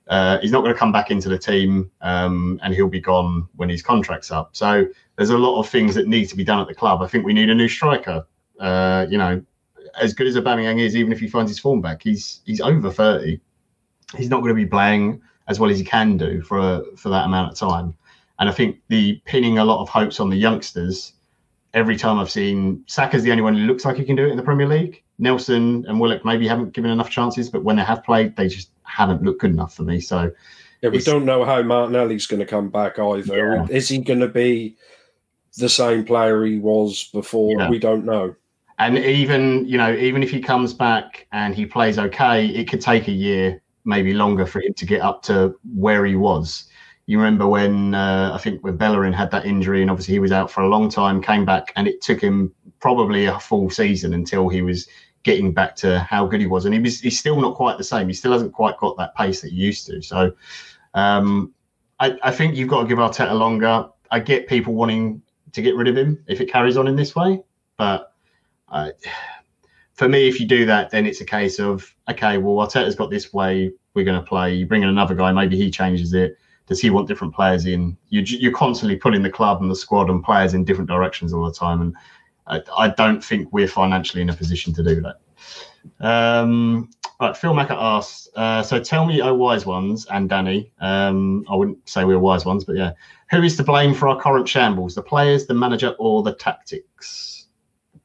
uh, 0.06 0.38
he's 0.38 0.52
not 0.52 0.62
to 0.62 0.74
come 0.74 0.92
back 0.92 1.10
into 1.10 1.28
the 1.28 1.38
team, 1.38 1.90
um, 2.02 2.60
and 2.62 2.72
he'll 2.72 2.86
be 2.86 3.00
gone 3.00 3.48
when 3.56 3.68
his 3.68 3.82
contract's 3.82 4.30
up. 4.30 4.50
So 4.52 4.86
there's 5.16 5.30
a 5.30 5.38
lot 5.38 5.58
of 5.58 5.68
things 5.68 5.96
that 5.96 6.06
need 6.06 6.26
to 6.26 6.36
be 6.36 6.44
done 6.44 6.60
at 6.60 6.68
the 6.68 6.74
club. 6.74 7.02
I 7.02 7.08
think 7.08 7.26
we 7.26 7.32
need 7.32 7.50
a 7.50 7.54
new 7.54 7.68
striker. 7.68 8.24
Uh, 8.60 9.06
you 9.10 9.18
know, 9.18 9.42
as 10.00 10.14
good 10.14 10.26
as 10.26 10.36
Aubameyang 10.36 10.80
is, 10.80 10.96
even 10.96 11.12
if 11.12 11.20
he 11.20 11.28
finds 11.28 11.50
his 11.50 11.58
form 11.58 11.80
back, 11.80 12.02
he's 12.02 12.40
he's 12.44 12.60
over 12.60 12.90
thirty. 12.90 13.40
He's 14.16 14.30
not 14.30 14.40
going 14.40 14.50
to 14.50 14.54
be 14.54 14.66
playing 14.66 15.20
as 15.48 15.58
well 15.60 15.70
as 15.70 15.78
he 15.78 15.84
can 15.84 16.16
do 16.16 16.42
for 16.42 16.82
for 16.96 17.08
that 17.08 17.24
amount 17.24 17.52
of 17.52 17.58
time. 17.58 17.94
And 18.38 18.48
I 18.48 18.52
think 18.52 18.80
the 18.88 19.20
pinning 19.24 19.58
a 19.58 19.64
lot 19.64 19.80
of 19.80 19.88
hopes 19.88 20.20
on 20.20 20.30
the 20.30 20.36
youngsters. 20.36 21.12
Every 21.74 21.96
time 21.96 22.18
I've 22.18 22.30
seen 22.30 22.82
Saka's 22.86 23.22
the 23.22 23.30
only 23.30 23.42
one 23.42 23.54
who 23.54 23.66
looks 23.66 23.84
like 23.84 23.96
he 23.96 24.04
can 24.04 24.16
do 24.16 24.26
it 24.26 24.30
in 24.30 24.36
the 24.36 24.42
Premier 24.42 24.66
League. 24.66 25.02
Nelson 25.18 25.84
and 25.88 26.00
Willock 26.00 26.24
maybe 26.24 26.46
haven't 26.46 26.72
given 26.72 26.90
enough 26.90 27.10
chances, 27.10 27.50
but 27.50 27.64
when 27.64 27.76
they 27.76 27.84
have 27.84 28.04
played, 28.04 28.36
they 28.36 28.48
just 28.48 28.70
haven't 28.84 29.22
looked 29.22 29.40
good 29.40 29.50
enough 29.50 29.74
for 29.74 29.82
me. 29.82 30.00
So 30.00 30.30
yeah, 30.82 30.90
we 30.90 31.00
don't 31.00 31.24
know 31.24 31.44
how 31.44 31.62
Martinelli's 31.62 32.26
going 32.26 32.40
to 32.40 32.46
come 32.46 32.68
back 32.68 32.98
either. 32.98 33.36
Yeah. 33.36 33.66
Is 33.70 33.88
he 33.88 33.98
going 33.98 34.20
to 34.20 34.28
be 34.28 34.76
the 35.56 35.68
same 35.68 36.04
player 36.04 36.44
he 36.44 36.58
was 36.58 37.04
before? 37.12 37.58
Yeah. 37.58 37.70
We 37.70 37.78
don't 37.78 38.04
know. 38.04 38.34
And 38.78 38.98
even 38.98 39.66
you 39.66 39.78
know, 39.78 39.92
even 39.94 40.22
if 40.22 40.30
he 40.30 40.40
comes 40.40 40.74
back 40.74 41.26
and 41.32 41.54
he 41.54 41.66
plays 41.66 41.98
okay, 41.98 42.46
it 42.46 42.68
could 42.68 42.80
take 42.80 43.08
a 43.08 43.12
year, 43.12 43.62
maybe 43.84 44.12
longer, 44.12 44.46
for 44.46 44.60
him 44.60 44.74
to 44.74 44.86
get 44.86 45.00
up 45.00 45.22
to 45.24 45.58
where 45.74 46.04
he 46.04 46.16
was. 46.16 46.64
You 47.06 47.18
remember 47.18 47.46
when 47.46 47.94
uh, 47.94 48.32
I 48.34 48.38
think 48.38 48.62
when 48.64 48.76
Bellerin 48.76 49.12
had 49.12 49.30
that 49.30 49.46
injury, 49.46 49.80
and 49.80 49.90
obviously 49.90 50.14
he 50.14 50.18
was 50.18 50.32
out 50.32 50.50
for 50.50 50.62
a 50.62 50.68
long 50.68 50.90
time, 50.90 51.22
came 51.22 51.44
back, 51.44 51.72
and 51.76 51.88
it 51.88 52.02
took 52.02 52.20
him 52.20 52.52
probably 52.80 53.26
a 53.26 53.38
full 53.38 53.70
season 53.70 54.12
until 54.12 54.48
he 54.48 54.60
was 54.60 54.88
getting 55.22 55.52
back 55.52 55.74
to 55.76 56.00
how 56.00 56.26
good 56.26 56.40
he 56.40 56.46
was. 56.46 56.64
And 56.64 56.74
he 56.74 56.80
was 56.80 57.00
he's 57.00 57.18
still 57.18 57.40
not 57.40 57.54
quite 57.54 57.78
the 57.78 57.84
same. 57.84 58.08
He 58.08 58.14
still 58.14 58.32
hasn't 58.32 58.52
quite 58.52 58.76
got 58.78 58.96
that 58.98 59.14
pace 59.14 59.40
that 59.40 59.52
he 59.52 59.56
used 59.56 59.86
to. 59.86 60.02
So 60.02 60.32
um, 60.94 61.54
I, 62.00 62.16
I 62.22 62.30
think 62.30 62.56
you've 62.56 62.68
got 62.68 62.82
to 62.82 62.88
give 62.88 62.98
Arteta 62.98 63.32
longer. 63.38 63.88
I 64.10 64.20
get 64.20 64.46
people 64.46 64.74
wanting 64.74 65.22
to 65.52 65.62
get 65.62 65.74
rid 65.74 65.88
of 65.88 65.96
him 65.96 66.22
if 66.26 66.40
it 66.40 66.50
carries 66.50 66.76
on 66.76 66.86
in 66.86 66.96
this 66.96 67.14
way, 67.16 67.42
but 67.76 68.12
for 69.94 70.08
me, 70.08 70.28
if 70.28 70.40
you 70.40 70.46
do 70.46 70.66
that, 70.66 70.90
then 70.90 71.06
it's 71.06 71.20
a 71.20 71.24
case 71.24 71.58
of 71.58 71.94
okay, 72.08 72.38
well, 72.38 72.66
Arteta's 72.66 72.94
got 72.94 73.10
this 73.10 73.32
way 73.32 73.72
we're 73.94 74.04
going 74.04 74.20
to 74.20 74.26
play. 74.26 74.54
You 74.54 74.66
bring 74.66 74.82
in 74.82 74.88
another 74.88 75.14
guy, 75.14 75.32
maybe 75.32 75.56
he 75.56 75.70
changes 75.70 76.12
it. 76.12 76.36
Does 76.66 76.80
he 76.80 76.90
want 76.90 77.08
different 77.08 77.34
players 77.34 77.64
in? 77.66 77.96
You, 78.10 78.22
you're 78.22 78.52
constantly 78.52 78.96
putting 78.96 79.22
the 79.22 79.30
club 79.30 79.62
and 79.62 79.70
the 79.70 79.76
squad 79.76 80.10
and 80.10 80.22
players 80.22 80.52
in 80.54 80.64
different 80.64 80.88
directions 80.88 81.32
all 81.32 81.44
the 81.46 81.52
time, 81.52 81.80
and 81.80 81.96
I, 82.46 82.60
I 82.76 82.88
don't 82.88 83.24
think 83.24 83.52
we're 83.52 83.68
financially 83.68 84.22
in 84.22 84.30
a 84.30 84.34
position 84.34 84.74
to 84.74 84.82
do 84.82 85.00
that. 85.00 85.16
Um, 86.00 86.90
right, 87.20 87.36
Phil 87.36 87.54
Macker 87.54 87.76
asks, 87.78 88.28
uh, 88.34 88.62
so 88.62 88.80
tell 88.80 89.06
me, 89.06 89.22
oh 89.22 89.34
wise 89.34 89.64
ones, 89.64 90.06
and 90.10 90.28
Danny. 90.28 90.72
Um, 90.80 91.44
I 91.48 91.54
wouldn't 91.54 91.88
say 91.88 92.04
we 92.04 92.14
are 92.14 92.18
wise 92.18 92.44
ones, 92.44 92.64
but 92.64 92.76
yeah, 92.76 92.92
who 93.30 93.42
is 93.42 93.56
to 93.56 93.62
blame 93.62 93.94
for 93.94 94.08
our 94.08 94.20
current 94.20 94.48
shambles? 94.48 94.96
The 94.96 95.02
players, 95.02 95.46
the 95.46 95.54
manager, 95.54 95.94
or 95.98 96.22
the 96.22 96.34
tactics? 96.34 97.35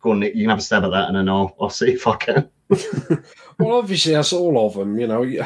Go 0.02 0.14
Nick, 0.14 0.36
you 0.36 0.44
can 0.44 0.50
have 0.50 0.60
a 0.60 0.62
stab 0.62 0.84
at 0.84 0.92
that, 0.92 1.08
and 1.08 1.16
then 1.16 1.30
I'll 1.30 1.56
I'll 1.60 1.70
see 1.70 1.94
if 1.94 2.08
I 2.08 2.16
can. 2.18 2.50
well, 3.60 3.78
obviously, 3.78 4.14
that's 4.14 4.34
all 4.34 4.66
of 4.66 4.74
them. 4.74 5.00
You 5.00 5.08
know, 5.08 5.46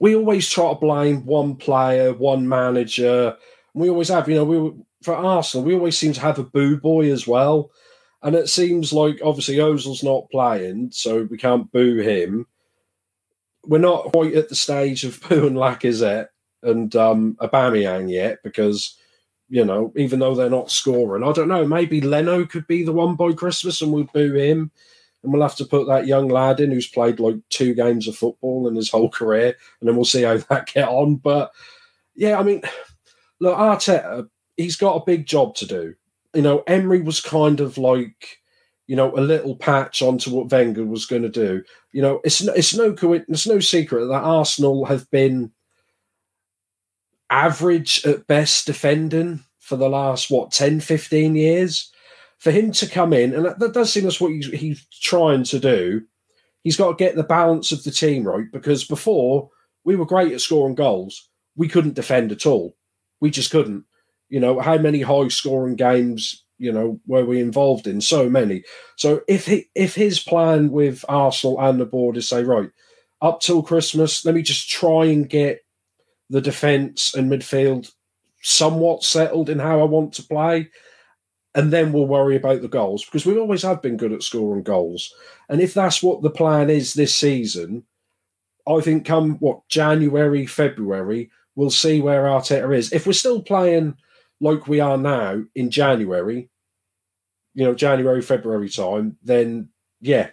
we 0.00 0.14
always 0.16 0.48
try 0.48 0.68
to 0.70 0.74
blame 0.78 1.24
one 1.24 1.56
player, 1.56 2.12
one 2.12 2.48
manager. 2.48 3.36
We 3.74 3.88
always 3.88 4.08
have. 4.08 4.28
You 4.28 4.36
know, 4.36 4.44
we 4.44 4.84
for 5.02 5.14
Arsenal, 5.14 5.64
we 5.64 5.74
always 5.74 5.96
seem 5.96 6.12
to 6.14 6.20
have 6.20 6.38
a 6.38 6.44
boo 6.44 6.78
boy 6.78 7.12
as 7.12 7.26
well. 7.26 7.70
And 8.22 8.34
it 8.34 8.48
seems 8.48 8.92
like 8.92 9.20
obviously 9.22 9.56
Ozil's 9.56 10.02
not 10.02 10.30
playing, 10.30 10.90
so 10.92 11.28
we 11.30 11.36
can't 11.36 11.70
boo 11.70 11.98
him. 11.98 12.46
We're 13.64 13.78
not 13.78 14.12
quite 14.12 14.34
at 14.34 14.48
the 14.48 14.54
stage 14.54 15.04
of 15.04 15.20
booing 15.28 15.54
Lacazette 15.54 16.28
and 16.62 16.94
um, 16.96 17.36
Aubameyang 17.40 18.10
yet 18.10 18.38
because 18.42 18.98
you 19.48 19.64
know, 19.64 19.92
even 19.96 20.18
though 20.18 20.34
they're 20.34 20.50
not 20.50 20.70
scoring. 20.70 21.22
I 21.22 21.32
don't 21.32 21.48
know. 21.48 21.66
Maybe 21.66 22.00
Leno 22.00 22.44
could 22.44 22.66
be 22.66 22.82
the 22.82 22.92
one 22.92 23.14
by 23.14 23.32
Christmas 23.32 23.80
and 23.80 23.92
we'll 23.92 24.08
boo 24.12 24.34
him. 24.34 24.70
And 25.22 25.32
we'll 25.32 25.42
have 25.42 25.56
to 25.56 25.64
put 25.64 25.86
that 25.88 26.06
young 26.06 26.28
lad 26.28 26.60
in 26.60 26.70
who's 26.70 26.88
played 26.88 27.20
like 27.20 27.36
two 27.48 27.74
games 27.74 28.06
of 28.06 28.16
football 28.16 28.68
in 28.68 28.74
his 28.74 28.90
whole 28.90 29.08
career. 29.08 29.56
And 29.80 29.88
then 29.88 29.96
we'll 29.96 30.04
see 30.04 30.22
how 30.22 30.36
that 30.50 30.66
get 30.72 30.88
on. 30.88 31.16
But 31.16 31.52
yeah, 32.14 32.38
I 32.38 32.42
mean, 32.42 32.62
look, 33.40 33.56
Arteta, 33.56 34.28
he's 34.56 34.76
got 34.76 34.96
a 34.96 35.04
big 35.04 35.26
job 35.26 35.54
to 35.56 35.66
do. 35.66 35.94
You 36.34 36.42
know, 36.42 36.62
Emery 36.66 37.02
was 37.02 37.20
kind 37.20 37.60
of 37.60 37.78
like, 37.78 38.38
you 38.86 38.96
know, 38.96 39.16
a 39.16 39.20
little 39.20 39.56
patch 39.56 40.02
onto 40.02 40.34
what 40.34 40.50
Wenger 40.50 40.84
was 40.84 41.06
going 41.06 41.22
to 41.22 41.28
do. 41.28 41.62
You 41.92 42.02
know, 42.02 42.20
it's 42.24 42.40
it's 42.40 42.74
no 42.74 42.94
it's 43.00 43.46
no 43.46 43.60
secret 43.60 44.06
that 44.06 44.22
Arsenal 44.22 44.84
have 44.84 45.10
been 45.10 45.50
average 47.30 48.04
at 48.06 48.26
best 48.26 48.66
defending 48.66 49.44
for 49.58 49.76
the 49.76 49.88
last, 49.88 50.30
what, 50.30 50.52
10, 50.52 50.80
15 50.80 51.34
years. 51.34 51.90
For 52.38 52.50
him 52.50 52.70
to 52.72 52.88
come 52.88 53.12
in, 53.12 53.34
and 53.34 53.44
that, 53.46 53.58
that 53.58 53.72
does 53.72 53.92
seem 53.92 54.04
that's 54.04 54.20
what 54.20 54.30
he's, 54.30 54.46
he's 54.48 54.86
trying 55.00 55.42
to 55.44 55.58
do, 55.58 56.02
he's 56.62 56.76
got 56.76 56.98
to 56.98 57.04
get 57.04 57.16
the 57.16 57.22
balance 57.22 57.72
of 57.72 57.84
the 57.84 57.90
team 57.90 58.24
right 58.24 58.46
because 58.52 58.84
before 58.84 59.48
we 59.84 59.94
were 59.94 60.04
great 60.04 60.32
at 60.32 60.40
scoring 60.40 60.74
goals, 60.74 61.28
we 61.54 61.68
couldn't 61.68 61.94
defend 61.94 62.32
at 62.32 62.44
all. 62.44 62.76
We 63.20 63.30
just 63.30 63.50
couldn't. 63.50 63.84
You 64.28 64.40
know, 64.40 64.58
how 64.58 64.76
many 64.76 65.00
high 65.00 65.28
scoring 65.28 65.76
games, 65.76 66.44
you 66.58 66.72
know, 66.72 67.00
were 67.06 67.24
we 67.24 67.40
involved 67.40 67.86
in? 67.86 68.00
So 68.00 68.28
many. 68.28 68.64
So 68.96 69.22
if 69.28 69.46
he 69.46 69.66
if 69.76 69.94
his 69.94 70.18
plan 70.18 70.72
with 70.72 71.04
Arsenal 71.08 71.60
and 71.60 71.80
the 71.80 71.86
board 71.86 72.16
is 72.16 72.28
say, 72.28 72.42
right, 72.42 72.70
up 73.22 73.40
till 73.40 73.62
Christmas, 73.62 74.24
let 74.24 74.34
me 74.34 74.42
just 74.42 74.68
try 74.68 75.04
and 75.04 75.28
get 75.28 75.60
the 76.30 76.40
defence 76.40 77.14
and 77.14 77.30
midfield 77.30 77.92
somewhat 78.42 79.02
settled 79.02 79.48
in 79.50 79.58
how 79.58 79.80
I 79.80 79.84
want 79.84 80.12
to 80.14 80.22
play. 80.22 80.70
And 81.54 81.72
then 81.72 81.92
we'll 81.92 82.06
worry 82.06 82.36
about 82.36 82.60
the 82.60 82.68
goals 82.68 83.04
because 83.04 83.24
we 83.24 83.38
always 83.38 83.62
have 83.62 83.80
been 83.80 83.96
good 83.96 84.12
at 84.12 84.22
scoring 84.22 84.62
goals. 84.62 85.12
And 85.48 85.60
if 85.60 85.72
that's 85.72 86.02
what 86.02 86.22
the 86.22 86.30
plan 86.30 86.68
is 86.68 86.92
this 86.94 87.14
season, 87.14 87.84
I 88.68 88.80
think 88.80 89.06
come 89.06 89.36
what 89.38 89.66
January, 89.68 90.44
February, 90.44 91.30
we'll 91.54 91.70
see 91.70 92.00
where 92.02 92.24
Arteta 92.24 92.76
is. 92.76 92.92
If 92.92 93.06
we're 93.06 93.14
still 93.14 93.42
playing 93.42 93.96
like 94.40 94.68
we 94.68 94.80
are 94.80 94.98
now 94.98 95.42
in 95.54 95.70
January, 95.70 96.50
you 97.54 97.64
know, 97.64 97.74
January, 97.74 98.20
February 98.20 98.68
time, 98.68 99.16
then 99.22 99.70
yeah, 100.00 100.30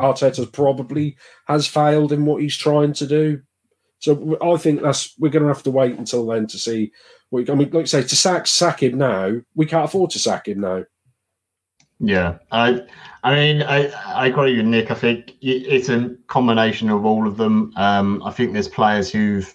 Arteta 0.00 0.50
probably 0.52 1.16
has 1.46 1.66
failed 1.66 2.12
in 2.12 2.24
what 2.24 2.40
he's 2.40 2.56
trying 2.56 2.92
to 2.94 3.06
do. 3.06 3.42
So 4.00 4.38
I 4.42 4.56
think 4.56 4.82
that's 4.82 5.14
we're 5.18 5.30
going 5.30 5.42
to 5.42 5.48
have 5.48 5.62
to 5.62 5.70
wait 5.70 5.96
until 5.98 6.26
then 6.26 6.46
to 6.48 6.58
see. 6.58 6.92
What, 7.28 7.48
I 7.48 7.54
mean, 7.54 7.70
like 7.70 7.82
I 7.82 7.86
say, 7.86 8.02
to 8.02 8.16
sack 8.16 8.46
sack 8.46 8.82
him 8.82 8.98
now, 8.98 9.40
we 9.54 9.66
can't 9.66 9.84
afford 9.84 10.10
to 10.10 10.18
sack 10.18 10.48
him 10.48 10.60
now. 10.60 10.84
Yeah, 12.00 12.38
I, 12.50 12.80
I 13.22 13.34
mean, 13.34 13.62
I, 13.62 13.88
I 14.06 14.26
agree 14.26 14.56
with 14.56 14.64
Nick. 14.64 14.90
I 14.90 14.94
think 14.94 15.34
it's 15.42 15.90
a 15.90 16.16
combination 16.28 16.88
of 16.88 17.04
all 17.04 17.28
of 17.28 17.36
them. 17.36 17.74
Um, 17.76 18.22
I 18.24 18.30
think 18.30 18.54
there's 18.54 18.68
players 18.68 19.12
who've 19.12 19.54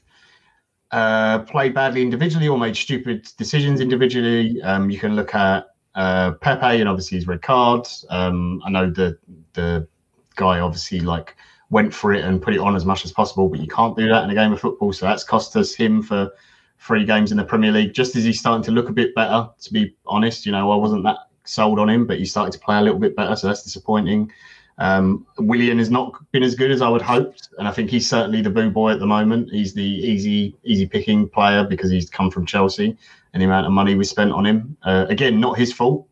uh, 0.91 1.39
played 1.39 1.74
badly 1.74 2.04
individually 2.04 2.48
or 2.48 2.60
made 2.60 2.78
stupid 2.78 3.28
decisions 3.38 3.82
individually. 3.82 4.62
Um, 4.62 4.91
you 4.91 5.00
can 5.00 5.16
look 5.16 5.34
at 5.34 5.66
uh, 5.96 6.34
Pepe 6.34 6.80
and 6.80 6.88
obviously 6.88 7.18
his 7.18 7.28
red 7.28 7.41
cards. 7.41 8.06
Um, 8.10 8.62
I 8.64 8.70
know 8.70 8.91
the 8.91 9.18
the 9.54 9.88
guy 10.36 10.60
obviously 10.60 11.00
like 11.00 11.36
went 11.70 11.93
for 11.93 12.13
it 12.13 12.24
and 12.24 12.41
put 12.41 12.53
it 12.53 12.59
on 12.59 12.76
as 12.76 12.86
much 12.86 13.05
as 13.05 13.11
possible. 13.11 13.49
But 13.49 13.59
you 13.59 13.68
can't 13.68 13.97
do 13.97 14.07
that 14.09 14.24
in 14.24 14.30
a 14.30 14.36
game 14.36 14.53
of 14.53 14.59
football. 14.59 14.93
So 14.93 15.05
that's 15.05 15.24
cost 15.24 15.55
us 15.55 15.74
him 15.74 16.01
for 16.01 16.32
three 16.80 17.05
games 17.05 17.32
in 17.32 17.38
the 17.38 17.43
Premier 17.43 17.72
League. 17.72 17.93
Just 17.93 18.16
as 18.16 18.24
he's 18.24 18.39
starting 18.39 18.63
to 18.63 18.72
look 18.72 18.89
a 18.89 18.93
bit 18.93 19.16
better, 19.16 19.49
to 19.61 19.74
be 19.74 19.95
honest, 20.05 20.45
you 20.45 20.51
know, 20.51 20.72
I 20.72 20.76
wasn't 20.76 21.03
that 21.03 21.18
sold 21.45 21.80
on 21.80 21.89
him, 21.89 22.05
but 22.05 22.18
he 22.18 22.26
started 22.26 22.51
to 22.51 22.59
play 22.59 22.78
a 22.78 22.82
little 22.82 22.99
bit 22.99 23.16
better. 23.16 23.36
So 23.36 23.47
that's 23.47 23.63
disappointing. 23.63 24.32
Um, 24.78 25.26
Willian 25.38 25.78
has 25.80 25.89
not 25.89 26.13
been 26.32 26.43
as 26.43 26.53
good 26.53 26.70
as 26.70 26.82
I 26.82 26.89
would 26.89 27.01
hoped, 27.01 27.49
and 27.57 27.68
I 27.68 27.72
think 27.72 27.89
he's 27.89 28.09
certainly 28.09 28.41
the 28.41 28.49
boo 28.49 28.70
boy 28.70 28.91
at 28.91 28.99
the 28.99 29.07
moment. 29.07 29.49
He's 29.51 29.74
the 29.74 29.82
easy, 29.82 30.53
easy 30.66 30.86
picking 30.86 31.30
player 31.30 31.63
because 31.63 31.89
he's 31.89 32.09
come 32.09 32.30
from 32.30 32.45
Chelsea 32.45 32.97
and 33.34 33.41
the 33.41 33.45
amount 33.45 33.68
of 33.68 33.72
money 33.72 33.95
we 33.95 34.03
spent 34.03 34.34
on 34.34 34.45
him. 34.45 34.76
Uh, 34.84 35.05
again, 35.07 35.39
not 35.39 35.57
his 35.57 35.72
fault 35.72 36.07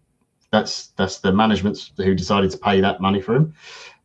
that's 0.54 0.88
that's 0.96 1.18
the 1.18 1.34
management 1.34 1.92
who 1.98 2.14
decided 2.14 2.52
to 2.52 2.58
pay 2.60 2.80
that 2.80 3.02
money 3.02 3.20
for 3.20 3.36
him. 3.36 3.54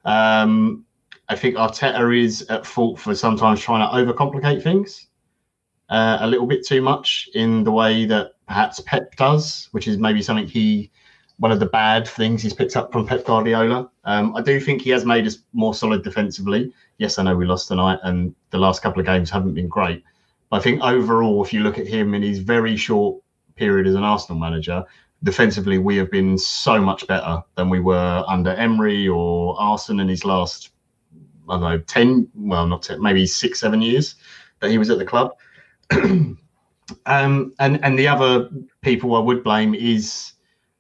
Um, 0.05 0.84
I 1.29 1.37
think 1.37 1.57
Arteta 1.57 2.24
is 2.24 2.43
at 2.49 2.64
fault 2.64 2.99
for 2.99 3.14
sometimes 3.14 3.61
trying 3.61 3.87
to 3.87 4.12
overcomplicate 4.12 4.62
things 4.62 5.09
uh, 5.91 6.18
a 6.20 6.26
little 6.26 6.47
bit 6.47 6.66
too 6.66 6.83
much 6.83 7.29
in 7.35 7.64
the 7.64 7.72
way 7.72 8.05
that 8.07 8.33
perhaps 8.47 8.81
Pep 8.81 9.14
does, 9.16 9.68
which 9.72 9.89
is 9.89 9.99
maybe 9.99 10.22
something 10.22 10.47
he 10.47 10.91
one 11.39 11.53
of 11.53 11.61
the 11.61 11.66
bad 11.66 12.07
things 12.07 12.43
he's 12.43 12.53
picked 12.53 12.76
up 12.76 12.91
from 12.93 13.07
Pep 13.07 13.24
Guardiola. 13.24 13.89
Um, 14.05 14.35
I 14.35 14.43
do 14.43 14.59
think 14.59 14.83
he 14.83 14.91
has 14.91 15.05
made 15.05 15.24
us 15.24 15.39
more 15.53 15.72
solid 15.72 16.03
defensively. 16.03 16.72
Yes, 16.99 17.16
I 17.16 17.22
know 17.22 17.37
we 17.37 17.47
lost 17.47 17.68
tonight, 17.68 18.01
and 18.03 18.35
the 18.51 18.59
last 18.59 18.83
couple 18.83 18.99
of 18.99 19.07
games 19.07 19.31
haven't 19.31 19.55
been 19.55 19.68
great. 19.68 20.03
But 20.51 20.57
I 20.57 20.61
think 20.61 20.83
overall, 20.83 21.45
if 21.45 21.53
you 21.53 21.61
look 21.61 21.79
at 21.79 21.87
him 21.87 22.12
in 22.14 22.22
his 22.22 22.41
very 22.41 22.76
short 22.76 23.22
period 23.55 23.87
as 23.87 23.95
an 23.95 24.03
Arsenal 24.03 24.41
manager, 24.41 24.85
defensively 25.22 25.79
we 25.79 25.97
have 25.97 26.11
been 26.11 26.37
so 26.37 26.81
much 26.81 27.07
better 27.07 27.41
than 27.55 27.70
we 27.70 27.79
were 27.79 28.24
under 28.26 28.51
Emery 28.55 29.07
or 29.07 29.61
Arsene 29.61 30.01
in 30.01 30.09
his 30.09 30.24
last, 30.24 30.70
I 31.49 31.55
don't 31.55 31.61
know, 31.61 31.78
ten, 31.78 32.28
well, 32.34 32.66
not 32.66 32.82
ten, 32.82 33.03
maybe 33.03 33.26
six, 33.26 33.61
seven 33.61 33.82
years 33.82 34.16
that 34.61 34.70
he 34.70 34.78
was 34.78 34.90
at 34.90 34.99
the 34.99 35.05
club. 35.05 35.36
um, 35.90 36.38
and 37.07 37.55
and 37.59 37.99
the 37.99 38.09
other 38.09 38.49
people 38.82 39.14
I 39.16 39.20
would 39.20 39.42
blame 39.42 39.74
is 39.74 40.32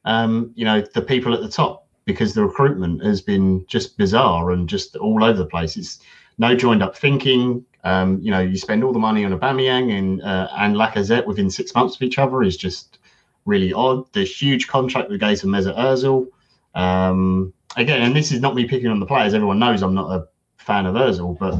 um, 0.08 0.52
you 0.54 0.64
know, 0.64 0.80
the 0.80 1.02
people 1.02 1.34
at 1.34 1.42
the 1.42 1.48
top 1.48 1.86
because 2.06 2.32
the 2.32 2.42
recruitment 2.42 3.04
has 3.04 3.20
been 3.20 3.66
just 3.66 3.98
bizarre 3.98 4.52
and 4.52 4.66
just 4.68 4.96
all 4.96 5.22
over 5.22 5.36
the 5.36 5.46
place. 5.46 5.76
It's 5.76 6.00
no 6.38 6.56
joined 6.56 6.82
up 6.82 6.96
thinking. 6.96 7.64
Um, 7.84 8.18
you 8.22 8.30
know, 8.30 8.40
you 8.40 8.56
spend 8.56 8.82
all 8.82 8.92
the 8.92 8.98
money 8.98 9.24
on 9.26 9.38
Aubameyang 9.38 9.96
and 9.96 10.22
uh, 10.22 10.48
and 10.56 10.74
Lacazette 10.76 11.26
within 11.26 11.50
six 11.50 11.74
months 11.74 11.96
of 11.96 12.02
each 12.02 12.18
other 12.18 12.42
is 12.42 12.56
just 12.56 12.98
really 13.44 13.72
odd. 13.72 14.10
The 14.14 14.24
huge 14.24 14.66
contract 14.66 15.10
with 15.10 15.20
Gaza 15.20 15.46
Mesut 15.46 15.76
Ozil. 15.76 16.28
Um, 16.74 17.52
again, 17.76 18.00
and 18.00 18.16
this 18.16 18.32
is 18.32 18.40
not 18.40 18.54
me 18.54 18.66
picking 18.66 18.88
on 18.88 19.00
the 19.00 19.06
players. 19.06 19.34
Everyone 19.34 19.58
knows 19.58 19.82
I'm 19.82 19.94
not 19.94 20.10
a 20.10 20.26
fan 20.68 20.86
of 20.86 20.94
Ozil, 20.94 21.36
but 21.38 21.54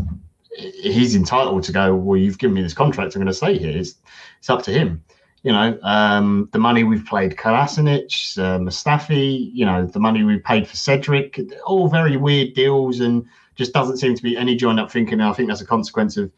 he's 0.56 1.16
entitled 1.16 1.64
to 1.64 1.72
go. 1.72 1.94
Well, 1.94 2.18
you've 2.18 2.38
given 2.38 2.54
me 2.54 2.62
this 2.62 2.74
contract. 2.74 3.14
I'm 3.14 3.20
going 3.20 3.26
to 3.26 3.34
stay 3.34 3.58
here. 3.58 3.76
It's, 3.76 3.96
it's 4.38 4.50
up 4.50 4.62
to 4.64 4.72
him 4.72 5.02
you 5.42 5.52
know, 5.52 5.78
um, 5.82 6.48
the 6.52 6.58
money 6.58 6.84
we've 6.84 7.06
played 7.06 7.36
Kolasinac, 7.36 8.38
uh, 8.38 8.58
Mustafi, 8.58 9.50
you 9.52 9.64
know, 9.64 9.86
the 9.86 10.00
money 10.00 10.24
we 10.24 10.38
paid 10.38 10.66
for 10.66 10.76
Cedric, 10.76 11.40
all 11.64 11.88
very 11.88 12.16
weird 12.16 12.54
deals 12.54 13.00
and 13.00 13.24
just 13.54 13.72
doesn't 13.72 13.98
seem 13.98 14.14
to 14.14 14.22
be 14.22 14.36
any 14.36 14.56
joined 14.56 14.80
up 14.80 14.90
thinking. 14.90 15.14
And 15.20 15.28
I 15.28 15.32
think 15.32 15.48
that's 15.48 15.60
a 15.60 15.66
consequence 15.66 16.16
of 16.16 16.30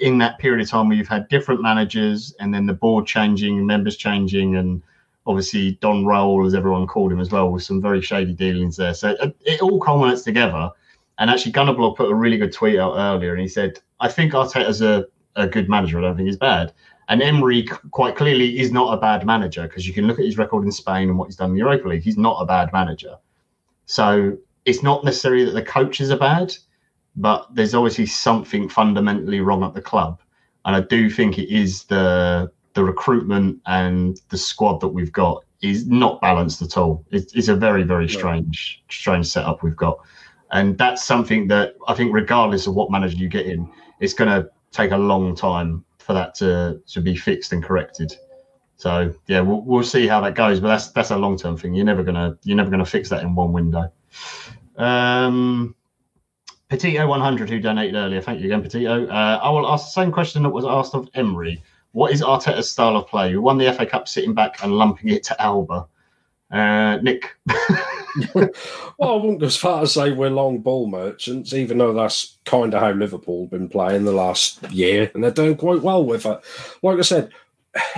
in 0.00 0.18
that 0.18 0.38
period 0.38 0.62
of 0.62 0.70
time 0.70 0.88
where 0.88 0.96
you've 0.96 1.08
had 1.08 1.28
different 1.28 1.62
managers 1.62 2.34
and 2.40 2.52
then 2.54 2.66
the 2.66 2.72
board 2.72 3.06
changing, 3.06 3.64
members 3.66 3.96
changing, 3.96 4.56
and 4.56 4.82
obviously 5.26 5.72
Don 5.80 6.04
Raul, 6.04 6.46
as 6.46 6.54
everyone 6.54 6.86
called 6.86 7.12
him 7.12 7.20
as 7.20 7.30
well, 7.30 7.50
with 7.50 7.62
some 7.62 7.82
very 7.82 8.00
shady 8.00 8.32
dealings 8.32 8.76
there. 8.76 8.94
So 8.94 9.10
it, 9.20 9.36
it 9.42 9.62
all 9.62 9.78
culminates 9.78 10.22
together. 10.22 10.70
And 11.18 11.30
actually, 11.30 11.52
Gunnerblog 11.52 11.96
put 11.96 12.10
a 12.10 12.14
really 12.14 12.36
good 12.36 12.52
tweet 12.52 12.78
out 12.78 12.96
earlier, 12.96 13.32
and 13.32 13.40
he 13.40 13.48
said, 13.48 13.78
"I 14.00 14.08
think 14.08 14.32
Arteta's 14.32 14.82
a, 14.82 15.06
a 15.36 15.46
good 15.46 15.68
manager. 15.68 15.98
I 15.98 16.02
don't 16.02 16.16
think 16.16 16.26
he's 16.26 16.36
bad." 16.36 16.72
And 17.08 17.20
Emery 17.20 17.66
quite 17.90 18.16
clearly 18.16 18.58
is 18.60 18.72
not 18.72 18.94
a 18.94 19.00
bad 19.00 19.26
manager 19.26 19.62
because 19.64 19.86
you 19.86 19.92
can 19.92 20.06
look 20.06 20.18
at 20.18 20.24
his 20.24 20.38
record 20.38 20.64
in 20.64 20.72
Spain 20.72 21.08
and 21.08 21.18
what 21.18 21.26
he's 21.26 21.36
done 21.36 21.50
in 21.50 21.56
the 21.56 21.58
Europa 21.58 21.88
League. 21.88 22.02
He's 22.02 22.16
not 22.16 22.40
a 22.40 22.46
bad 22.46 22.72
manager. 22.72 23.16
So 23.86 24.38
it's 24.64 24.82
not 24.82 25.04
necessarily 25.04 25.44
that 25.44 25.50
the 25.50 25.62
coaches 25.62 26.10
are 26.10 26.16
bad, 26.16 26.54
but 27.16 27.52
there's 27.54 27.74
obviously 27.74 28.06
something 28.06 28.68
fundamentally 28.68 29.40
wrong 29.40 29.64
at 29.64 29.74
the 29.74 29.82
club. 29.82 30.20
And 30.64 30.76
I 30.76 30.80
do 30.80 31.10
think 31.10 31.38
it 31.38 31.54
is 31.54 31.84
the 31.84 32.50
the 32.74 32.84
recruitment 32.84 33.60
and 33.66 34.20
the 34.30 34.38
squad 34.38 34.80
that 34.80 34.88
we've 34.88 35.12
got 35.12 35.44
is 35.60 35.86
not 35.86 36.20
balanced 36.20 36.62
at 36.62 36.76
all. 36.76 37.04
It's, 37.10 37.34
it's 37.34 37.48
a 37.48 37.54
very, 37.54 37.82
very 37.82 38.08
strange, 38.08 38.82
strange 38.90 39.26
setup 39.26 39.62
we've 39.62 39.76
got. 39.76 39.98
And 40.52 40.76
that's 40.76 41.04
something 41.04 41.48
that 41.48 41.74
I 41.88 41.94
think, 41.94 42.12
regardless 42.12 42.66
of 42.66 42.74
what 42.74 42.90
manager 42.90 43.16
you 43.16 43.28
get 43.28 43.46
in, 43.46 43.68
it's 44.00 44.14
going 44.14 44.28
to 44.28 44.50
take 44.70 44.90
a 44.90 44.96
long 44.96 45.34
time 45.34 45.84
for 45.98 46.12
that 46.12 46.34
to 46.36 46.80
to 46.86 47.00
be 47.00 47.16
fixed 47.16 47.52
and 47.52 47.62
corrected. 47.62 48.14
So 48.76 49.14
yeah, 49.28 49.40
we'll, 49.40 49.60
we'll 49.62 49.84
see 49.84 50.06
how 50.06 50.20
that 50.22 50.34
goes, 50.34 50.60
but 50.60 50.68
that's 50.68 50.88
that's 50.90 51.10
a 51.10 51.16
long 51.16 51.38
term 51.38 51.56
thing. 51.56 51.74
You're 51.74 51.86
never 51.86 52.02
gonna 52.02 52.36
you're 52.42 52.56
never 52.56 52.70
gonna 52.70 52.84
fix 52.84 53.08
that 53.10 53.22
in 53.22 53.34
one 53.34 53.52
window. 53.52 53.92
Um, 54.76 55.76
Petito 56.68 57.06
100 57.06 57.48
who 57.48 57.60
donated 57.60 57.94
earlier. 57.94 58.20
Thank 58.20 58.40
you 58.40 58.46
again, 58.46 58.62
Petito. 58.62 59.06
Uh, 59.06 59.40
I 59.42 59.50
will 59.50 59.68
ask 59.68 59.86
the 59.86 59.90
same 59.90 60.10
question 60.10 60.42
that 60.42 60.50
was 60.50 60.64
asked 60.64 60.94
of 60.94 61.08
Emery. 61.14 61.62
What 61.92 62.12
is 62.12 62.22
Arteta's 62.22 62.70
style 62.70 62.96
of 62.96 63.06
play? 63.06 63.30
We 63.30 63.38
won 63.38 63.58
the 63.58 63.72
FA 63.72 63.86
Cup 63.86 64.08
sitting 64.08 64.34
back 64.34 64.64
and 64.64 64.72
lumping 64.72 65.10
it 65.10 65.22
to 65.24 65.36
Auba. 65.38 65.86
Uh, 66.50 66.96
Nick. 67.02 67.36
well, 68.34 68.50
I 69.00 69.14
wouldn't 69.14 69.40
go 69.40 69.46
as 69.46 69.56
far 69.56 69.82
as 69.82 69.94
say 69.94 70.12
we're 70.12 70.30
long 70.30 70.58
ball 70.58 70.86
merchants, 70.86 71.52
even 71.52 71.78
though 71.78 71.92
that's 71.92 72.38
kind 72.44 72.74
of 72.74 72.80
how 72.80 72.92
Liverpool 72.92 73.44
have 73.44 73.50
been 73.50 73.68
playing 73.68 74.04
the 74.04 74.12
last 74.12 74.62
year, 74.70 75.10
and 75.14 75.22
they're 75.22 75.30
doing 75.30 75.56
quite 75.56 75.82
well 75.82 76.04
with 76.04 76.26
it. 76.26 76.40
Like 76.82 76.98
I 76.98 77.02
said, 77.02 77.30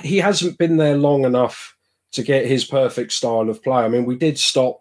he 0.03 0.19
hasn't 0.19 0.59
been 0.59 0.77
there 0.77 0.97
long 0.97 1.25
enough 1.25 1.77
to 2.13 2.23
get 2.23 2.47
his 2.47 2.65
perfect 2.65 3.13
style 3.13 3.51
of 3.51 3.63
play. 3.63 3.83
I 3.85 3.89
mean, 3.89 4.05
we 4.05 4.17
did 4.17 4.39
stop 4.39 4.81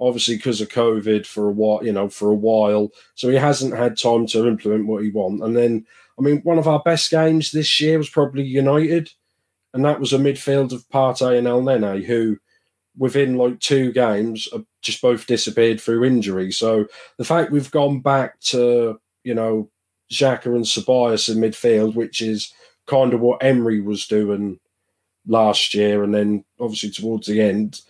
obviously 0.00 0.36
because 0.36 0.60
of 0.60 0.68
COVID 0.68 1.26
for 1.26 1.48
a 1.48 1.52
while, 1.52 1.84
you 1.84 1.92
know, 1.92 2.08
for 2.08 2.30
a 2.30 2.34
while, 2.34 2.90
so 3.14 3.28
he 3.28 3.36
hasn't 3.36 3.76
had 3.76 3.98
time 3.98 4.26
to 4.28 4.48
implement 4.48 4.86
what 4.86 5.04
he 5.04 5.10
wants. 5.10 5.42
And 5.42 5.56
then, 5.56 5.86
I 6.18 6.22
mean, 6.22 6.40
one 6.42 6.58
of 6.58 6.66
our 6.66 6.80
best 6.80 7.10
games 7.10 7.52
this 7.52 7.80
year 7.80 7.98
was 7.98 8.08
probably 8.08 8.42
United, 8.42 9.12
and 9.74 9.84
that 9.84 10.00
was 10.00 10.12
a 10.12 10.18
midfield 10.18 10.72
of 10.72 10.88
Partey 10.88 11.38
and 11.38 11.46
Elneny, 11.46 12.04
who 12.04 12.38
within 12.98 13.36
like 13.36 13.60
two 13.60 13.92
games 13.92 14.48
just 14.82 15.00
both 15.00 15.26
disappeared 15.26 15.80
through 15.80 16.04
injury. 16.04 16.50
So 16.52 16.86
the 17.16 17.24
fact 17.24 17.52
we've 17.52 17.70
gone 17.70 18.00
back 18.00 18.40
to, 18.40 19.00
you 19.24 19.34
know, 19.34 19.70
Xhaka 20.10 20.46
and 20.46 20.64
Ceballos 20.64 21.28
in 21.28 21.38
midfield, 21.40 21.94
which 21.94 22.20
is 22.20 22.52
kind 22.86 23.14
of 23.14 23.20
what 23.20 23.42
Emery 23.44 23.80
was 23.80 24.06
doing 24.06 24.58
last 25.26 25.74
year, 25.74 26.02
and 26.02 26.12
then 26.12 26.44
obviously 26.58 26.90
towards 26.90 27.28
the 27.28 27.40
end, 27.40 27.80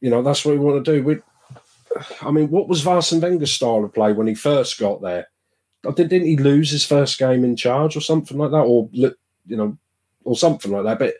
you 0.00 0.08
know, 0.08 0.22
that's 0.22 0.44
what 0.44 0.52
we 0.52 0.60
want 0.60 0.84
to 0.84 0.92
do. 0.92 1.02
We, 1.02 1.18
I 2.22 2.30
mean, 2.30 2.48
what 2.48 2.68
was 2.68 2.86
Arsene 2.86 3.20
Wenger's 3.20 3.50
style 3.50 3.84
of 3.84 3.92
play 3.92 4.12
when 4.12 4.28
he 4.28 4.34
first 4.34 4.78
got 4.78 5.02
there? 5.02 5.26
Didn't 5.94 6.26
he 6.26 6.36
lose 6.36 6.70
his 6.70 6.84
first 6.84 7.18
game 7.18 7.44
in 7.44 7.56
charge 7.56 7.96
or 7.96 8.00
something 8.00 8.38
like 8.38 8.50
that, 8.50 8.58
or 8.58 8.88
you 8.92 9.14
know, 9.46 9.76
or 10.22 10.36
something 10.36 10.70
like 10.70 10.84
that? 10.84 10.98
But 10.98 11.14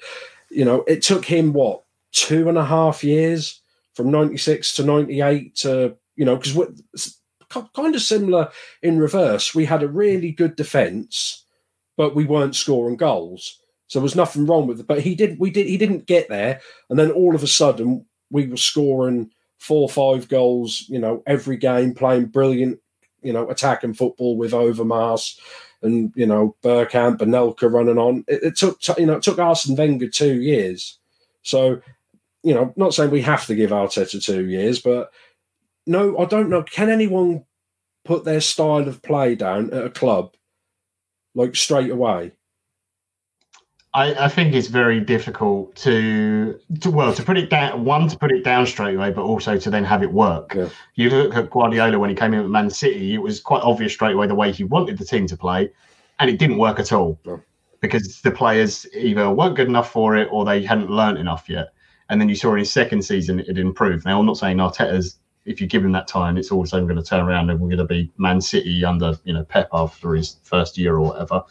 you 0.51 0.65
know, 0.65 0.85
it 0.87 1.03
took 1.03 1.25
him 1.25 1.53
what 1.53 1.83
two 2.13 2.49
and 2.49 2.59
a 2.59 2.65
half 2.65 3.05
years 3.05 3.61
from 3.95 4.11
96 4.11 4.75
to 4.75 4.85
98 4.85 5.57
to, 5.57 5.97
you 6.17 6.25
know, 6.25 6.37
because 6.37 6.55
we're 6.55 6.73
kind 7.75 7.95
of 7.95 8.03
similar 8.03 8.51
in 8.83 8.99
reverse. 8.99 9.55
We 9.55 9.65
had 9.65 9.83
a 9.83 9.89
really 9.89 10.33
good 10.33 10.57
defense, 10.57 11.45
but 11.97 12.15
we 12.15 12.25
weren't 12.25 12.57
scoring 12.57 12.97
goals. 12.97 13.59
So 13.89 13.99
there 13.99 14.05
was 14.05 14.17
nothing 14.17 14.47
wrong 14.47 14.67
with 14.67 14.81
it. 14.81 14.87
But 14.87 15.01
he 15.01 15.15
didn't 15.15 15.41
we 15.41 15.51
did, 15.51 15.67
he 15.67 15.79
didn't 15.79 16.07
get 16.07 16.29
there. 16.29 16.61
And 16.91 16.99
then 16.99 17.11
all 17.11 17.35
of 17.35 17.43
a 17.43 17.49
sudden 17.49 18.07
we 18.31 18.47
were 18.47 18.57
scoring 18.57 19.31
four 19.59 19.83
or 19.83 19.89
five 19.89 20.29
goals, 20.29 20.85
you 20.89 20.99
know, 20.99 21.23
every 21.27 21.57
game, 21.57 21.95
playing 21.95 22.27
brilliant, 22.27 22.79
you 23.23 23.33
know, 23.33 23.49
attacking 23.51 23.95
football 23.95 24.37
with 24.37 24.53
Overmars 24.53 25.39
and, 25.83 26.13
you 26.15 26.27
know, 26.27 26.55
Bergkamp 26.63 27.21
and 27.21 27.33
Anelka 27.33 27.73
running 27.73 27.99
on. 27.99 28.25
It, 28.29 28.43
it 28.43 28.57
took, 28.57 28.79
you 28.99 29.07
know, 29.07 29.17
it 29.17 29.23
took 29.23 29.39
Arsene 29.39 29.77
Wenger 29.77 30.09
two 30.09 30.41
years. 30.41 30.99
So 31.43 31.81
you 32.43 32.55
know, 32.55 32.73
not 32.77 32.95
saying 32.95 33.11
we 33.11 33.23
have 33.23 33.47
to 33.47 33.55
give 33.55 33.71
Arteta 33.71 34.23
two 34.23 34.47
years, 34.47 34.81
but 34.81 35.11
no, 35.87 36.19
I 36.19 36.25
don't 36.25 36.51
know. 36.51 36.63
Can 36.63 36.91
anyone 36.91 37.45
put 38.05 38.25
their 38.25 38.41
style 38.41 38.89
of 38.89 39.03
play 39.03 39.35
down 39.35 39.73
at 39.73 39.85
a 39.85 39.91
club 39.91 40.35
like 41.35 41.57
straight 41.57 41.91
away? 41.91 42.33
I, 43.95 44.27
I, 44.27 44.29
think 44.29 44.55
it's 44.55 44.69
very 44.69 45.01
difficult 45.01 45.75
to, 45.77 46.61
to 46.81 46.91
well 46.91 47.15
to 47.15 47.23
put 47.23 47.39
it 47.39 47.49
down 47.49 47.87
one 47.87 48.07
to 48.09 48.19
put 48.19 48.31
it 48.31 48.45
down 48.45 48.67
straight 48.67 48.95
away, 48.95 49.11
but 49.11 49.23
also 49.23 49.57
to 49.59 49.71
then 49.71 49.83
have 49.85 50.03
it 50.03 50.13
work. 50.13 50.55
Yeah. 50.55 50.69
You 50.95 51.09
look 51.11 51.35
at 51.35 51.51
Guardiola 51.51 51.99
when 51.99 52.11
he 52.11 52.15
came 52.15 52.35
in 52.35 52.43
with 52.43 52.51
Man 52.51 52.69
City; 52.69 53.15
it 53.15 53.23
was 53.23 53.41
quite 53.41 53.63
obvious 53.63 53.95
straight 53.95 54.15
away 54.15 54.27
the 54.27 54.35
way 54.35 54.53
he 54.53 54.63
wanted 54.63 54.99
the 54.99 55.07
team 55.07 55.27
to 55.29 55.37
play, 55.39 55.71
and 56.21 56.29
it 56.29 56.39
didn't 56.39 56.59
work 56.59 56.79
at 56.79 56.93
all 56.93 57.19
yeah. 57.25 57.39
because 57.81 58.21
the 58.21 58.31
players 58.31 58.87
either 58.95 59.31
weren't 59.31 59.57
good 59.57 59.69
enough 59.69 59.91
for 59.91 60.17
it 60.17 60.29
or 60.31 60.45
they 60.45 60.63
hadn't 60.63 60.91
learned 60.91 61.17
enough 61.17 61.49
yet. 61.49 61.73
And 62.11 62.21
then 62.21 62.29
you 62.29 62.35
saw 62.37 62.53
in 62.53 62.59
his 62.59 62.73
second 62.73 63.03
season 63.03 63.41
it 63.41 63.59
improved. 63.59 64.05
Now 64.05 64.19
I'm 64.19 64.27
not 64.27 64.39
saying 64.39 64.57
Arteta's 64.59 65.19
if 65.49 65.61
you 65.63 65.67
give 65.67 65.85
him 65.85 65.93
that 65.93 66.07
time, 66.07 66.37
it's 66.37 66.53
all 66.53 66.61
of 66.61 66.67
a 66.67 66.69
sudden 66.69 66.87
going 66.87 67.03
to 67.03 67.03
turn 67.03 67.27
around 67.27 67.49
and 67.49 67.59
we're 67.59 67.69
going 67.69 67.79
to 67.79 67.85
be 67.85 68.13
Man 68.19 68.41
City 68.41 68.85
under 68.85 69.19
you 69.25 69.33
know 69.33 69.45
Pep 69.45 69.69
after 69.73 70.15
his 70.15 70.37
first 70.43 70.77
year 70.77 70.95
or 70.95 71.01
whatever, 71.01 71.43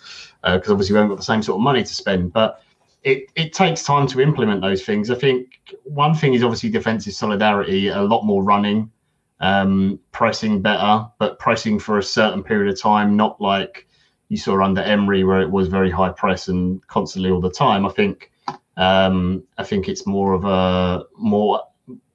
because 0.43 0.69
uh, 0.69 0.73
obviously 0.73 0.93
we 0.93 0.97
haven't 0.97 1.09
got 1.09 1.17
the 1.17 1.23
same 1.23 1.41
sort 1.41 1.57
of 1.57 1.63
money 1.63 1.81
to 1.83 1.93
spend. 1.93 2.31
But 2.31 2.61
it 3.03 3.31
it 3.35 3.53
takes 3.53 3.83
time 3.83 4.07
to 4.07 4.21
implement 4.21 4.61
those 4.61 4.83
things. 4.83 5.09
I 5.09 5.15
think 5.15 5.59
one 5.83 6.13
thing 6.13 6.35
is 6.35 6.43
obviously 6.43 6.69
defensive 6.69 7.13
solidarity, 7.13 7.87
a 7.87 8.01
lot 8.01 8.23
more 8.23 8.43
running, 8.43 8.91
um, 9.39 9.99
pressing 10.11 10.61
better, 10.61 11.07
but 11.17 11.39
pressing 11.39 11.79
for 11.79 11.97
a 11.97 12.03
certain 12.03 12.43
period 12.43 12.71
of 12.71 12.79
time, 12.79 13.17
not 13.17 13.41
like 13.41 13.87
you 14.29 14.37
saw 14.37 14.61
under 14.61 14.81
Emery 14.81 15.23
where 15.23 15.41
it 15.41 15.49
was 15.49 15.69
very 15.69 15.89
high 15.89 16.09
press 16.09 16.49
and 16.49 16.85
constantly 16.87 17.31
all 17.31 17.41
the 17.41 17.49
time. 17.49 17.85
I 17.85 17.89
think 17.89 18.31
um, 18.77 19.43
I 19.57 19.63
think 19.63 19.89
it's 19.89 20.07
more 20.07 20.33
of 20.33 20.45
a 20.45 21.05
more 21.17 21.61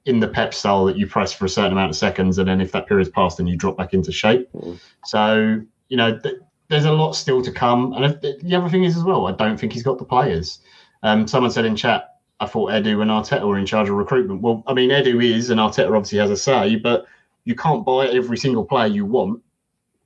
in 0.05 0.19
the 0.19 0.27
pep 0.27 0.53
style 0.53 0.85
that 0.85 0.97
you 0.97 1.07
press 1.07 1.31
for 1.31 1.45
a 1.45 1.49
certain 1.49 1.71
amount 1.71 1.89
of 1.89 1.95
seconds, 1.95 2.37
and 2.37 2.47
then 2.47 2.59
if 2.59 2.71
that 2.71 2.87
period's 2.87 3.09
passed, 3.09 3.37
then 3.37 3.47
you 3.47 3.55
drop 3.55 3.77
back 3.77 3.93
into 3.93 4.11
shape. 4.11 4.51
Mm. 4.53 4.79
So 5.05 5.61
you 5.89 5.97
know, 5.97 6.17
th- 6.17 6.37
there's 6.69 6.85
a 6.85 6.91
lot 6.91 7.13
still 7.13 7.41
to 7.41 7.51
come. 7.51 7.93
And 7.93 8.19
the 8.41 8.55
other 8.55 8.69
thing 8.69 8.83
is 8.83 8.97
as 8.97 9.03
well, 9.03 9.27
I 9.27 9.31
don't 9.33 9.59
think 9.59 9.73
he's 9.73 9.83
got 9.83 9.99
the 9.99 10.05
players. 10.05 10.59
Um, 11.03 11.27
someone 11.27 11.51
said 11.51 11.65
in 11.65 11.75
chat, 11.75 12.15
I 12.39 12.47
thought 12.47 12.71
Edu 12.71 13.01
and 13.01 13.11
Arteta 13.11 13.47
were 13.47 13.59
in 13.59 13.65
charge 13.65 13.89
of 13.89 13.95
recruitment. 13.95 14.41
Well, 14.41 14.63
I 14.65 14.73
mean, 14.73 14.89
Edu 14.89 15.23
is, 15.23 15.49
and 15.49 15.59
Arteta 15.59 15.95
obviously 15.95 16.17
has 16.17 16.31
a 16.31 16.37
say, 16.37 16.77
but 16.77 17.05
you 17.45 17.55
can't 17.55 17.85
buy 17.85 18.07
every 18.07 18.37
single 18.37 18.65
player 18.65 18.87
you 18.87 19.05
want 19.05 19.41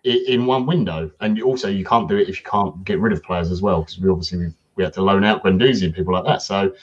in 0.04 0.46
one 0.46 0.66
window, 0.66 1.10
and 1.20 1.42
also 1.42 1.70
you 1.70 1.86
can't 1.86 2.10
do 2.10 2.18
it 2.18 2.30
if 2.30 2.38
you 2.38 2.46
can't 2.46 2.84
get 2.84 3.00
rid 3.00 3.14
of 3.14 3.24
players 3.24 3.52
as 3.52 3.62
well, 3.62 3.82
because 3.82 4.00
we 4.00 4.10
obviously 4.10 4.52
we 4.78 4.84
had 4.84 4.94
to 4.94 5.02
loan 5.02 5.24
out 5.24 5.44
Guendouzi 5.44 5.86
and 5.86 5.94
people 5.94 6.14
like 6.14 6.26
that. 6.26 6.42
So, 6.42 6.74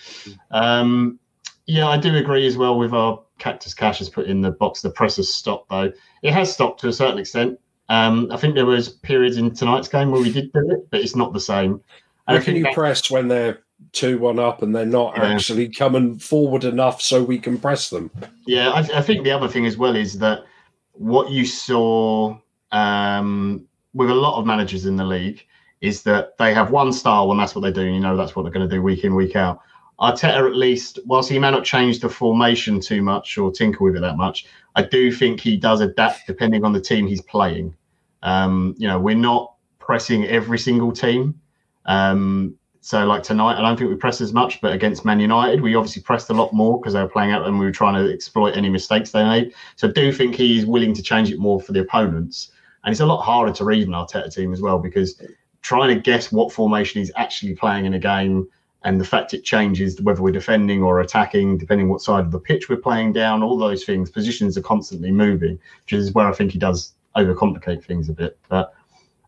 um, 0.51 1.19
yeah, 1.67 1.89
I 1.89 1.97
do 1.97 2.15
agree 2.17 2.47
as 2.47 2.57
well 2.57 2.79
with 2.79 2.93
our 2.93 3.21
Cactus 3.39 3.75
Cash 3.75 3.99
has 3.99 4.09
put 4.09 4.27
in 4.27 4.41
the 4.41 4.51
box. 4.51 4.83
The 4.83 4.91
press 4.91 5.17
has 5.17 5.33
stopped 5.33 5.71
though. 5.71 5.93
It 6.23 6.33
has 6.33 6.53
stopped 6.53 6.81
to 6.81 6.89
a 6.89 6.93
certain 6.93 7.19
extent. 7.19 7.59
Um, 7.89 8.29
I 8.31 8.37
think 8.37 8.55
there 8.55 8.67
was 8.67 8.89
periods 8.89 9.37
in 9.37 9.55
tonight's 9.55 9.89
game 9.89 10.11
where 10.11 10.21
we 10.21 10.33
did 10.33 10.53
do 10.53 10.71
it, 10.71 10.91
but 10.91 11.01
it's 11.01 11.17
not 11.17 11.33
the 11.33 11.41
same. 11.41 11.83
How 12.27 12.41
can 12.41 12.57
you 12.57 12.65
that, 12.65 12.75
press 12.75 13.11
when 13.11 13.29
they're 13.29 13.59
two 13.93 14.19
one 14.19 14.39
up 14.39 14.63
and 14.63 14.75
they're 14.75 14.87
not 14.87 15.17
yeah. 15.17 15.27
actually 15.27 15.69
coming 15.69 16.19
forward 16.19 16.65
enough 16.65 17.03
so 17.03 17.23
we 17.23 17.39
can 17.39 17.59
press 17.59 17.91
them? 17.91 18.11
Yeah, 18.47 18.71
I, 18.71 18.81
I 18.99 19.03
think 19.03 19.25
the 19.25 19.31
other 19.31 19.49
thing 19.49 19.67
as 19.67 19.77
well 19.77 19.95
is 19.95 20.19
that 20.19 20.45
what 20.93 21.31
you 21.31 21.45
saw 21.45 22.39
um, 22.73 23.67
with 23.93 24.11
a 24.11 24.15
lot 24.15 24.39
of 24.39 24.47
managers 24.47 24.87
in 24.87 24.97
the 24.97 25.05
league 25.05 25.45
is 25.85 26.03
that 26.03 26.37
they 26.39 26.55
have 26.55 26.71
one 26.71 26.93
style 26.93 27.31
and 27.31 27.39
that's 27.39 27.55
what 27.55 27.61
they 27.61 27.71
do. 27.71 27.85
You 27.85 28.01
know, 28.01 28.17
that's 28.17 28.35
what 28.35 28.43
they're 28.43 28.53
going 28.53 28.69
to 28.69 28.75
do 28.75 28.83
week 28.83 29.05
in, 29.05 29.15
week 29.15 29.37
out. 29.37 29.61
Arteta, 30.01 30.49
at 30.49 30.57
least, 30.57 30.99
whilst 31.05 31.31
he 31.31 31.39
may 31.39 31.51
not 31.51 31.65
change 31.65 32.01
the 32.01 32.09
formation 32.09 32.81
too 32.81 33.03
much 33.03 33.39
or 33.39 33.53
tinker 33.53 33.85
with 33.85 33.97
it 33.97 34.01
that 34.01 34.17
much, 34.17 34.47
I 34.75 34.83
do 34.83 35.13
think 35.13 35.41
he 35.41 35.57
does 35.57 35.81
adapt 35.81 36.27
depending 36.27 36.65
on 36.65 36.73
the 36.73 36.81
team 36.81 37.07
he's 37.07 37.21
playing. 37.23 37.77
Um, 38.23 38.75
you 38.79 38.89
know, 38.89 38.99
we're 38.99 39.15
not 39.15 39.55
pressing 39.79 40.25
every 40.25 40.59
single 40.59 40.91
team. 40.91 41.39
Um, 41.85 42.57
so, 42.81 43.05
like 43.05 43.23
tonight, 43.23 43.59
I 43.59 43.63
don't 43.63 43.79
think 43.79 43.91
we 43.91 43.97
pressed 43.97 44.21
as 44.21 44.33
much, 44.33 44.61
but 44.61 44.73
against 44.73 45.05
Man 45.05 45.21
United, 45.21 45.61
we 45.61 45.75
obviously 45.75 46.03
pressed 46.03 46.29
a 46.31 46.35
lot 46.35 46.53
more 46.53 46.81
because 46.81 46.95
they 46.95 47.03
were 47.03 47.09
playing 47.09 47.31
out 47.31 47.47
and 47.47 47.59
we 47.59 47.65
were 47.65 47.73
trying 47.73 47.95
to 47.95 48.13
exploit 48.13 48.57
any 48.57 48.69
mistakes 48.69 49.11
they 49.11 49.25
made. 49.25 49.55
So, 49.77 49.89
I 49.89 49.93
do 49.93 50.13
think 50.13 50.35
he's 50.35 50.67
willing 50.67 50.95
to 50.95 51.03
change 51.03 51.31
it 51.31 51.39
more 51.39 51.61
for 51.61 51.73
the 51.73 51.81
opponents. 51.81 52.51
And 52.85 52.93
it's 52.93 53.01
a 53.01 53.07
lot 53.07 53.23
harder 53.23 53.53
to 53.53 53.65
read 53.65 53.87
an 53.87 53.95
Arteta 53.95 54.35
team 54.35 54.53
as 54.53 54.61
well 54.61 54.79
because 54.79 55.21
trying 55.65 55.89
to 55.93 56.01
guess 56.01 56.31
what 56.31 56.53
formation 56.53 57.01
he's 57.01 57.11
actually 57.17 57.55
playing 57.55 57.87
in 57.87 57.95
a 57.95 57.99
game 57.99 58.47
and 58.85 59.01
the 59.01 59.05
fact 59.05 59.33
it 59.33 59.45
changes 59.45 60.01
whether 60.03 60.21
we're 60.21 60.31
defending 60.31 60.83
or 60.83 61.01
attacking, 61.01 61.57
depending 61.57 61.89
what 61.89 62.03
side 62.03 62.23
of 62.23 62.31
the 62.31 62.39
pitch 62.39 62.69
we're 62.69 62.77
playing 62.77 63.15
down, 63.15 63.43
all 63.43 63.57
those 63.57 63.83
things. 63.83 64.11
Positions 64.11 64.59
are 64.59 64.63
constantly 64.63 65.11
moving, 65.11 65.59
which 65.85 65.95
is 65.95 66.13
where 66.13 66.29
I 66.29 66.33
think 66.33 66.53
he 66.53 66.59
does 66.59 66.93
overcomplicate 67.17 67.83
things 67.83 68.11
a 68.11 68.13
bit. 68.13 68.39
But 68.51 68.75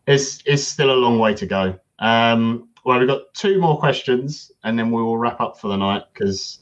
it's 0.05 0.43
it's 0.45 0.63
still 0.63 0.91
a 0.91 0.95
long 0.95 1.17
way 1.17 1.33
to 1.33 1.47
go. 1.47 1.79
Um, 1.97 2.69
well, 2.85 2.99
we've 2.99 3.07
got 3.07 3.33
two 3.33 3.59
more 3.59 3.79
questions, 3.79 4.51
and 4.63 4.77
then 4.77 4.91
we 4.91 5.01
will 5.01 5.17
wrap 5.17 5.41
up 5.41 5.59
for 5.59 5.69
the 5.69 5.75
night 5.75 6.03
because 6.13 6.59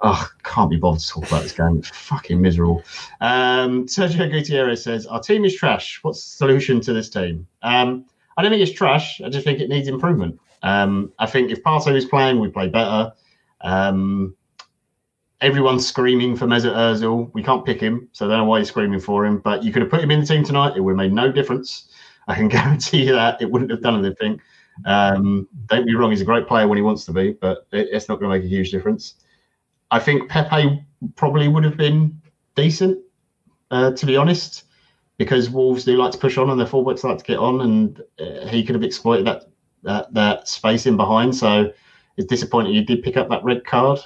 oh, 0.00 0.28
can't 0.44 0.70
be 0.70 0.76
bothered 0.76 1.00
to 1.00 1.08
talk 1.08 1.26
about 1.26 1.42
this 1.42 1.52
game. 1.52 1.78
It's 1.78 1.90
fucking 1.90 2.40
miserable. 2.40 2.84
Um, 3.20 3.86
Sergio 3.86 4.30
Gutierrez 4.30 4.84
says, 4.84 5.06
Our 5.06 5.20
team 5.20 5.44
is 5.44 5.56
trash. 5.56 5.98
What's 6.02 6.22
the 6.22 6.36
solution 6.36 6.80
to 6.82 6.92
this 6.92 7.10
team? 7.10 7.48
Um, 7.62 8.04
I 8.38 8.42
don't 8.42 8.52
think 8.52 8.62
it's 8.62 8.72
trash. 8.72 9.20
I 9.20 9.28
just 9.28 9.44
think 9.44 9.58
it 9.58 9.68
needs 9.68 9.88
improvement. 9.88 10.38
Um, 10.62 11.12
I 11.18 11.26
think 11.26 11.50
if 11.50 11.60
Partey 11.64 11.96
is 11.96 12.04
playing, 12.04 12.38
we 12.38 12.48
play 12.48 12.68
better. 12.68 13.12
Um, 13.62 14.36
everyone's 15.40 15.84
screaming 15.84 16.36
for 16.36 16.46
Mesut 16.46 16.72
Ozil. 16.72 17.32
We 17.34 17.42
can't 17.42 17.66
pick 17.66 17.80
him, 17.80 18.08
so 18.12 18.26
I 18.26 18.28
don't 18.28 18.38
know 18.38 18.44
why 18.44 18.58
you're 18.58 18.64
screaming 18.64 19.00
for 19.00 19.26
him. 19.26 19.38
But 19.38 19.64
you 19.64 19.72
could 19.72 19.82
have 19.82 19.90
put 19.90 20.00
him 20.00 20.12
in 20.12 20.20
the 20.20 20.26
team 20.26 20.44
tonight. 20.44 20.76
It 20.76 20.80
would 20.80 20.92
have 20.92 20.98
made 20.98 21.12
no 21.12 21.32
difference. 21.32 21.88
I 22.28 22.36
can 22.36 22.46
guarantee 22.56 23.06
you 23.06 23.12
that 23.12 23.42
it 23.42 23.50
wouldn't 23.50 23.72
have 23.72 23.82
done 23.82 24.04
anything. 24.04 24.40
Um, 24.86 25.48
don't 25.66 25.84
be 25.84 25.96
wrong; 25.96 26.12
he's 26.12 26.20
a 26.20 26.24
great 26.24 26.46
player 26.46 26.68
when 26.68 26.78
he 26.78 26.82
wants 26.82 27.04
to 27.06 27.12
be, 27.12 27.32
but 27.32 27.66
it, 27.72 27.88
it's 27.90 28.08
not 28.08 28.20
going 28.20 28.30
to 28.30 28.38
make 28.38 28.44
a 28.44 28.48
huge 28.48 28.70
difference. 28.70 29.14
I 29.90 29.98
think 29.98 30.30
Pepe 30.30 30.80
probably 31.16 31.48
would 31.48 31.64
have 31.64 31.76
been 31.76 32.20
decent, 32.54 33.00
uh, 33.72 33.90
to 33.90 34.06
be 34.06 34.16
honest, 34.16 34.62
because 35.18 35.50
Wolves 35.50 35.84
do 35.84 35.96
like 35.96 36.12
to 36.12 36.18
push 36.18 36.38
on 36.38 36.48
and 36.48 36.58
their 36.58 36.66
fullbacks 36.66 37.04
like 37.04 37.18
to 37.18 37.24
get 37.24 37.38
on, 37.38 37.60
and 37.60 38.02
uh, 38.20 38.46
he 38.46 38.64
could 38.64 38.74
have 38.74 38.84
exploited 38.84 39.26
that 39.26 39.44
that 39.82 40.14
that 40.14 40.48
space 40.48 40.86
in 40.86 40.96
behind. 40.96 41.34
So 41.36 41.72
it's 42.16 42.26
disappointing 42.26 42.74
you 42.74 42.84
did 42.84 43.02
pick 43.02 43.16
up 43.16 43.28
that 43.28 43.44
red 43.44 43.64
card. 43.64 44.00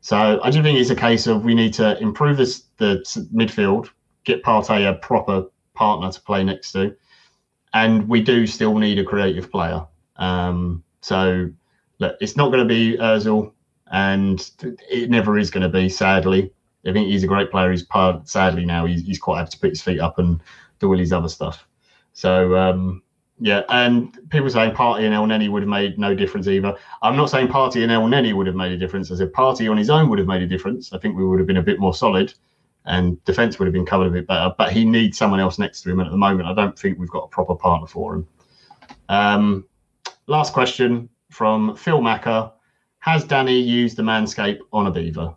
So 0.00 0.40
I 0.42 0.50
just 0.50 0.62
think 0.62 0.78
it's 0.78 0.90
a 0.90 0.96
case 0.96 1.26
of 1.26 1.44
we 1.44 1.54
need 1.54 1.72
to 1.74 1.98
improve 1.98 2.36
this 2.38 2.64
the 2.78 2.96
midfield, 3.32 3.90
get 4.24 4.42
Partey 4.42 4.88
a 4.88 4.94
proper 4.94 5.44
partner 5.74 6.10
to 6.10 6.20
play 6.20 6.42
next 6.42 6.72
to, 6.72 6.96
and 7.74 8.08
we 8.08 8.22
do 8.22 8.46
still 8.46 8.76
need 8.78 8.98
a 8.98 9.04
creative 9.04 9.50
player. 9.50 9.86
Um, 10.16 10.82
so 11.00 11.50
look, 11.98 12.16
it's 12.20 12.36
not 12.36 12.50
going 12.50 12.66
to 12.66 12.74
be 12.74 12.96
Özil, 12.98 13.52
and 13.92 14.50
it 14.90 15.10
never 15.10 15.38
is 15.38 15.50
going 15.50 15.62
to 15.62 15.68
be. 15.68 15.88
Sadly, 15.88 16.52
I 16.86 16.92
think 16.92 17.08
he's 17.08 17.24
a 17.24 17.28
great 17.28 17.50
player. 17.50 17.70
He's 17.70 17.82
part. 17.82 18.28
Sadly, 18.28 18.64
now 18.64 18.86
he's, 18.86 19.02
he's 19.02 19.18
quite 19.18 19.38
happy 19.38 19.50
to 19.50 19.58
put 19.58 19.70
his 19.70 19.82
feet 19.82 20.00
up 20.00 20.18
and 20.18 20.40
do 20.78 20.88
all 20.88 20.98
his 20.98 21.12
other 21.12 21.28
stuff. 21.28 21.66
So 22.12 22.56
um, 22.56 23.02
yeah, 23.40 23.62
and 23.68 24.16
people 24.30 24.48
saying 24.48 24.72
Partey 24.72 25.04
and 25.04 25.14
Elneny 25.14 25.50
would 25.50 25.62
have 25.62 25.68
made 25.68 25.98
no 25.98 26.14
difference 26.14 26.46
either. 26.46 26.76
I'm 27.02 27.16
not 27.16 27.30
saying 27.30 27.48
Partey 27.48 27.82
and 27.82 27.90
Elneny 27.90 28.32
would 28.32 28.46
have 28.46 28.54
made 28.54 28.72
a 28.72 28.76
difference. 28.76 29.10
I 29.10 29.16
said 29.16 29.32
Partey 29.32 29.70
on 29.70 29.76
his 29.76 29.90
own 29.90 30.08
would 30.08 30.18
have 30.18 30.28
made 30.28 30.42
a 30.42 30.46
difference. 30.46 30.92
I 30.92 30.98
think 30.98 31.16
we 31.16 31.26
would 31.26 31.40
have 31.40 31.46
been 31.46 31.56
a 31.56 31.62
bit 31.62 31.80
more 31.80 31.94
solid, 31.94 32.32
and 32.84 33.22
defence 33.24 33.58
would 33.58 33.66
have 33.66 33.72
been 33.72 33.86
covered 33.86 34.06
a 34.06 34.10
bit 34.10 34.28
better. 34.28 34.54
But 34.56 34.72
he 34.72 34.84
needs 34.84 35.18
someone 35.18 35.40
else 35.40 35.58
next 35.58 35.82
to 35.82 35.90
him, 35.90 35.98
and 35.98 36.06
at 36.06 36.12
the 36.12 36.16
moment, 36.16 36.48
I 36.48 36.54
don't 36.54 36.78
think 36.78 36.98
we've 36.98 37.10
got 37.10 37.24
a 37.24 37.28
proper 37.28 37.56
partner 37.56 37.88
for 37.88 38.14
him. 38.14 38.28
Um, 39.08 39.66
last 40.28 40.52
question 40.52 41.08
from 41.30 41.74
Phil 41.74 42.00
Macker: 42.00 42.52
Has 43.00 43.24
Danny 43.24 43.58
used 43.58 43.96
the 43.96 44.04
Manscape 44.04 44.60
on 44.72 44.86
a 44.86 44.92
beaver? 44.92 45.34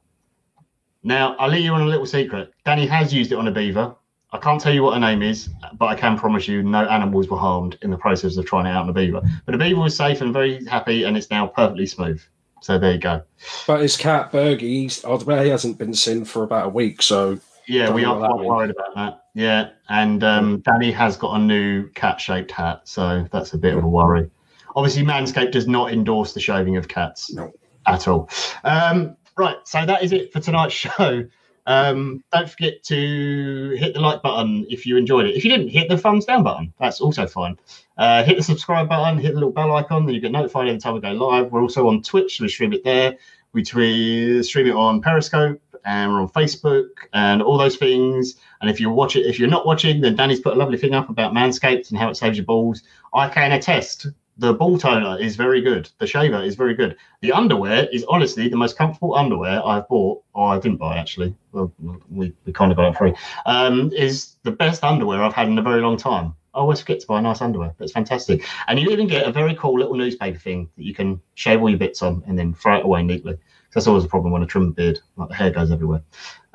Now, 1.08 1.38
I'll 1.39 1.49
leave 1.49 1.64
you 1.64 1.74
on 1.74 1.80
a 1.80 1.86
little 1.86 2.05
secret. 2.05 2.51
Danny 2.66 2.86
has 2.86 3.14
used 3.14 3.32
it 3.32 3.36
on 3.36 3.47
a 3.47 3.51
beaver. 3.51 3.95
I 4.34 4.39
can't 4.39 4.60
tell 4.60 4.74
you 4.74 4.84
what 4.84 4.93
her 4.93 4.99
name 4.99 5.22
is, 5.22 5.47
but 5.76 5.86
I 5.86 5.95
can 5.95 6.18
promise 6.18 6.49
you 6.49 6.62
no 6.62 6.84
animals 6.84 7.30
were 7.30 7.38
harmed 7.38 7.78
in 7.82 7.91
the 7.91 7.97
process 7.97 8.36
of 8.36 8.45
trying 8.45 8.66
it 8.66 8.72
out 8.72 8.82
on 8.82 8.88
the 8.88 8.93
beaver. 8.93 9.22
But 9.45 9.53
the 9.53 9.58
beaver 9.58 9.80
was 9.80 9.95
safe 9.95 10.20
and 10.20 10.34
very 10.34 10.66
happy, 10.66 11.03
and 11.03 11.16
it's 11.16 11.30
now 11.30 11.47
perfectly 11.47 11.86
smooth. 11.86 12.22
So 12.62 12.78
there 12.78 12.91
you 12.91 12.97
go. 12.97 13.24
But 13.66 13.84
his 13.84 13.95
cat 13.95 14.34
Bergie, 14.34 15.43
he 15.43 15.49
hasn't 15.49 15.78
been 15.78 15.93
seen 15.93 16.26
for 16.26 16.43
about 16.43 16.66
a 16.66 16.70
week, 16.70 17.01
so 17.01 17.39
yeah, 17.70 17.89
we 17.89 18.03
are 18.03 18.18
quite 18.18 18.45
worried 18.45 18.72
about 18.72 18.95
that. 18.95 19.24
Yeah, 19.34 19.70
and 19.88 20.26
um, 20.26 20.60
Danny 20.60 20.91
has 20.91 21.16
got 21.16 21.39
a 21.39 21.39
new 21.39 21.88
cat-shaped 21.91 22.51
hat, 22.51 22.82
so 22.84 23.26
that's 23.32 23.53
a 23.53 23.58
bit 23.58 23.78
of 23.78 23.84
a 23.86 23.88
worry. 23.88 24.30
Obviously, 24.76 25.03
Manscaped 25.03 25.51
does 25.51 25.68
not 25.68 25.93
endorse 25.93 26.34
the 26.34 26.41
shaving 26.41 26.76
of 26.76 26.89
cats 26.89 27.32
no. 27.32 27.53
at 27.86 28.10
all. 28.10 28.30
Um, 28.66 29.16
right, 29.38 29.57
so 29.65 29.85
that 29.85 30.03
is 30.03 30.11
it 30.11 30.33
for 30.33 30.39
tonight's 30.39 30.73
show. 30.85 31.27
Um, 31.65 32.23
don't 32.31 32.49
forget 32.49 32.81
to 32.83 33.75
hit 33.77 33.93
the 33.93 33.99
like 33.99 34.21
button 34.21 34.65
if 34.69 34.85
you 34.85 34.95
enjoyed 34.95 35.25
it. 35.25 35.35
If 35.35 35.43
you 35.43 35.51
didn't, 35.51 35.67
hit 35.67 35.89
the 35.89 35.97
thumbs 35.97 36.23
down 36.23 36.43
button. 36.43 36.73
That's 36.79 37.01
also 37.01 37.27
fine. 37.27 37.59
Uh, 37.97 38.23
hit 38.23 38.38
the 38.38 38.43
subscribe 38.43 38.88
button, 38.88 39.19
hit 39.19 39.33
the 39.33 39.35
little 39.35 39.51
bell 39.51 39.75
icon, 39.75 40.05
then 40.05 40.15
you 40.15 40.21
get 40.21 40.31
notified 40.31 40.69
every 40.69 40.79
time 40.79 40.93
we 40.93 41.01
go 41.01 41.11
live. 41.11 41.51
We're 41.51 41.61
also 41.61 41.89
on 41.89 42.01
Twitch, 42.03 42.38
so 42.38 42.45
we 42.45 42.49
stream 42.49 42.71
it 42.71 42.85
there. 42.85 43.17
We 43.51 43.65
stream 43.65 44.67
it 44.67 44.75
on 44.75 45.01
Periscope 45.01 45.61
and 45.83 46.11
we're 46.11 46.21
on 46.21 46.29
Facebook 46.29 46.89
and 47.13 47.41
all 47.41 47.57
those 47.57 47.75
things. 47.75 48.35
And 48.61 48.69
if 48.69 48.79
you 48.79 48.89
watch 48.89 49.15
it, 49.15 49.25
if 49.25 49.39
you're 49.39 49.49
not 49.49 49.65
watching, 49.65 50.01
then 50.01 50.15
Danny's 50.15 50.39
put 50.39 50.53
a 50.53 50.57
lovely 50.57 50.77
thing 50.77 50.93
up 50.93 51.09
about 51.09 51.33
Manscaped 51.33 51.89
and 51.89 51.97
how 51.97 52.09
it 52.09 52.15
saves 52.15 52.38
your 52.38 52.45
balls. 52.45 52.83
I 53.13 53.29
can 53.29 53.51
attest 53.51 54.07
the 54.38 54.53
ball 54.53 54.77
toner 54.77 55.19
is 55.19 55.35
very 55.35 55.61
good. 55.61 55.89
The 55.99 56.07
shaver 56.07 56.43
is 56.43 56.55
very 56.55 56.73
good. 56.73 56.95
The 57.21 57.31
underwear 57.31 57.88
is 57.91 58.05
honestly 58.07 58.47
the 58.47 58.57
most 58.57 58.77
comfortable 58.77 59.15
underwear 59.15 59.65
I've 59.65 59.88
bought, 59.88 60.23
or 60.33 60.49
I 60.49 60.59
didn't 60.59 60.77
buy 60.77 60.97
actually. 60.97 61.35
Well, 61.51 61.73
we, 62.09 62.33
we 62.45 62.53
kind 62.53 62.71
of 62.71 62.77
got 62.77 62.89
it 62.89 62.97
free. 62.97 63.13
Um, 63.45 63.91
is 63.93 64.35
the 64.43 64.51
best 64.51 64.83
underwear 64.83 65.23
I've 65.23 65.33
had 65.33 65.47
in 65.47 65.57
a 65.57 65.63
very 65.63 65.81
long 65.81 65.97
time. 65.97 66.35
I 66.53 66.59
always 66.59 66.79
forget 66.81 66.99
to 67.01 67.07
buy 67.07 67.21
nice 67.21 67.41
underwear. 67.41 67.73
That's 67.77 67.91
fantastic. 67.91 68.43
And 68.67 68.79
you 68.79 68.89
even 68.89 69.07
get 69.07 69.27
a 69.27 69.31
very 69.31 69.55
cool 69.55 69.77
little 69.77 69.95
newspaper 69.95 70.39
thing 70.39 70.69
that 70.75 70.83
you 70.83 70.93
can 70.93 71.21
shave 71.35 71.61
all 71.61 71.69
your 71.69 71.77
bits 71.77 72.01
on 72.01 72.23
and 72.27 72.38
then 72.38 72.53
throw 72.53 72.79
it 72.79 72.85
away 72.85 73.03
neatly. 73.03 73.38
That's 73.78 73.86
always 73.86 74.05
a 74.05 74.07
problem 74.07 74.34
when 74.34 74.41
I 74.41 74.47
trim 74.47 74.69
a 74.69 74.71
beard, 74.71 74.99
like 75.17 75.30
the 75.30 75.36
hair 75.36 75.51
goes 75.51 75.69
everywhere. 75.69 76.01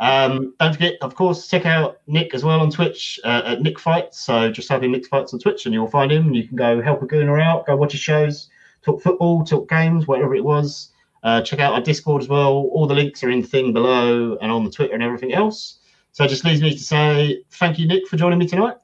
Um, 0.01 0.55
don't 0.59 0.73
forget, 0.73 0.95
of 1.03 1.15
course, 1.15 1.47
check 1.47 1.65
out 1.65 1.99
Nick 2.09 2.35
as 2.35 2.43
well 2.43 2.59
on 2.59 2.69
Twitch 2.69 3.21
uh, 3.23 3.43
at 3.45 3.63
Nick 3.63 3.79
Fights. 3.79 4.19
So 4.19 4.51
just 4.51 4.67
type 4.67 4.83
in 4.83 4.91
Nick 4.91 5.07
Fights 5.07 5.33
on 5.33 5.39
Twitch 5.39 5.65
and 5.65 5.73
you'll 5.73 5.87
find 5.87 6.11
him. 6.11 6.35
You 6.35 6.49
can 6.49 6.57
go 6.57 6.83
help 6.83 7.01
a 7.01 7.07
gooner 7.07 7.41
out, 7.41 7.65
go 7.65 7.77
watch 7.77 7.93
his 7.93 8.01
shows, 8.01 8.51
talk 8.85 9.01
football, 9.01 9.45
talk 9.45 9.69
games, 9.69 10.09
whatever 10.09 10.35
it 10.35 10.43
was. 10.43 10.91
Uh, 11.23 11.43
check 11.43 11.61
out 11.61 11.75
our 11.75 11.81
Discord 11.81 12.23
as 12.23 12.29
well. 12.29 12.55
All 12.73 12.89
the 12.89 12.95
links 12.95 13.23
are 13.23 13.31
in 13.31 13.43
the 13.43 13.47
thing 13.47 13.73
below 13.73 14.37
and 14.43 14.51
on 14.51 14.65
the 14.65 14.71
Twitter 14.73 14.95
and 14.95 15.03
everything 15.05 15.33
else. 15.33 15.79
So 16.11 16.25
it 16.25 16.29
just 16.29 16.45
leaves 16.45 16.61
me 16.61 16.73
to 16.73 16.83
say 16.83 17.45
thank 17.53 17.79
you, 17.79 17.87
Nick, 17.87 18.09
for 18.09 18.17
joining 18.17 18.41
me 18.41 18.49
tonight. 18.49 18.79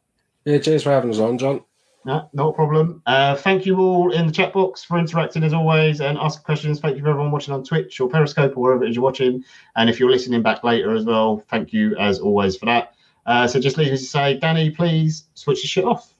Yeah, 0.45 0.59
cheers 0.59 0.85
for 0.85 0.91
having 0.91 1.11
us 1.11 1.19
on, 1.19 1.39
John. 1.39 1.65
No, 2.05 2.29
not 2.33 2.49
a 2.49 2.53
problem. 2.53 3.03
Uh, 3.07 3.35
thank 3.35 3.67
you 3.67 3.79
all 3.79 4.13
in 4.13 4.27
the 4.27 4.33
chat 4.33 4.53
box 4.53 4.85
for 4.85 4.99
interacting 4.99 5.43
as 5.43 5.53
always 5.53 6.01
and 6.01 6.17
asking 6.17 6.45
questions. 6.45 6.81
Thank 6.81 6.97
you 6.97 7.03
for 7.03 7.11
everyone 7.11 7.33
watching 7.33 7.53
on 7.53 7.65
Twitch 7.65 8.01
or 8.01 8.09
Periscope 8.09 8.57
or 8.57 8.61
wherever 8.63 8.85
it 8.85 8.91
is 8.91 8.97
you're 8.97 9.05
watching. 9.05 9.45
And 9.77 9.91
if 9.91 10.01
you're 10.01 10.11
listening 10.11 10.43
back 10.43 10.65
later 10.65 10.95
as 10.95 11.05
well, 11.05 11.45
thank 11.51 11.73
you 11.73 11.97
as 11.97 12.19
always 12.21 12.57
for 12.57 12.67
that. 12.67 12.95
Uh, 13.27 13.47
so 13.47 13.61
just 13.61 13.77
leave 13.77 13.91
me 13.91 13.99
to 13.99 14.03
say, 14.03 14.39
Danny, 14.39 14.71
please 14.71 15.25
switch 15.35 15.61
the 15.61 15.69
shit 15.69 15.85
off. 15.85 16.15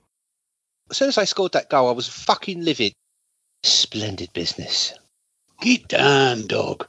As 0.91 0.97
soon 0.97 1.09
as 1.09 1.17
I 1.17 1.25
scored 1.25 1.53
that 1.53 1.71
goal, 1.71 1.89
I 1.89 1.93
was 1.93 2.09
fucking 2.09 2.63
livid. 2.63 2.93
Splendid 3.63 4.33
business. 4.33 4.95
Get 5.61 5.89
down, 5.89 6.47
dog. 6.47 6.87